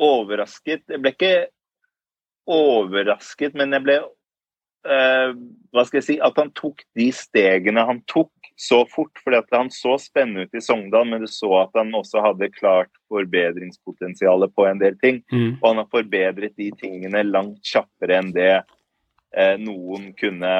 [0.00, 1.32] overrasket Jeg ble ikke
[2.48, 5.34] overrasket, men jeg ble uh,
[5.74, 9.12] Hva skal jeg si At han tok de stegene han tok så fort.
[9.22, 12.48] fordi at Han så spennende ut i Sogndal, men du så at han også hadde
[12.56, 15.20] klart forbedringspotensialet på en del ting.
[15.30, 15.60] Mm.
[15.60, 20.50] Og han har forbedret de tingene langt kjappere enn det uh, noen kunne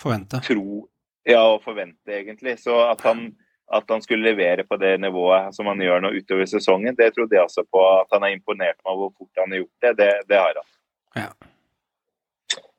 [0.00, 0.42] forvente.
[0.48, 0.88] tro
[1.24, 2.58] Ja, og forvente, egentlig.
[2.60, 3.30] Så at han
[3.72, 6.96] at han skulle levere på det nivået som han gjør nå utover sesongen.
[6.96, 7.80] Det trodde jeg også på.
[8.02, 10.70] At han er imponert med hvor fort han har gjort det, det, det har han.
[11.24, 11.30] Ja.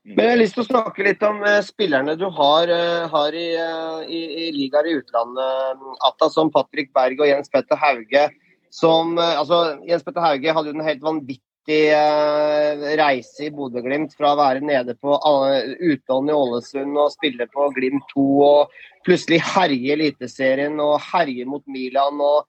[0.06, 3.34] Men jeg har lyst til å snakke litt om uh, spillerne du har, uh, har
[3.34, 5.86] i, uh, i, i, ligaer i utlandet.
[6.06, 8.28] Atta som Patrick Berg og Jens Petter Hauge.
[8.76, 14.38] Som, altså, Jens Petter Hauge hadde jo den helt vanvittig reise i Bodø-Glimt fra å
[14.38, 18.76] være nede på utlån i Ålesund og spille på Glimt 2 og
[19.06, 22.46] plutselig herje Eliteserien og herje mot Milan og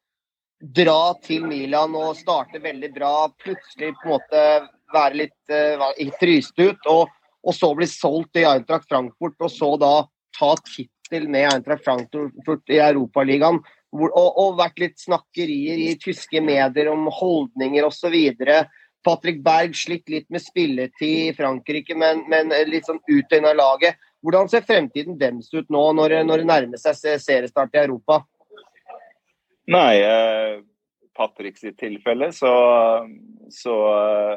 [0.61, 3.15] dra til Milan og starte veldig bra.
[3.43, 4.43] Plutselig på en måte
[4.95, 7.09] være litt uh, fryst ut, og,
[7.43, 9.95] og, så bli solgt i Eintracht Frankfurt, og så da
[10.37, 13.63] ta tittel med Eintracht Frankfurt i Europaligaen.
[13.97, 18.17] Og, og vært litt snakkerier i tyske medier om holdninger osv.
[19.07, 24.01] Patrick Berg slitt litt med spilletid i Frankrike, men, men litt sånn utøyna laget.
[24.27, 28.25] Hvordan ser fremtiden deres ut nå, når, når det nærmer seg seriestart i Europa?
[29.71, 30.59] Nei, eh,
[31.17, 32.53] Patrick sitt tilfelle så,
[33.51, 33.75] så,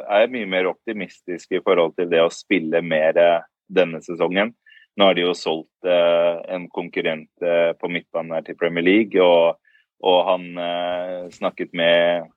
[0.06, 4.56] er jeg mye mer optimistisk i forhold til det å spille mer eh, denne sesongen.
[4.98, 9.22] Nå har de jo solgt eh, en konkurrent eh, på midtbanen her til Premier League.
[9.22, 9.60] Og,
[10.06, 12.28] og han eh, snakket med eh,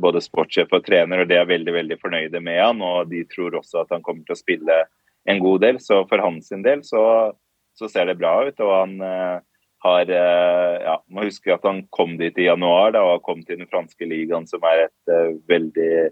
[0.00, 2.80] både sportssjef og trener, og de er veldig veldig fornøyde med han.
[2.84, 4.78] Og de tror også at han kommer til å spille
[5.24, 5.80] en god del.
[5.80, 7.04] Så for hans del så,
[7.78, 8.60] så ser det bra ut.
[8.60, 9.38] Og han eh,
[9.84, 13.60] har eh, ja, Må huske at han kom dit i januar da, og kom til
[13.60, 16.10] den franske ligaen, som er et uh, veldig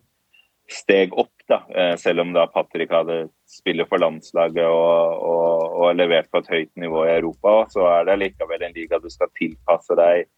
[0.73, 1.35] steg opp.
[1.49, 6.43] da, eh, Selv om da Patrick hadde spillet for landslaget og, og, og, levert på
[6.43, 10.29] et høyt nivå i Europa, så er det likevel en liga du skal tilpasse deg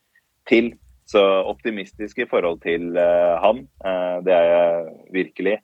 [0.48, 0.72] til.
[1.04, 5.58] Så optimistisk i forhold til uh, han, uh, det er jeg virkelig.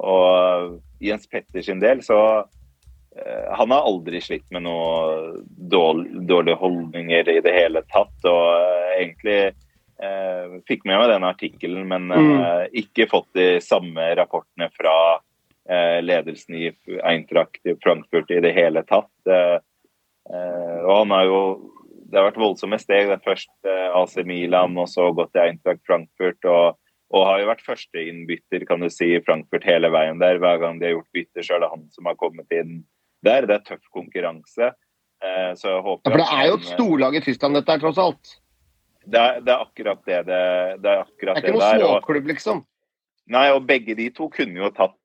[0.00, 6.58] Og Jens Petter sin del, så uh, Han har aldri slitt med noe dårlig, dårlige
[6.58, 8.16] holdninger i det hele tatt.
[8.26, 8.46] Og
[8.98, 9.42] egentlig
[10.64, 12.70] fikk med meg den artikkelen, men mm.
[12.80, 14.94] ikke fått de samme rapportene fra
[16.00, 16.70] ledelsen i
[17.04, 19.12] Eintracht i Frankfurt i det hele tatt.
[19.28, 21.42] og han har jo
[22.10, 23.08] det har vært voldsomme steg.
[23.10, 23.50] Det først
[23.96, 26.44] AC Milan og så gått til Eintracht Frankfurt.
[26.44, 26.78] og
[27.10, 30.38] Og har jo vært førsteinnbytter kan du si, i Frankfurt hele veien der.
[30.42, 32.84] Hver gang de har gjort bytter, så er det han som har kommet inn
[33.26, 33.48] der.
[33.50, 34.70] Det er tøff konkurranse.
[35.20, 37.82] Eh, så jeg håper Ja, for det er jo et storlag i Tyskland, dette her,
[37.82, 38.36] tross alt.
[39.04, 40.42] det er, det er akkurat det det,
[40.84, 41.04] det er.
[41.20, 41.82] Det er ikke noe der.
[41.84, 42.62] småklubb, liksom.
[43.30, 44.96] Nei, og begge de to kunne jo tatt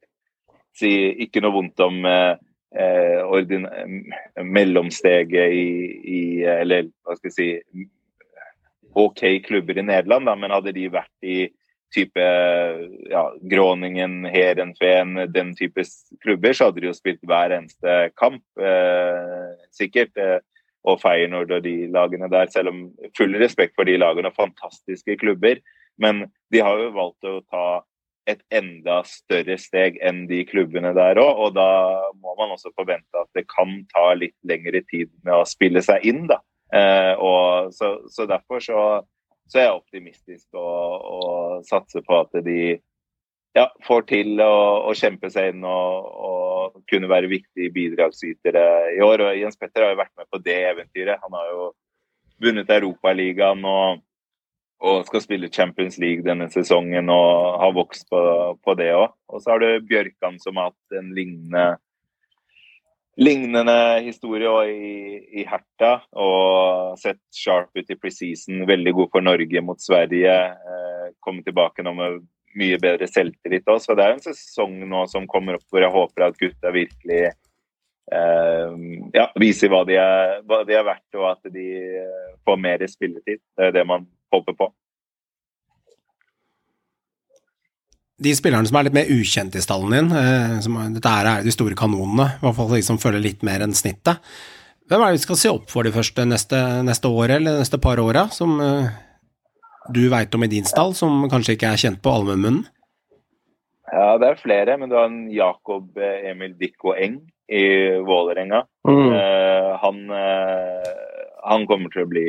[0.76, 0.92] si,
[1.24, 2.36] Ikke noe vondt om eh,
[2.76, 5.68] eh, eh, mellomsteget i,
[6.06, 7.86] i Eller hva skal jeg si
[8.96, 11.40] OK klubber i Nederland, da, men hadde de vært i
[11.96, 12.26] type
[13.12, 15.84] ja, Groningen, Heerenveen, den type
[16.24, 20.16] klubber, så hadde de jo spilt hver eneste kamp, eh, sikkert.
[20.20, 20.40] Eh,
[20.86, 22.82] og Feyenoord og de lagene der, selv om
[23.18, 25.58] full respekt for de lagene, fantastiske klubber.
[25.98, 27.66] Men de har jo valgt å ta
[28.30, 31.42] et enda større steg enn de klubbene der òg.
[31.46, 31.70] Og da
[32.22, 36.06] må man også forvente at det kan ta litt lengre tid med å spille seg
[36.08, 36.42] inn, da.
[36.74, 38.82] Eh, og så, så derfor så,
[39.48, 42.60] så er jeg optimistisk og, og satser på at de
[43.56, 44.56] ja, får til å,
[44.90, 48.66] å kjempe seg inn og, og kunne være viktige bidragsytere
[48.98, 49.28] i år.
[49.30, 51.22] Og Jens Petter har jo vært med på det eventyret.
[51.24, 51.70] Han har jo
[52.44, 54.04] vunnet Europaligaen og,
[54.84, 58.20] og skal spille Champions League denne sesongen og har vokst på,
[58.60, 59.14] på det òg.
[59.32, 61.76] Og så har du Bjørkan som har hatt en lignende
[63.16, 66.00] lignende historie i, i Herta.
[66.12, 68.66] Og sett sharp ut i preseason.
[68.68, 70.36] Veldig god for Norge mot Sverige.
[70.52, 72.24] Eh, Komme tilbake nå med
[72.60, 73.82] mye bedre selvtillit òg.
[73.84, 77.24] Så det er en sesong nå som kommer opp hvor jeg håper at gutta virkelig
[78.12, 78.76] eh,
[79.16, 81.70] ja, viser hva de, er, hva de er verdt, og at de
[82.02, 83.42] eh, får mer spilletid.
[83.56, 84.70] Det er det man håper på.
[88.16, 91.42] De spillerne som er litt mer ukjente i stallen din, eh, som, er- dette er
[91.42, 94.22] jo de store kanonene, i hvert fall de som følger litt mer enn snittet.
[94.88, 97.80] Hvem er det vi skal se opp for de første neste, neste året, eller neste
[97.82, 98.88] par åra, som eh,
[99.92, 102.64] du veit om i din stall, som kanskje ikke er kjent på allmennmunnen?
[103.92, 107.20] Ja, det er flere, men du har en Jakob eh, Emil Dikko Eng
[107.52, 107.66] i
[108.02, 108.64] Vålerenga.
[108.88, 109.12] Mm.
[109.14, 110.88] Uh, han, uh,
[111.46, 112.24] han kommer til å bli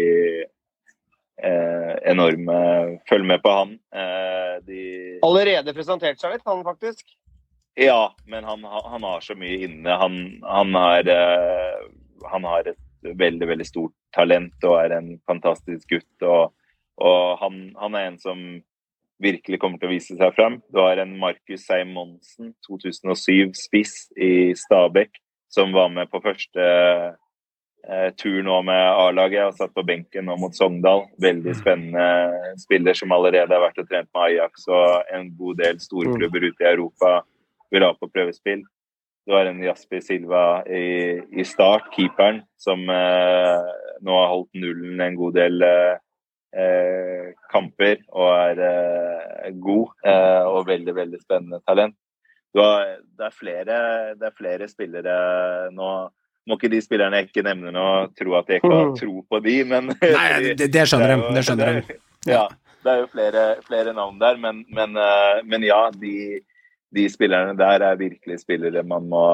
[1.42, 2.48] eh, enorm.
[2.48, 3.76] eh, Følg med på han.
[3.94, 4.80] Eh, de,
[5.26, 7.04] Allerede presentert seg litt, han faktisk.
[7.76, 9.96] ja, men han, han har så mye inne.
[10.00, 11.82] Han, han, har, eh,
[12.30, 16.22] han har et veldig, veldig stort talent og er en fantastisk gutt.
[16.24, 16.54] Og,
[16.96, 18.40] og han, han er en som
[19.22, 20.58] virkelig kommer til å vise seg fram.
[20.72, 25.20] Du har en Markus Seimonsen, 2007-spiss i Stabekk,
[25.52, 26.66] som var med på første
[28.18, 31.04] tur nå med A-laget Jeg har satt på benken nå mot Sogndal.
[31.22, 35.78] Veldig spennende spiller som allerede har vært og trent med Ajax og en god del
[35.82, 37.20] storklubber ute i Europa
[37.70, 38.64] vil ha på prøvespill.
[39.26, 43.70] Du har en Jasper Silva i, i start, keeperen, som eh,
[44.06, 45.96] nå har holdt nullen en god del eh,
[46.54, 51.96] eh, kamper og er eh, god eh, og veldig, veldig spennende talent.
[52.54, 53.80] Du har, det, er flere,
[54.14, 55.16] det er flere spillere
[55.74, 55.90] nå
[56.46, 57.86] må ikke de spillerne jeg ikke nevner nå,
[58.18, 61.24] tro at jeg ikke har tro på de, men Nei, det, det skjønner det er
[61.24, 61.34] de.
[61.36, 62.00] Det skjønner de.
[62.26, 62.46] Ja,
[62.82, 66.40] det er jo flere, flere navn der, men, men, eh, men ja, de,
[66.94, 69.26] de spillerne der er virkelig spillere man må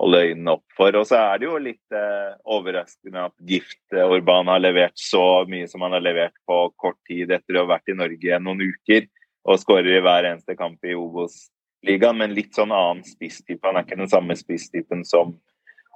[0.00, 0.96] holde øynene opp for.
[0.98, 5.44] Og så er det jo litt eh, overraskende at Gift eh, Orban har levert så
[5.48, 8.64] mye som han har levert på kort tid etter å ha vært i Norge noen
[8.66, 9.08] uker
[9.46, 13.62] og skårer i hver eneste kamp i Obos-ligaen, men litt sånn annen spisstype.
[13.68, 15.36] Han er ikke den samme spisstypen som,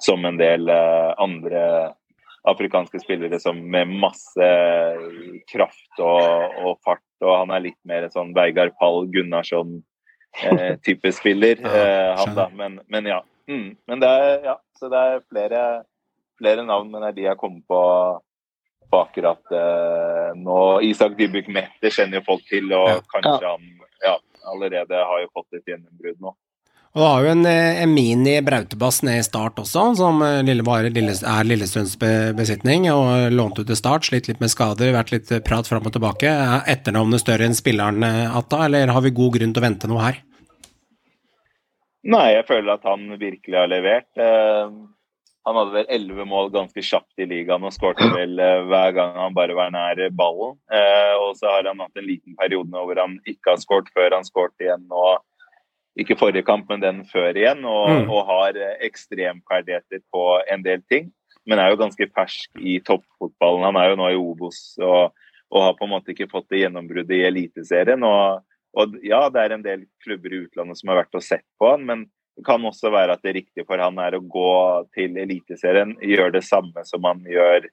[0.03, 1.93] som en del eh, andre
[2.49, 4.47] afrikanske spillere som med masse
[5.53, 6.23] kraft og,
[6.65, 7.03] og fart.
[7.21, 11.57] Og han er litt mer sånn Veigar Pall Gunnarsson-type spiller.
[11.61, 13.21] Ja, eh, han da, men, men ja.
[13.51, 14.57] Mm, men det er, ja.
[14.79, 15.85] Så det er flere,
[16.41, 17.81] flere navn, men det er de jeg kommer på,
[18.89, 20.81] på akkurat eh, nå.
[20.89, 22.97] Isak Dybuk Mette kjenner jo folk til, og Ja.
[23.13, 23.65] kanskje han
[24.01, 24.17] ja,
[24.49, 26.33] allerede har jo fått et gjennombrudd nå.
[26.91, 30.41] Og du har jo en, eh, en mini Brautebass ned i start også, som eh,
[30.43, 34.51] lille, bare lille, er Lillestrøms be- besitning, og lånt ut til start, slitt litt med
[34.51, 36.27] skader, vært litt eh, prat fram og tilbake.
[36.27, 40.03] Er etternavnet større enn spilleren, Atta, eller har vi god grunn til å vente noe
[40.03, 40.19] her?
[42.11, 44.11] Nei, jeg føler at han virkelig har levert.
[45.47, 48.35] Han hadde vel elleve mål ganske kjapt i ligaen og skårte vel
[48.67, 50.57] hver gang han bare var nær ballen.
[51.23, 54.17] Og så har han hatt en liten periode nå hvor han ikke har skåret før
[54.19, 55.11] han skårte igjen nå.
[56.01, 57.65] Ikke forrige kamp, men den før igjen.
[57.69, 58.11] Og, Mm.
[58.11, 61.11] og har ekstremferdigheter på en del ting.
[61.47, 63.65] Men er jo ganske fersk i toppfotballen.
[63.69, 65.13] Han er jo nå i Obos og,
[65.51, 68.05] og har på en måte ikke fått det gjennombruddet i Eliteserien.
[68.07, 68.43] Og,
[68.77, 71.73] og ja, det er en del klubber i utlandet som har vært og sett på
[71.73, 72.05] han, men
[72.37, 74.53] det kan også være at det riktige for han er å gå
[74.95, 77.67] til Eliteserien, gjøre det samme som han gjør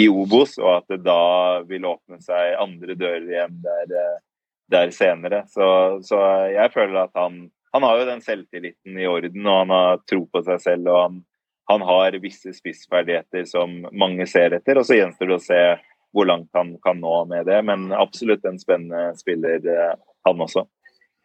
[0.00, 4.18] i Obos, og at det da vil åpne seg andre dører igjen der, eh,
[4.70, 5.44] der senere.
[5.50, 6.18] Så, så
[6.50, 10.24] jeg føler at han, han har jo den selvtilliten i orden, og han har tro
[10.26, 10.90] på seg selv.
[10.90, 11.20] og han,
[11.70, 15.62] han har visse spissferdigheter som mange ser etter, og så gjenstår det å se
[16.10, 17.60] hvor langt han kan nå med det.
[17.62, 20.66] Men absolutt en spennende spiller, eh, han også.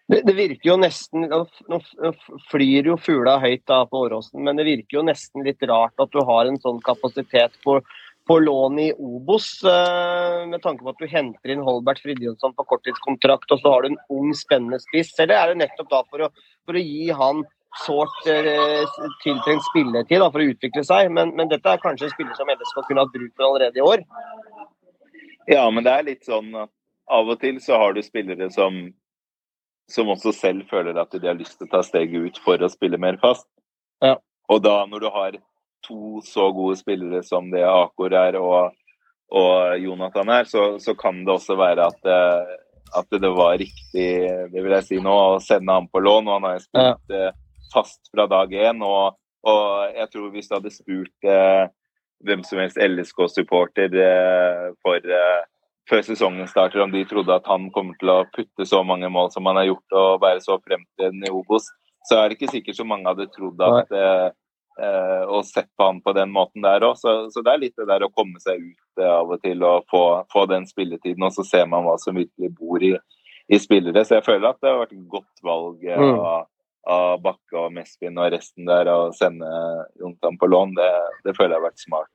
[0.07, 1.79] Det, det, virker jo nesten Nå
[2.51, 6.11] flyr jo fugla høyt da på Åråsen, men det virker jo nesten litt rart at
[6.13, 7.79] du har en sånn kapasitet på,
[8.27, 12.65] på lån i Obos, uh, med tanke på at du henter inn Holbert Fridjonsson på
[12.71, 15.13] korttidskontrakt, og så har du en ung, spennende spiss.
[15.21, 16.31] Eller er det nettopp da for å,
[16.65, 17.43] for å gi han
[17.83, 21.13] sårt uh, tiltrengt spilletid da, for å utvikle seg?
[21.13, 23.85] Men, men dette er kanskje en spiller som LSK kunne hatt bruk for allerede i
[23.85, 24.05] år?
[25.51, 26.73] Ja, men det er litt sånn at
[27.13, 28.87] av og til så har du spillere som
[29.91, 32.69] som også selv føler at de har lyst til å ta steget ut for å
[32.73, 33.45] spille mer fast.
[34.01, 34.17] Ja.
[34.49, 35.37] Og da når du har
[35.85, 38.75] to så gode spillere som det Akor er og,
[39.31, 42.53] og Jonathan er, så, så, kan det også være at, eh,
[42.99, 44.09] at, det var riktig
[44.51, 46.29] det vil jeg si nå, å sende ham på lån.
[46.29, 47.29] og Han har spilt ja.
[47.29, 47.41] Eh,
[47.73, 48.83] fast fra dag én.
[48.85, 49.17] Og,
[49.47, 51.65] og, jeg tror hvis du hadde spurt eh,
[52.25, 55.41] hvem som helst LSK-supporter eh, for eh,
[55.89, 59.29] før sesongen starter, om de trodde at han kommer til å putte så mange mål
[59.33, 61.67] som han har gjort og være så fremtredende i Obos,
[62.05, 63.93] så er det ikke sikkert så mange hadde trodd at
[65.31, 66.97] og sett på han på den måten der òg.
[66.99, 69.63] Så, så, det er litt det der å komme seg ut eh, av og til
[69.63, 70.03] og få,
[70.33, 72.95] få, den spilletiden, og så ser man hva som virkelig bor i,
[73.47, 74.03] i spillere.
[74.05, 76.19] Så jeg føler at det har vært et godt valg eh, mm.
[76.19, 76.49] av,
[76.97, 79.49] av, Bakke og Mespin og resten der å sende
[80.01, 80.75] Jontan på lån.
[80.79, 80.91] Det,
[81.27, 82.11] det føler jeg har vært smart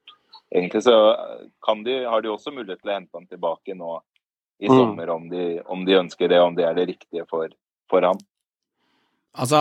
[0.51, 1.17] egentlig så
[1.85, 4.01] de, har de også mulighet til å hente han tilbake nå
[4.61, 4.77] i mm.
[4.77, 5.15] sommer, mm.
[5.15, 7.49] om, de, om, de, ønsker det, om det er det riktige for,
[7.91, 8.19] for ham.
[9.39, 9.61] Altså,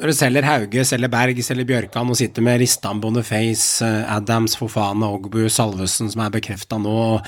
[0.00, 4.56] når du selger Hauge, selger Berg, selger Bjørkan og sitter med Ristan, Boniface, eh, Adams,
[4.58, 7.22] Fofana, Ogbu, Salvesen, som er bekrefta nå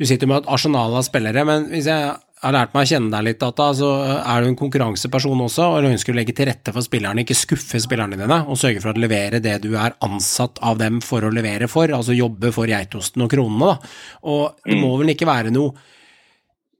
[0.00, 2.10] Du sitter med et arsenal av spillere, men hvis jeg
[2.42, 5.86] har lært meg å kjenne deg litt, Data, så er du en konkurranseperson også, og
[5.92, 8.98] ønsker å legge til rette for spillerne, ikke skuffe spillerne dine, og sørge for å
[8.98, 13.22] levere det du er ansatt av dem for å levere for, altså jobbe for geitosten
[13.22, 13.92] og kronene, da.
[14.32, 15.70] Og det må vel ikke være noe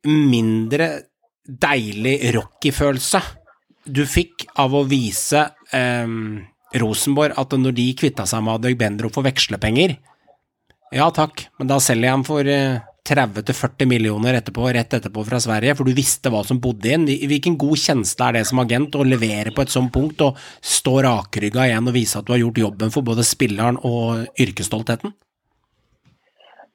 [0.09, 0.91] mindre
[1.47, 3.23] deilig Rocky-følelse
[3.85, 5.43] du fikk av å vise
[5.75, 6.15] eh,
[6.83, 9.99] Rosenborg at når de kvitta seg med Adegbenro for vekslepenger
[10.95, 15.41] Ja takk, men da selger jeg ham for eh, 30-40 millioner etterpå, rett etterpå fra
[15.43, 17.07] Sverige, for du visste hva som bodde inn.
[17.09, 21.01] Hvilken god kjensle er det som agent å levere på et sånt punkt og stå
[21.09, 25.17] rakrygga igjen og vise at du har gjort jobben for både spilleren og yrkesstoltheten?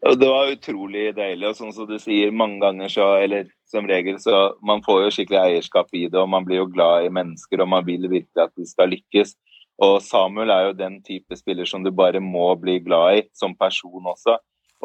[0.08, 4.20] Det var utrolig deilig, og sånn som du sier, mange ganger så, eller som regel,
[4.24, 7.62] så man får jo skikkelig eierskap i det, og man blir jo glad i mennesker,
[7.64, 9.36] og man vil virkelig at de skal lykkes.
[9.84, 13.54] Og Samuel er jo den type spiller som du bare må bli glad i, som
[13.58, 14.38] person også.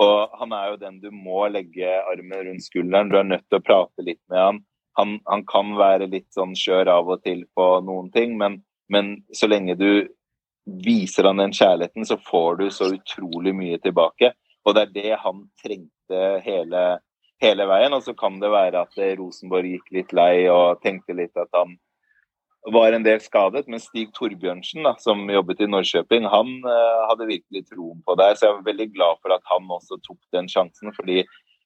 [0.03, 3.11] Og han er jo den du må legge armen rundt skulderen.
[3.13, 4.61] Du er nødt til å prate litt med han.
[5.01, 8.59] Han, han kan være litt sånn skjør av og til på noen ting, men,
[8.93, 10.05] men, så lenge du
[10.85, 14.35] viser han den kjærligheten, så får du så utrolig mye tilbake.
[14.69, 16.83] Og det er det han trengte hele,
[17.43, 17.95] hele veien.
[17.97, 21.77] Og så kan det være at Rosenborg gikk litt lei og tenkte litt at han
[22.71, 23.67] var en del skadet.
[23.71, 28.37] Men Stig Torbjørnsen, da, som jobbet i Norrköping, han uh, hadde virkelig troen på deg.
[28.39, 30.95] Så jeg var veldig glad for at han også tok den sjansen.
[30.97, 31.23] fordi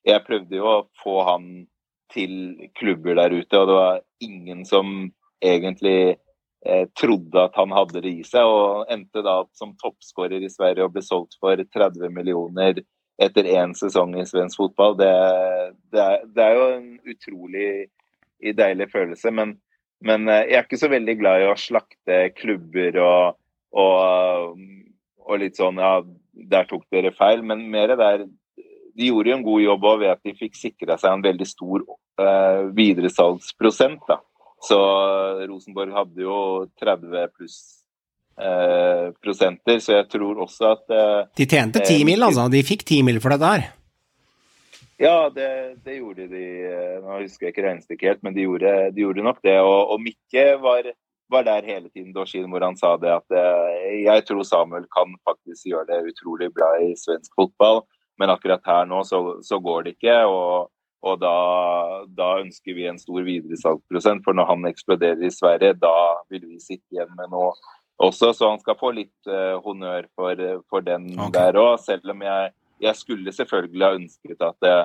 [0.07, 1.66] jeg prøvde jo å få han
[2.15, 5.09] til klubber der ute, og det var ingen som
[5.43, 6.15] egentlig
[6.65, 8.47] eh, trodde at han hadde det i seg.
[8.47, 12.78] Og endte da som toppskårer i Sverige og ble solgt for 30 millioner
[13.23, 14.97] etter én sesong i svensk fotball.
[14.99, 15.13] Det,
[15.95, 17.69] det, er, det er jo en utrolig
[18.57, 19.33] deilig følelse.
[19.33, 19.57] men
[20.05, 23.39] men eh, jeg er ikke så veldig glad i å slakte klubber og,
[23.77, 24.59] og,
[25.25, 26.01] og litt sånn Ja,
[26.51, 27.45] der tok dere feil.
[27.47, 28.27] Men mer der
[28.97, 31.49] De gjorde jo en god jobb og ved at de fikk sikra seg en veldig
[31.49, 34.01] stor uh, videresalgsprosent.
[34.09, 34.21] da.
[34.65, 34.79] Så
[35.51, 36.39] Rosenborg hadde jo
[36.81, 37.59] 30 pluss
[39.25, 42.45] prosenter, så jeg tror også at uh, De tjente 10 mil, altså?
[42.53, 43.63] De fikk 10 mil for dette her?
[44.99, 46.45] Ja, det, det, gjorde de.
[46.65, 49.59] Eh, nå husker jeg ikke regnestykket helt, men de gjorde, de gjorde, nok det.
[49.61, 50.89] Og, og Mikke var,
[51.33, 55.13] var, der hele tiden Dorsin, hvor han sa det at eh, jeg tror Samuel kan
[55.29, 57.83] faktisk gjøre det utrolig bra i svensk fotball,
[58.17, 60.23] men akkurat her nå så, så går det ikke.
[60.25, 60.73] og
[61.07, 61.33] og da,
[62.19, 65.93] da, ønsker vi en stor videresalgsprosent, for når han eksploderer i Sverige, da
[66.33, 67.53] vil vi sitte igjen med noe
[68.02, 68.32] også.
[68.36, 71.35] Så han skal få litt uh, honnør for, for den okay.
[71.39, 72.52] der òg, selv om jeg
[72.82, 74.85] jeg skulle selvfølgelig ha ønsket at, eh,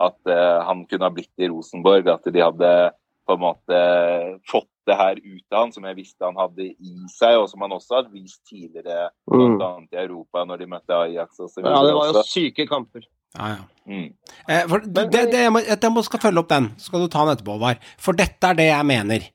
[0.00, 2.08] at uh, han kunne ha blitt i Rosenborg.
[2.10, 2.72] At de hadde
[3.28, 3.80] på en måte
[4.50, 7.62] fått det her ut av han som jeg visste han hadde i seg, og som
[7.62, 9.56] han også hadde vist tidligere, mm.
[9.60, 9.70] bl.a.
[9.92, 11.62] i Europa når de møtte Ajax osv.
[11.62, 13.06] Ja, det var jo syke kamper.
[13.36, 13.60] Ja, ja.
[13.86, 14.08] Mm.
[14.48, 17.12] Eh, for det, det, jeg, må, jeg må skal følge opp den, så skal du
[17.12, 17.86] ta den etterpå, Håvard.
[18.02, 19.28] For dette er det jeg mener.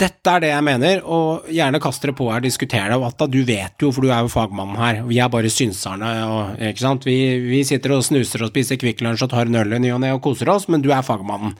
[0.00, 2.96] Dette er det jeg mener, og gjerne kast dere på her, diskuter det.
[2.96, 5.02] Og Atta, du vet jo, for du er jo fagmannen her.
[5.08, 7.04] Vi er bare synserne, og, ikke sant.
[7.08, 9.92] Vi, vi sitter og snuser og spiser Kvikk Lunsj og tar en øl i ny
[9.92, 11.52] og ne og koser oss, men du er fagmannen.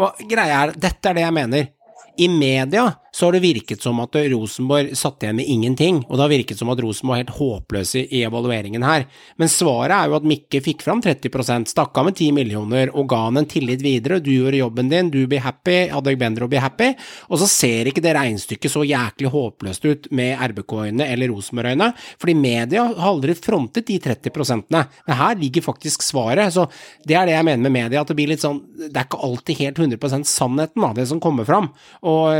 [0.00, 1.70] Og greia er, dette er det jeg mener.
[2.16, 6.22] I media så har det virket som at Rosenborg satt igjen med ingenting, og det
[6.24, 9.04] har virket som at Rosenborg var helt håpløse i evalueringen her.
[9.38, 13.06] Men svaret er jo at Mikke fikk fram 30 stakk av med 10 millioner og
[13.12, 14.18] ga han en tillit videre.
[14.18, 16.88] Du gjorde jobben din, du blir happy, Adegbenro blir happy.
[17.30, 22.34] Og så ser ikke det regnestykket så jæklig håpløst ut med RBK-øyne eller Rosenborg-øyne, fordi
[22.34, 24.86] media har aldri frontet de 30 -ene.
[25.06, 26.52] Men her ligger faktisk svaret.
[26.52, 26.66] Så
[27.06, 29.22] det er det jeg mener med media, at det blir litt sånn Det er ikke
[29.22, 31.68] alltid helt 100 sannheten, da, det som kommer fram.
[32.04, 32.30] Og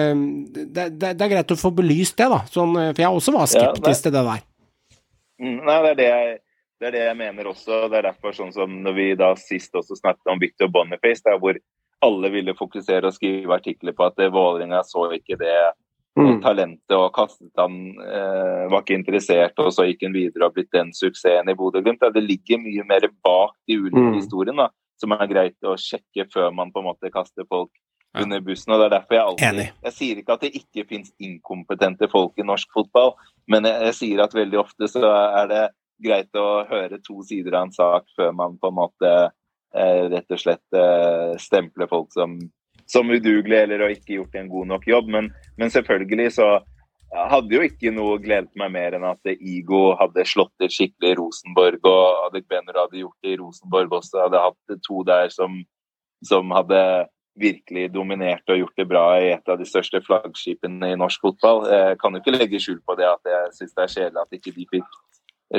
[0.52, 2.42] det, det, det, er greit å få belyst det, da.
[2.52, 4.42] Sånn, for jeg også var skeptisk ja, til det der.
[5.40, 6.34] Mm, nei, det er det, jeg,
[6.80, 7.78] det er det jeg mener også.
[7.88, 11.40] Det er derfor sånn som når vi da sist også snakket om Victor Boniface, der
[11.40, 11.58] hvor
[12.04, 15.56] alle ville fokusere og skrive artikler på at Vålerenga så ikke det
[16.18, 16.40] mm.
[16.44, 20.72] talentet og kastet han eh, var ikke interessert, og så gikk han videre og blitt
[20.74, 22.04] den suksessen i Bodø-Glimt.
[22.14, 24.18] Det ligger mye mer bak de ulike mm.
[24.18, 24.70] historiene da,
[25.00, 27.72] som er greit å sjekke før man på en måte kaster folk
[28.20, 28.72] under bussen.
[28.72, 29.68] og det er derfor Jeg alltid, Enig.
[29.84, 33.14] jeg sier ikke at det ikke finnes inkompetente folk i norsk fotball,
[33.50, 35.04] men jeg, jeg, sier at veldig ofte så
[35.40, 35.64] er det
[36.04, 39.10] greit å høre to sider av en sak før man på en måte
[39.74, 42.36] eh, rett og slett eh, stempler folk som,
[42.86, 45.10] som udugelige eller har ikke gjort en god nok jobb.
[45.16, 46.48] Men, men selvfølgelig så
[47.14, 51.18] hadde jo ikke noe gledet meg mer enn at Igo hadde slått til skikkelig i
[51.20, 54.24] Rosenborg, og Adekbener hadde gjort det i Rosenborg også.
[54.24, 55.60] Hadde hatt to der som,
[56.26, 56.80] som hadde
[57.40, 61.64] virkelig dominert og gjort det bra i et av de største flaggskipene i norsk fotball.
[61.70, 64.38] Jeg kan jo ikke legge skjul på det at jeg syns det er kjedelig at
[64.38, 64.98] ikke de fikk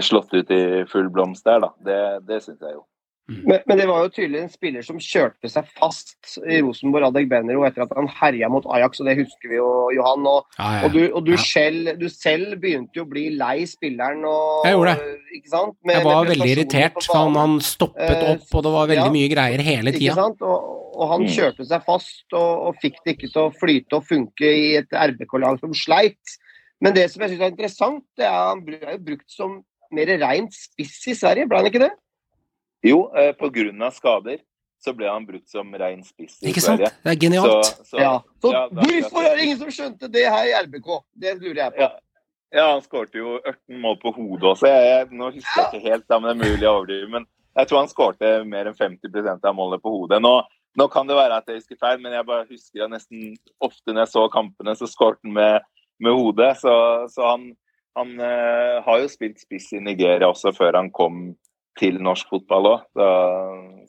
[0.06, 1.72] slått ut i full blomst der, da.
[1.88, 2.86] Det, det syns jeg jo.
[3.26, 3.40] Mm.
[3.50, 7.26] Men, men, det var jo tydelig en spiller som kjørte seg fast i Rosenborg, Adek
[7.32, 10.28] Benero, etter at han herja mot Ajax, og det husker vi jo, Johan.
[10.30, 10.84] Og, ah, ja.
[10.86, 11.42] og, du, og du, ja.
[11.42, 14.22] selv, du, selv, begynte jo å bli lei spilleren.
[14.30, 15.18] Og, jeg gjorde det.
[15.40, 15.74] Ikke sant?
[15.82, 19.10] Med, jeg var veldig irritert, for han, han, stoppet eh, opp, og det var veldig
[19.18, 20.30] mye greier hele tida.
[20.46, 21.34] Og, og, han mm.
[21.40, 24.94] kjørte seg fast og, og fikk det ikke til å flyte og funke i et
[24.94, 26.38] RBK-lag som sleit.
[26.84, 29.64] Men det som jeg syns er interessant, det er han er jo brukt som
[29.96, 31.94] mer rent spiss i Sverige, ble han ikke det?
[32.86, 33.92] Jo, eh, pga.
[33.92, 34.44] skader
[34.86, 36.84] så ble han brukt som rein spiss i Ikke sant?
[36.84, 37.66] Det er genialt.
[37.66, 38.16] Så, så, ja.
[38.42, 40.90] så ja, hvorfor er det ingen som skjønte det her i RBK?
[41.22, 41.88] Det lurer jeg på.
[41.88, 41.90] Ja,
[42.60, 44.70] ja han skårte jo 18 mål på hodet også.
[44.70, 47.10] Jeg, jeg, nå husker jeg ikke helt, da, men det er mulig å overdrive.
[47.16, 47.26] Men
[47.56, 50.22] jeg tror han skårte mer enn 50% av målene på hodet.
[50.22, 50.34] Nå,
[50.78, 53.34] nå, kan det være at jeg husker feil, men jeg bare husker at nesten
[53.64, 55.70] ofte når jeg så kampene, så skårte han med,
[56.04, 56.52] med hodet.
[56.62, 56.76] Så,
[57.16, 57.50] så han,
[57.98, 61.30] han øh, har jo spilt spiss i Nigeria også før han kom
[61.80, 62.84] til norsk fotball òg.
[62.96, 63.08] Så,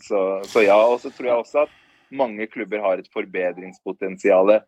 [0.07, 0.79] så, så, ja.
[0.87, 1.75] Og så tror jeg også at
[2.15, 4.59] mange klubber har et forbedringspotensial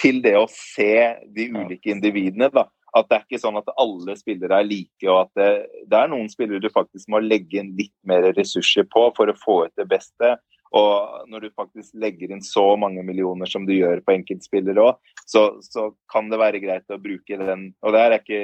[0.00, 0.94] til det å se
[1.34, 2.50] de ulike individene.
[2.52, 2.66] da.
[2.92, 5.50] At det er ikke sånn at alle spillere er like, og at det,
[5.88, 9.38] det er noen spillere du faktisk må legge inn litt mer ressurser på for å
[9.38, 10.34] få ut det beste.
[10.76, 15.00] Og når du faktisk legger inn så mange millioner som du gjør på enkeltspillere òg,
[15.28, 17.70] så, så, kan det være greit å bruke den.
[17.84, 18.40] Og det er ikke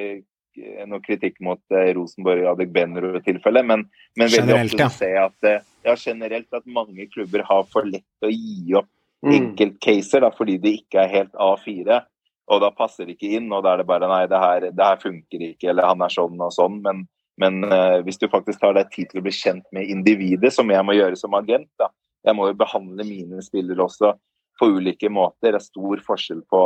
[0.88, 3.84] noe kritikk mot eh, Rosenborg og Adegbenro-tilfellet, men,
[4.18, 4.90] men veldig ofte ja.
[4.94, 8.90] ser jeg at eh, ja, generelt at mange klubber har for lett å gi opp
[9.24, 9.34] mm.
[9.34, 12.02] enkeltcaser da, fordi de ikke er helt A4.
[12.48, 14.84] Og da passer det ikke inn, og da er det bare nei, det her, det
[14.84, 16.78] her funker ikke, eller han er sånn og sånn.
[16.84, 17.02] Men,
[17.40, 20.72] men uh, hvis du faktisk tar deg tid til å bli kjent med individet, som
[20.72, 21.90] jeg må gjøre som agent, da.
[22.26, 24.14] Jeg må jo behandle mine spillere også
[24.58, 25.52] på ulike måter.
[25.52, 26.62] Det er stor forskjell på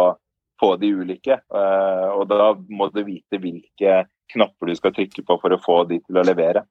[0.63, 1.41] på de ulike.
[1.43, 5.83] Eh, og da må du vite hvilke knapper du skal trykke på for å få
[5.91, 6.63] de til å levere.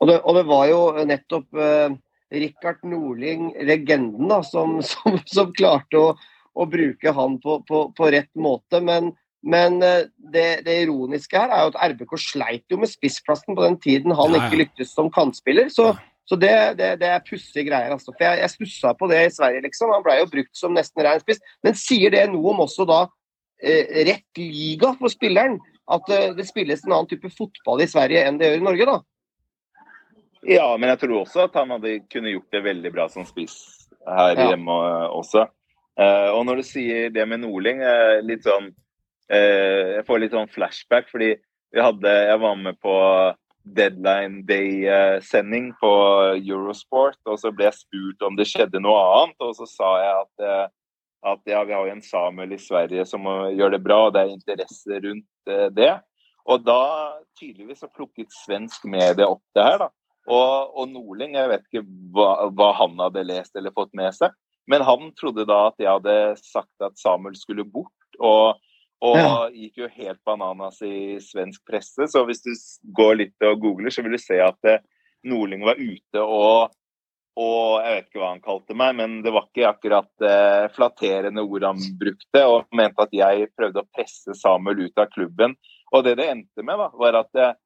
[0.00, 1.92] Og det, og det var jo nettopp eh,
[2.36, 6.10] Rikard Norling, legenden, da, som, som, som klarte å,
[6.56, 8.80] å, bruke han på, på, på rett måte.
[8.84, 9.12] Men,
[9.46, 13.64] men eh, det, det, ironiske her er jo at RBK sleit jo med spissplassen på
[13.64, 14.48] den tiden han ja, ja.
[14.48, 15.68] ikke lyktes som kantspiller.
[15.72, 15.92] Så,
[16.26, 17.92] så det, det, det er pussige greier.
[17.94, 18.10] Altså.
[18.10, 19.92] For jeg, jeg stussa på det i Sverige, liksom.
[19.94, 21.42] Han ble jo brukt som nesten rein spiss.
[21.62, 23.04] Men sier det noe om også da
[23.62, 25.60] eh, rett liga for spilleren?
[25.86, 28.88] At eh, det spilles en annen type fotball i Sverige enn det gjør i Norge,
[28.90, 28.98] da?
[30.46, 33.56] Ja, men jeg tror også at han hadde kunne gjort det veldig bra som spiss
[34.06, 34.50] her ja.
[34.52, 34.74] hjemme
[35.14, 35.46] også.
[35.98, 40.34] Eh, og når du sier det med Norling, uh, litt sånn uh, Jeg får litt
[40.34, 41.30] sånn flashback, fordi
[41.72, 42.92] vi hadde Jeg var med på
[43.66, 45.92] deadline day-sending på
[46.38, 49.38] Eurosport, og så ble jeg spurt om det skjedde noe annet.
[49.42, 50.66] Og så sa jeg at, eh,
[51.32, 54.22] at ja, vi har jo en Samuel i Sverige som gjør det bra, og det
[54.22, 55.92] er interesse rundt eh, det.
[56.46, 56.80] Og da
[57.38, 59.80] tydeligvis så plukket svensk medie opp det her.
[59.86, 59.90] da.
[60.26, 64.34] Og, og Norling, jeg vet ikke hva, hva, han hadde lest eller fått med seg,
[64.70, 67.94] men han trodde da at jeg hadde sagt at Samuel skulle bort.
[68.18, 68.58] Og,
[69.04, 69.32] og ja.
[69.52, 72.08] gikk jo helt bananas i svensk presse.
[72.08, 72.52] Så hvis du
[72.96, 74.84] går litt og googler, så vil du se at Nordling
[75.26, 76.74] Norling var ute og
[77.36, 81.42] og jeg vet ikke hva han kalte meg, men det var ikke akkurat eh, flatterende
[81.44, 82.42] ord han brukte.
[82.48, 85.52] Og mente at jeg prøvde å presse Samuel ut av klubben.
[85.92, 87.58] Og det det endte med, da, var at jeg,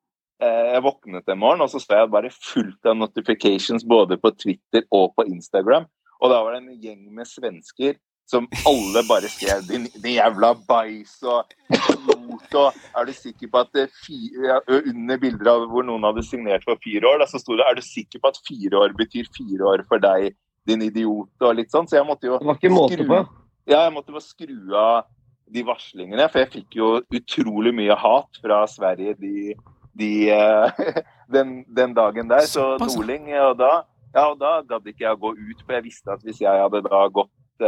[0.43, 4.35] eh, jeg våknet en morgen, og så står jeg bare fullt av notifications både på
[4.43, 5.87] Twitter og på Instagram.
[6.19, 7.95] Og da var det en gjeng med svensker
[8.31, 13.63] som alle bare skrev din, din jævla bæsj og idiot og Er du sikker på
[13.65, 17.59] at fire, Under bilder av hvor noen hadde signert for fire år, da, så sto
[17.59, 20.37] det Er du sikker på at fire år betyr fire år for deg,
[20.69, 21.89] din idiot, og litt sånn.
[21.89, 22.39] Så jeg måtte jo
[23.09, 23.21] på?
[23.71, 25.09] Ja, jeg måtte bare skru av
[25.51, 26.27] de varslingene.
[26.31, 29.55] For jeg fikk jo utrolig mye hat fra Sverige de,
[29.99, 30.11] de,
[31.35, 32.47] den, den, dagen der.
[32.51, 33.73] Så Norling Og da,
[34.15, 36.63] ja, og da gadd ikke jeg å gå ut, for jeg visste at hvis jeg
[36.67, 37.67] hadde da gått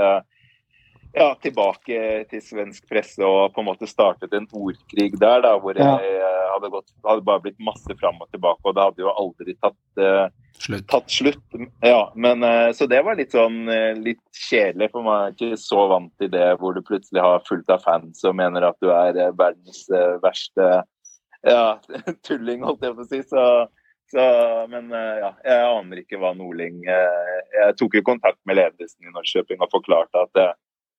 [1.12, 1.96] ja, tilbake
[2.30, 6.46] til svensk presse og på en måte startet en ordkrig der, da, hvor jeg eh,
[6.54, 9.76] hadde, gått, hadde bare blitt masse fram og tilbake, og det hadde jo aldri tatt,
[10.00, 10.86] uh, slutt.
[10.88, 11.58] tatt slutt.
[11.84, 15.60] Ja, men, uh, så det var litt sånn uh, litt kjedelig, for man er ikke
[15.60, 18.88] så vant til det hvor du plutselig har fullt av fans og mener at du
[18.92, 19.84] er verdens
[20.24, 20.72] verste
[21.44, 21.76] ja,
[22.26, 23.22] tulling, holdt jeg på å si.
[23.28, 23.46] Så,
[24.12, 24.26] så,
[24.72, 29.64] men ja, jeg aner ikke hva Nordling Jeg tok jo kontakt med ledelsen i Norrköping
[29.64, 30.42] og forklarte at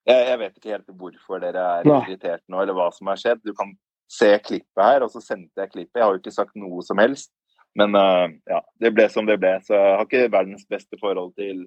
[0.10, 2.02] jeg, vet ikke helt hvorfor dere er Nei.
[2.04, 3.44] irritert nå, eller hva som har skjedd.
[3.46, 3.72] Du kan
[4.12, 6.00] se klippet her, og så sendte jeg klippet.
[6.00, 7.32] Jeg har jo ikke sagt noe som helst.
[7.80, 9.56] Men uh, ja, det ble som det ble.
[9.66, 11.66] Så jeg har ikke verdens beste forhold til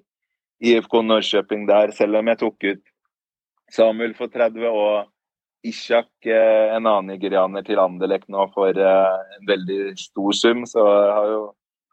[0.63, 2.83] IFK Norrköping der, selv om jeg tok ut
[3.73, 5.09] Samuel for 30 og
[5.67, 10.63] Ishak, eh, en annen nigerianer, til Anderlek nå for uh, en veldig stor sum.
[10.69, 11.41] Så jeg har jo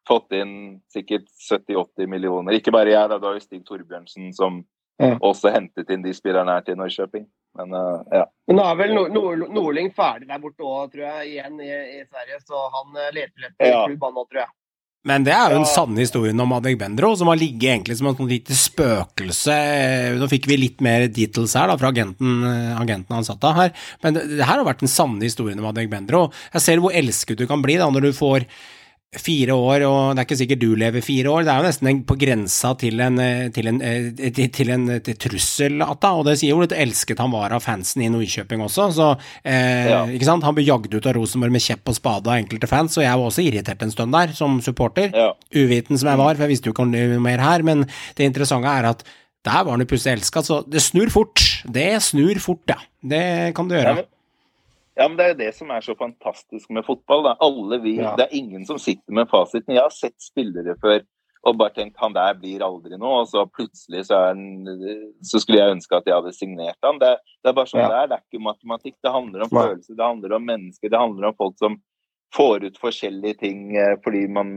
[0.06, 0.54] fått inn
[0.92, 2.54] sikkert 70-80 millioner.
[2.54, 4.62] Ikke bare jeg, da, det var jo Stig Torbjørnsen som
[5.02, 5.14] ja.
[5.26, 7.24] Også hentet inn de spillerne her til Norrköping.
[7.58, 8.26] Men uh, ja.
[8.48, 12.04] Men nå er vel Nord Nordling ferdig der borte òg, tror jeg, igjen i, i,
[12.06, 12.42] Sverige.
[12.46, 13.80] Så han uh, leter etter ja.
[13.88, 14.54] klubb, han nå, tror jeg.
[15.04, 18.06] Men det er jo den sanne historien om Adek Bendro, som har ligget egentlig som
[18.08, 19.56] et lite spøkelse.
[20.16, 22.38] Nå fikk vi litt mer details her da, fra agenten,
[22.80, 25.68] agenten han satt av her, men det, det her har vært den sanne historien om
[25.68, 26.30] Adek Bendro.
[26.56, 28.48] Jeg ser hvor elsket du kan bli da når du får
[29.20, 31.46] fire år, og det er ikke sikkert du lever fire år.
[31.46, 35.18] Det er jo nesten på grensa til en, eh, til en, eh, til en til
[35.20, 36.12] trussel, Atta.
[36.18, 38.88] Og det sier jo litt elsket han var av fansen i Nordkjøping også.
[38.94, 39.10] Så,
[39.44, 40.04] eh, ja.
[40.06, 40.44] ikke sant?
[40.44, 43.18] Han ble jagd ut av Rosenborg med kjepp og spade av enkelte fans, og jeg
[43.18, 45.10] var også irritert en stund der, som supporter.
[45.14, 45.32] Ja.
[45.54, 47.62] Uviten som jeg var, for jeg visste jo ikke noe mer her.
[47.62, 47.86] Men
[48.16, 49.04] det interessante er at
[49.44, 51.40] der var han jo plutselig elska, så det snur fort.
[51.68, 52.80] Det snur fort, ja.
[53.04, 53.96] Det kan du gjøre.
[54.00, 54.13] Ja,
[54.94, 57.24] ja, men Det er jo det som er så fantastisk med fotball.
[57.26, 57.34] Da.
[57.42, 58.14] Alle vi, ja.
[58.18, 59.74] Det er ingen som sitter med fasiten.
[59.74, 61.02] Jeg har sett spillere før
[61.44, 64.64] og bare tenkt han der blir aldri noe, og så plutselig så, han,
[65.20, 67.00] så skulle jeg ønske at jeg hadde signert han.
[67.02, 67.10] Det,
[67.44, 67.90] det er bare sånn ja.
[67.90, 68.06] det er.
[68.08, 68.96] Det er ikke matematikk.
[69.04, 71.76] Det handler om følelser, det handler om mennesker, det handler om folk som
[72.34, 74.56] får ut forskjellige ting eh, fordi man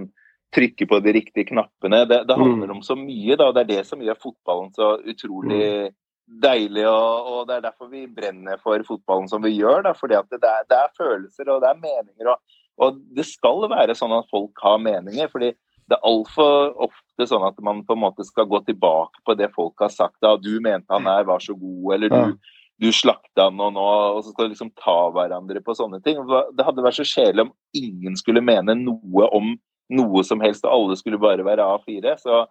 [0.55, 2.05] trykker på de riktige knappene.
[2.07, 2.77] Det, det handler mm.
[2.77, 3.51] om så mye, da.
[3.51, 5.95] Det er det som gjør fotballen så utrolig mm
[6.27, 9.85] deilig, og, og, det er derfor vi brenner for fotballen som vi gjør.
[9.87, 12.33] Da, fordi at det er, det er følelser og det er meninger.
[12.33, 15.31] Og, og, det skal være sånn at folk har meninger.
[15.31, 15.53] fordi
[15.87, 19.53] det er altfor ofte sånn at man på en måte skal gå tilbake på det
[19.55, 20.17] folk har sagt.
[20.21, 22.51] da, Du mente han her var så god, eller du,
[22.83, 23.85] du slakta han og nå
[24.17, 26.19] Og så skal liksom ta hverandre på sånne ting.
[26.27, 29.55] Det hadde vært så kjedelig om ingen skulle mene noe om
[29.87, 32.17] noe som helst, og alle skulle bare være A4.
[32.19, 32.43] Så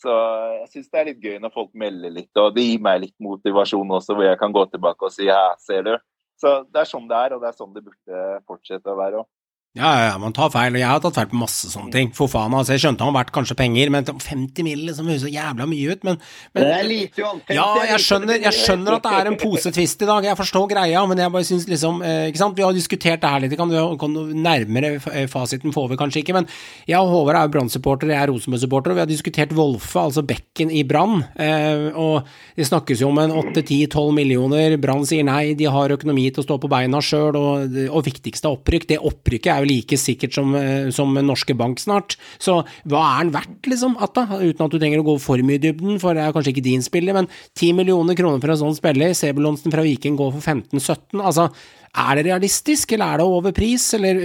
[0.00, 0.14] så
[0.62, 3.16] jeg syns det er litt gøy når folk melder litt, og det gir meg litt
[3.22, 5.92] motivasjon også, hvor jeg kan gå tilbake og si ja, ser du.
[6.40, 9.22] Så det er sånn det er, og det er sånn det burde fortsette å være
[9.22, 9.28] òg.
[9.72, 12.10] Ja, ja, man tar feil, og jeg har tatt feil på masse sånne ting.
[12.12, 14.82] For faen, altså, jeg skjønte han har vært kanskje penger, men 50 mill.
[14.84, 16.18] liksom høres så jævla mye ut, men,
[16.52, 17.38] men Det er lite, Johan.
[17.56, 21.04] Ja, jeg skjønner, jeg skjønner at det er en posetvist i dag, jeg forstår greia,
[21.08, 23.72] men jeg bare syns liksom eh, Ikke sant, vi har diskutert det her litt, kan,
[24.02, 26.50] kan nærmere eh, fasiten får vi kanskje ikke, men
[26.84, 30.20] jeg og Håvard er jo Brann-supporter, jeg er Rosenborg-supporter, og vi har diskutert Wolfe, altså
[30.20, 32.28] bekken i Brann, eh, og
[32.60, 36.48] det snakkes jo om en 8-10-12 millioner, Brann sier nei, de har økonomi til å
[36.50, 40.54] stå på beina sjøl, og, og viktigste opprykk, det opprykket er jo like sikkert som,
[40.58, 42.16] eh, som Norske Bank snart.
[42.42, 44.26] Så hva er den verdt, liksom, Atta?
[44.42, 46.66] Uten at du trenger å gå for mye i dybden, for det er kanskje ikke
[46.68, 50.42] din spiller, men 10 millioner kroner for en sånn spiller, Sebulonsen fra Viking går for
[50.42, 51.48] 15-17, altså
[51.92, 54.16] er det realistisk, eller er det over pris, eller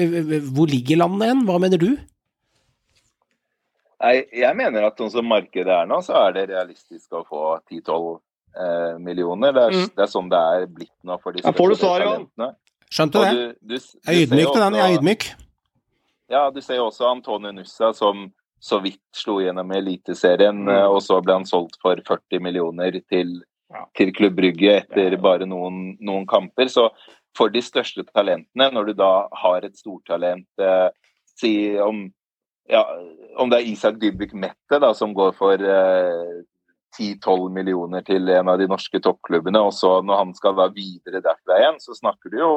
[0.55, 1.89] hvor ligger landet hen, hva mener du?
[3.97, 7.43] Nei, jeg mener at sånn som markedet er nå, så er det realistisk å få
[7.65, 8.19] 10-12
[8.61, 9.55] eh, millioner.
[9.55, 9.89] Det er, mm.
[9.97, 12.27] det er, sånn det er blitt nå for disse ja, Får du svar, Johan?
[12.91, 13.31] Skjønte det.
[13.31, 14.73] du- du- du Jeg er ydmyk til den.
[14.73, 15.23] Jeg er ydmyk.
[16.29, 20.69] Ja, du ser jo også Antonio Nussa som så vidt slo gjennom i Eliteserien, Mm.
[20.69, 23.43] eh, og så ble han solgt for 40 millioner til,
[23.95, 26.65] til Klubb Brygge etter bare noen, noen kamper.
[26.67, 26.89] Så
[27.35, 30.89] for de største talentene, når du da har et stortalent eh,
[31.39, 32.11] Si om,
[32.67, 32.83] ja,
[33.37, 36.41] om det er Isak Dybvik Mette da, som går for eh,
[36.95, 41.21] 10-12 millioner til en av de norske toppklubbene, og så når han skal da videre
[41.23, 42.53] derfra igjen, så snakker du jo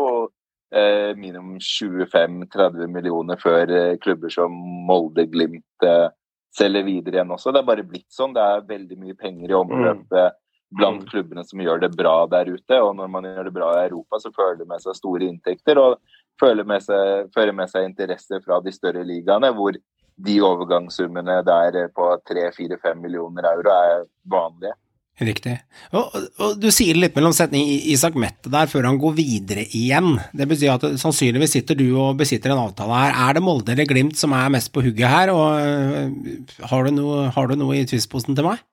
[0.75, 4.55] eh, minimum 25-30 millioner før eh, klubber som
[4.89, 6.09] Molde, Glimt eh,
[6.57, 7.53] selger videre igjen også.
[7.53, 8.35] Det er bare blitt sånn.
[8.37, 10.31] Det er veldig mye penger i omløp eh,
[10.79, 12.81] blant klubbene som gjør det bra der ute.
[12.81, 15.81] Og når man gjør det bra i Europa, så føler det med seg store inntekter
[15.83, 15.99] og
[16.41, 19.77] føler med seg, fører med seg interesse fra de større ligaene, hvor
[20.27, 24.77] de overgangssummene der på 3-4-5 millioner euro er vanlige.
[25.21, 25.53] Riktig.
[25.93, 30.15] Og, og, du sier litt mellom setning Isak Mette der før han går videre igjen.
[30.33, 33.19] Det betyr at sannsynligvis sitter du og besitter en avtale her.
[33.27, 36.95] Er det Molde eller Glimt som er mest på hugget her, og øh, har du
[36.97, 38.65] noe, har du noe i tvistposten til meg?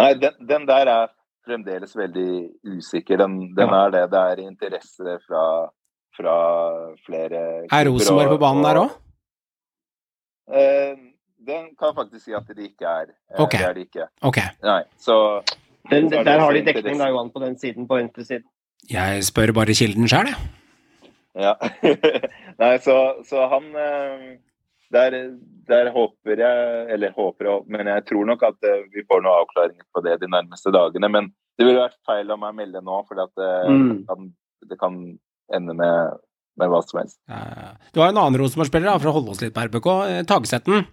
[0.00, 1.12] Nei, den, den der er
[1.46, 2.32] fremdeles veldig
[2.74, 3.22] usikker.
[3.22, 4.02] Den, den er det.
[4.10, 5.44] Det er interesse fra,
[6.18, 6.36] fra
[7.06, 8.98] flere Er Rosenborg på banen der òg?
[10.52, 10.96] Eh,
[11.46, 13.12] den kan jeg faktisk si at det ikke er.
[13.38, 13.58] Okay.
[13.58, 14.06] Det er det ikke.
[14.28, 14.48] Okay.
[14.62, 15.16] Nei, så
[15.90, 18.44] Den, så er det der har de dekning, da, Johan, på den siden, på venstresiden.
[18.90, 20.50] Jeg spør bare kilden sjøl, jeg.
[21.40, 21.54] Ja.
[22.62, 24.24] Nei, så, så han eh,
[24.92, 25.16] der,
[25.70, 29.38] der håper jeg Eller håper jeg, men jeg tror nok at eh, vi får noen
[29.44, 31.08] avklaringer på det de nærmeste dagene.
[31.08, 33.20] Men det ville vært feil av meg å melde nå, for
[33.70, 34.04] Mm.
[34.08, 34.18] det,
[34.70, 34.96] det kan
[35.54, 36.18] ende med,
[36.58, 37.18] med hva som helst.
[37.28, 39.86] Ja, Du har en annen Rosenborg-spiller, for å holde oss litt på RBK.
[40.08, 40.86] eh, Tagsetten.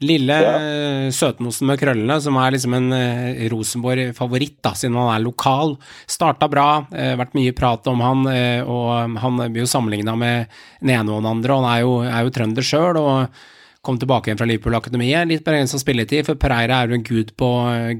[0.00, 0.52] Lille Ja.
[0.62, 5.76] eh, søtnosen med krøllene, som er liksom en eh, Rosenborg-favoritt, da, siden han er lokal.
[6.06, 8.24] Starta bra, vært mye prat om han,
[8.64, 10.46] og han blir jo sammenligna med
[10.80, 11.50] den ene og den andre.
[11.52, 13.28] og Han er jo, er jo trønder sjøl, og
[13.88, 15.30] kom tilbake igjen fra Liverpool-akademiet.
[15.30, 17.50] Litt begrensa spilletid, for Pereira er jo en gud på,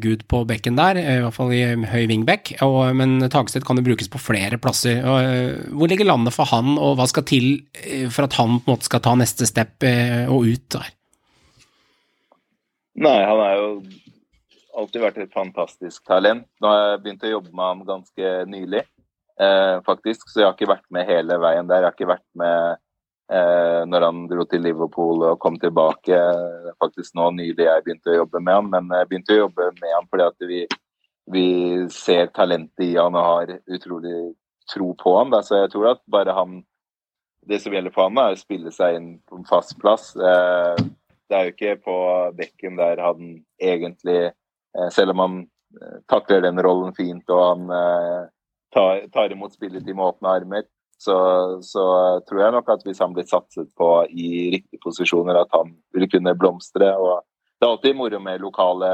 [0.05, 2.53] gud på bekken der, eh, i hvert fall i høy wingback.
[2.67, 5.01] Og, men Tagstedt kan jo brukes på flere plasser.
[5.01, 7.49] Og, eh, hvor ligger landet for han, og hva skal til
[7.81, 9.89] eh, for at han på en måte skal ta neste step
[10.29, 10.93] og ut der?
[12.99, 13.67] Nei, han har jo
[14.79, 16.47] alltid vært et fantastisk talent.
[16.63, 18.83] Nå har jeg begynt å jobbe med ham ganske nylig,
[19.41, 20.29] eh, faktisk.
[20.29, 21.83] Så jeg har ikke vært med hele veien der.
[21.83, 22.83] Jeg har ikke vært med
[23.33, 26.17] eh, når han dro til Liverpool og kom tilbake.
[26.17, 29.71] Er faktisk nå nylig jeg begynte å jobbe med han, men jeg begynte å jobbe
[29.81, 30.61] med han fordi at vi,
[31.33, 31.49] vi
[31.93, 34.17] ser talentet i han og har utrolig
[34.73, 35.33] tro på han.
[35.35, 35.43] Da.
[35.45, 36.63] Så jeg tror at bare han
[37.49, 40.11] Det som gjelder for han, er å spille seg inn på en fast plass.
[40.17, 40.81] Eh,
[41.29, 41.97] det er jo ikke på
[42.37, 45.39] bekken der han egentlig eh, Selv om han
[45.81, 48.27] eh, takler den rollen fint og han eh,
[48.75, 50.67] tar, tar imot spilletid med åpne armer,
[50.99, 51.17] så,
[51.63, 51.85] så
[52.27, 56.09] tror jeg nok at hvis han blir satset på i riktige posisjoner, at han vil
[56.11, 56.91] kunne blomstre.
[56.99, 57.23] og
[57.55, 58.91] Det er alltid moro med lokale,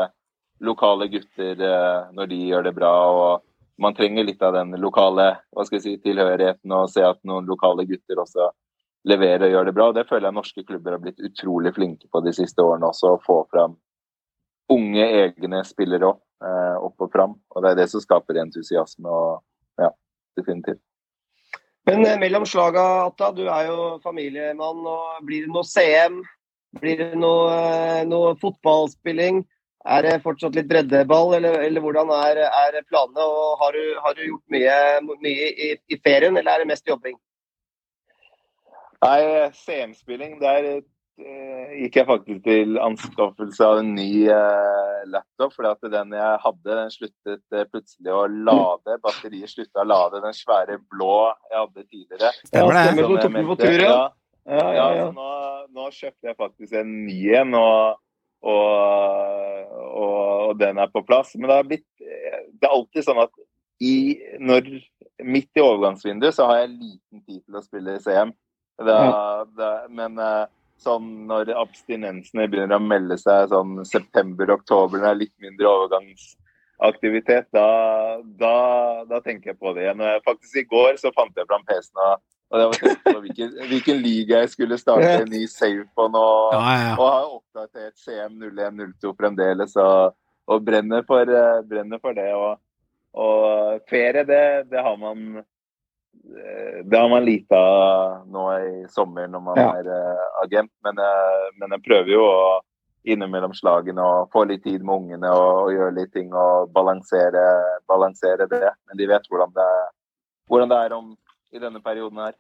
[0.61, 2.93] lokale gutter eh, når de gjør det bra.
[3.09, 7.23] og Man trenger litt av den lokale hva skal jeg si, tilhørigheten og se at
[7.25, 8.53] noen lokale gutter også
[9.09, 9.91] leverer og gjør det bra.
[9.97, 13.25] Det føler jeg norske klubber har blitt utrolig flinke på de siste årene også, å
[13.25, 13.79] få fram
[14.73, 17.39] unge, egne spillere opp, eh, opp og fram.
[17.57, 19.09] Og det er det som skaper entusiasme.
[19.09, 19.41] og
[19.81, 19.89] ja,
[20.37, 20.85] definitivt.
[21.86, 24.85] Men eh, mellom slaga, Atta, du er jo familiemann.
[24.89, 26.23] og Blir det noe CM?
[26.81, 29.44] Blir det noe, eh, noe fotballspilling?
[29.85, 33.27] Er det fortsatt litt breddeball, eller, eller hvordan er, er planene?
[33.28, 34.78] Og har du, har du gjort mye,
[35.20, 37.19] mye i, i ferien, eller er det mest jobbing?
[39.05, 39.20] Nei,
[39.52, 40.82] CM-spilling, det eh,
[41.19, 45.53] gikk jeg faktisk til anskaffelse av en ny eh, laptop.
[45.55, 48.99] fordi at den jeg hadde, den sluttet eh, plutselig å lade.
[49.05, 51.19] Batteriet slutta å lade den svære blå
[51.51, 52.32] jeg hadde tidligere.
[52.49, 52.85] Stemmer det?
[52.89, 53.03] stemmer.
[53.03, 53.97] Du tok den på tur, ja.
[54.45, 55.28] Ja, Ja, ja, nå,
[55.73, 58.01] nå kjøpte jeg faktisk en ny en, og,
[58.45, 60.19] og, og,
[60.51, 61.32] og den er på plass.
[61.39, 63.32] Men det har blitt Det er alltid sånn at
[63.82, 63.95] i,
[64.41, 64.69] når,
[65.24, 68.35] midt i overgangsvinduet så har jeg liten tid til å spille CM.
[68.85, 68.99] Det,
[69.57, 70.45] det, men eh,
[70.83, 77.49] sånn når abstinensene begynner å melde seg sånn september-oktober, når det er litt mindre overgangsaktivitet,
[77.55, 77.69] da,
[78.41, 78.55] da,
[79.09, 80.05] da tenker jeg på det igjen.
[80.27, 82.23] Faktisk i går så fant jeg fram PC-en og
[82.55, 86.07] og det var tenkt på hvilken, hvilken liga jeg skulle starte en ny save på
[86.13, 86.27] nå.
[86.55, 86.93] Ja, ja.
[86.95, 90.15] Og har oppdatert CM 0102 fremdeles og,
[90.47, 92.29] og brenner, for, eh, brenner for det.
[92.37, 92.61] Og,
[93.25, 95.43] og ferie, det, det har man
[96.85, 99.69] det har man lite av nå i sommer når man Ja.
[99.78, 102.61] er eh, agent, men, eh, men jeg prøver jo å
[103.05, 107.45] innimellom slagene og få litt tid med ungene og, og gjøre litt ting og balansere,
[107.89, 108.70] balansere det.
[108.89, 109.69] Men de vet hvordan det,
[110.49, 111.16] hvordan det er om
[111.53, 112.32] i denne perioden her.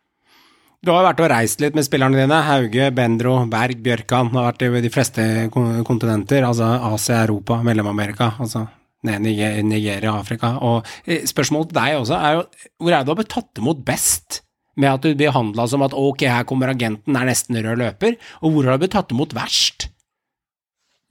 [0.84, 2.38] Du har vært og reist litt med spillerne dine.
[2.44, 4.32] Hauge, Bendro, Berg, Bjørkan.
[4.34, 5.22] Har vært i de fleste
[5.52, 6.44] kontinenter.
[6.44, 8.34] Altså Asia, Europa, Mellom-Amerika.
[8.40, 8.66] Altså
[9.06, 9.24] ned
[9.68, 10.54] Nigeria, Afrika.
[10.64, 12.44] Og eh, spørsmålet til deg også er jo
[12.82, 14.40] hvor er det du har blitt tatt imot best?
[14.74, 18.16] Med at du behandla som at ok, her kommer agenten, er nesten rød løper.
[18.42, 19.86] Og hvor har du blitt tatt imot verst?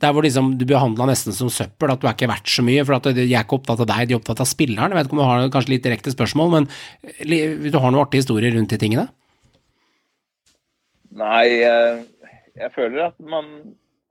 [0.04, 2.84] Der hvor liksom du behandla nesten som søppel, at du er ikke verdt så mye.
[2.84, 4.92] For at de er ikke opptatt av deg, de er opptatt av spilleren.
[4.92, 6.68] Jeg vet ikke om du har kanskje litt direkte spørsmål, men
[7.24, 9.08] du har noen artige historier rundt de tingene?
[11.14, 13.48] Nei, jeg føler at man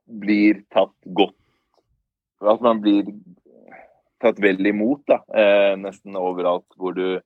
[0.07, 1.37] blir tatt godt
[2.43, 3.07] At man blir
[4.23, 7.19] tatt vel imot da, eh, nesten overalt hvor du,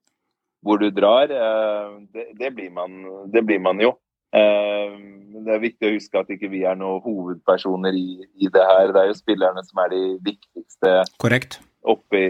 [0.65, 1.31] hvor du drar.
[1.31, 2.99] Eh, det, det, blir man,
[3.33, 3.93] det, blir man, jo.
[4.35, 4.97] Eh,
[5.45, 8.93] det er viktig å huske at ikke vi er noen hovedpersoner i, i, det her.
[8.93, 11.59] Det er jo spillerne som er de viktigste Korrekt.
[11.87, 12.23] Oppi,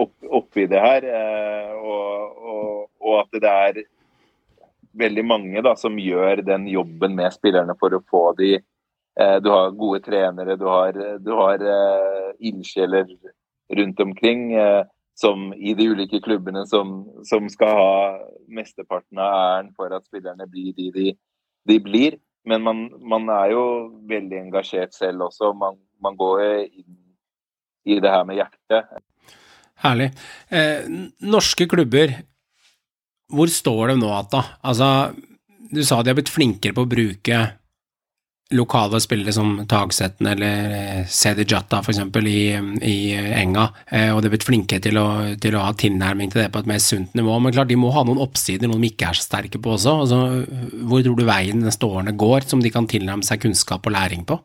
[0.00, 1.04] opp, oppi det her.
[1.78, 3.82] Og, og, og, at det er
[4.98, 8.56] veldig mange da, som gjør den jobben med spillerne for å få de
[9.14, 11.62] Du har gode trenere, du har, du har
[12.42, 13.06] ildsjeler
[13.72, 14.82] rundt omkring eh,
[15.14, 17.94] som i de ulike klubbene som, som, skal ha
[18.50, 21.14] mesteparten av æren for at spillerne blir de de,
[21.70, 22.18] de blir.
[22.44, 23.64] Men man, man, er jo
[24.10, 25.54] veldig engasjert selv også.
[25.56, 26.98] Man, man går inn
[27.88, 28.90] i det her med hjertet.
[29.84, 30.10] Herlig.
[30.52, 30.84] Eh,
[31.24, 32.12] norske klubber,
[33.32, 34.42] hvor står de nå da?
[34.64, 34.88] Altså,
[35.72, 37.40] du sa de har blitt flinkere på å bruke
[38.52, 42.00] lokale spillere som Tagsetten eller eh, Sedi Jata f.eks.
[42.28, 42.40] I,
[42.84, 42.96] i
[43.40, 45.06] Enga, eh, og de er blitt flinke til å,
[45.40, 47.38] til å, ha tilnærming til det på et mer sunt nivå.
[47.40, 49.96] Men klart, de må ha noen oppsider, noen de ikke er så sterke på også.
[50.04, 50.20] Altså,
[50.84, 54.26] hvor tror du veien neste årene går, som de kan tilnærme seg kunnskap og læring
[54.28, 54.38] på?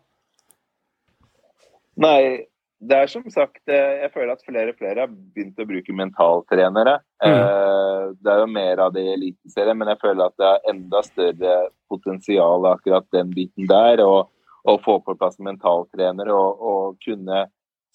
[1.99, 2.47] Nei,
[2.79, 5.95] det er som sagt eh, Jeg føler at flere og flere har begynt å bruke
[5.95, 6.99] mentaltrenere.
[7.19, 8.15] Mm.
[8.23, 11.01] Det er jo mer av det i Eliteserien, men jeg føler at det er enda
[11.05, 11.55] større
[11.91, 14.03] potensial akkurat den biten der.
[14.05, 14.29] Og,
[14.69, 17.45] og få på plass mentaltrenere og, og, kunne,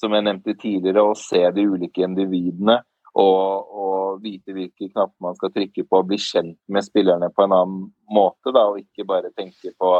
[0.00, 2.80] som jeg nevnte tidligere, å se de ulike individene.
[3.14, 3.92] Og, og,
[4.22, 8.52] vite hvilke knapper man skal trykke på, bli kjent med spillerne på en annen måte.
[8.54, 9.96] Da, og ikke bare tenke på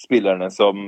[0.00, 0.80] spillerne som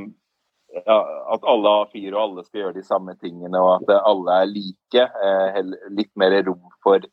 [0.77, 0.97] ja,
[1.33, 4.51] at alle har fire og alle skal gjøre de samme tingene, og at alle er
[4.51, 5.05] like.
[5.29, 5.61] Eh,
[5.97, 7.05] litt mer rom for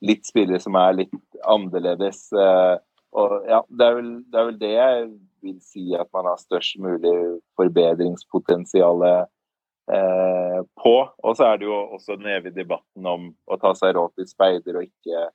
[0.00, 2.24] litt spillere som er litt annerledes.
[2.32, 2.76] Eh,
[3.18, 5.04] og ja, det er, vel, det er, vel, det jeg
[5.44, 7.14] vil si at man har størst mulig
[7.60, 10.96] forbedringspotensial eh, på.
[11.22, 14.30] Og så er det jo også den evige debatten om å ta seg råd til
[14.30, 15.28] speider og ikke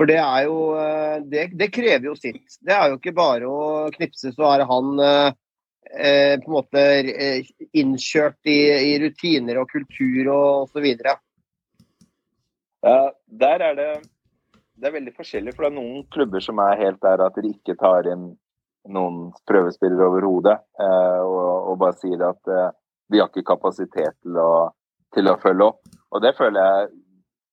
[0.00, 2.54] For det er jo eh, det, det, krever jo sitt.
[2.64, 5.32] Det er jo ikke bare å knipse, så er han eh,
[5.90, 10.86] eh på en måte eh, innkjørt i, i, rutiner og kultur og osv.
[12.80, 12.96] Ja,
[13.44, 13.90] der er det
[14.80, 17.50] Det er veldig forskjellig, for det er noen klubber som er helt der at de
[17.52, 18.30] ikke tar inn
[18.88, 22.70] noen prøvespillere overhodet, eh, og, og, bare sier at eh,
[23.12, 24.70] de har ikke kapasitet til å,
[25.12, 25.84] til å følge opp.
[26.16, 26.88] Og det føler jeg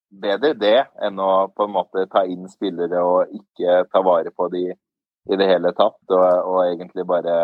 [0.09, 4.49] bedre det enn å på en måte ta inn spillere og ikke ta vare på
[4.53, 5.99] de i det hele tatt.
[6.09, 7.37] Og, og egentlig bare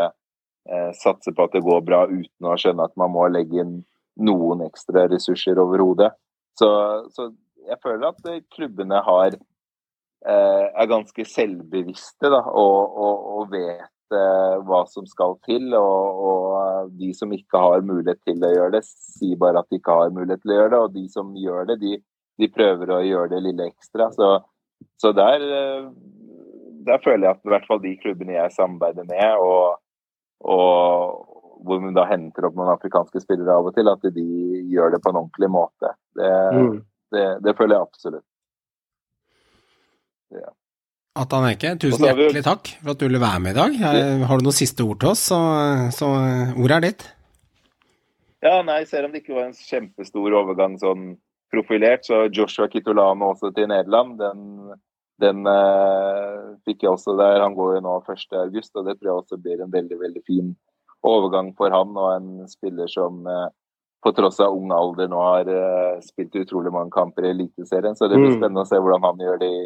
[0.70, 3.80] eh, satse på at det går bra uten å skjønne at man må legge inn
[4.24, 6.12] noen ekstra ressurser overhodet.
[6.60, 6.70] Så,
[7.14, 7.32] så
[7.68, 14.16] jeg føler at eh, klubbene har eh, er ganske selvbevisste da, og, og, og vet
[14.16, 15.74] eh, hva som skal til.
[15.80, 19.80] Og, og, de som ikke har mulighet til å gjøre det, sier bare at de
[19.80, 20.82] ikke har mulighet til å gjøre det.
[20.86, 21.94] Og de som gjør det, de
[22.40, 24.10] de prøver å gjøre det lille ekstra.
[24.16, 24.30] Så,
[25.02, 25.86] så der, eh,
[26.88, 29.78] der, føler jeg at i hvert fall de klubbene jeg samarbeider med, og,
[30.44, 34.28] og hvor vi da henter opp noen afrikanske spillere av og til, at de
[34.74, 35.94] gjør det på en ordentlig måte.
[36.18, 36.76] Det, mm.
[37.16, 38.28] det, det føler jeg absolutt.
[40.34, 40.52] Ja.
[41.22, 43.76] Atan Eke, tusen hjertelig takk for at du ville være med i dag.
[44.26, 45.38] Har du noen siste ord til oss, så,
[45.94, 46.10] så
[46.58, 47.06] ordet er ditt.
[48.44, 51.14] Ja, nei, Selv om det ikke var en kjempestor overgang sånn
[51.54, 52.06] profilert.
[52.08, 54.46] Så Joshua Kitolano også til Nederland, den,
[55.22, 57.42] den uh, fikk jeg også der.
[57.46, 60.54] Han går jo nå 1.8, og det tror jeg også blir en veldig veldig fin
[61.04, 61.94] overgang for han.
[62.00, 63.48] Og en spiller som uh,
[64.04, 67.96] på tross av ung alder nå har uh, spilt utrolig mange kamper i Eliteserien.
[67.96, 68.40] Så det blir Mm.
[68.40, 69.62] spennende å se hvordan han gjør det i,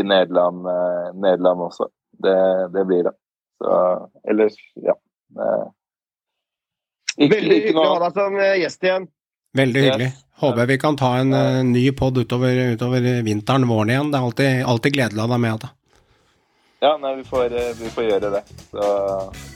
[0.00, 1.88] i Nederland, uh, Nederland også.
[2.22, 2.36] Det,
[2.76, 3.16] det blir det.
[3.62, 3.72] Så
[4.28, 4.94] ellers, ja.
[5.36, 5.66] Uh,
[7.16, 9.10] ikke, Veldig hyggelig å ha deg som gjest igjen.
[9.56, 10.25] Veldig Yes.
[10.36, 14.10] Håper vi kan ta en uh, ny pod utover, utover vinteren, våren igjen.
[14.12, 15.64] Det er alltid, alltid gledelig å ha deg med.
[15.64, 15.72] Da.
[16.84, 18.42] Ja, nei, vi får, eh, vi får gjøre det.
[18.70, 18.88] Så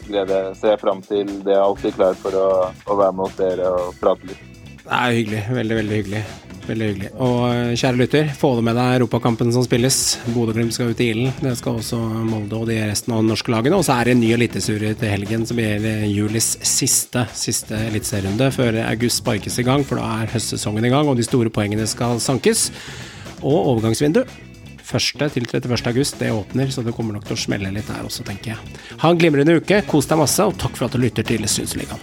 [0.07, 1.53] gleder, ser jeg fram til det.
[1.53, 4.47] Jeg er alltid klar for å, å være med hos dere og prate litt.
[4.81, 5.43] Det er hyggelig.
[5.61, 6.23] Veldig, veldig hyggelig.
[6.71, 7.09] Veldig hyggelig.
[7.19, 9.97] Og eh, kjære lytter, få det med deg europakampen som spilles.
[10.31, 11.33] Bodø-Glimt skal ut i ilden.
[11.43, 11.99] Det skal også
[12.29, 13.81] Molde og de resten av de norske lagene.
[13.81, 18.53] Og så er det en ny eliteserie til helgen som blir julis siste, siste eliteserierunde
[18.55, 21.89] før august sparkes i gang, for da er høstsesongen i gang, og de store poengene
[21.91, 22.69] skal sankes.
[23.41, 24.23] Og overgangsvindu.
[24.91, 25.27] 1.
[25.35, 25.87] til 31.
[25.87, 28.79] august, det åpner, så det kommer nok til å smelle litt der også, tenker jeg.
[29.03, 32.03] Ha en glimrende uke, kos deg masse, og takk for at du lytter til Synsligaen.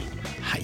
[0.52, 0.64] Hei.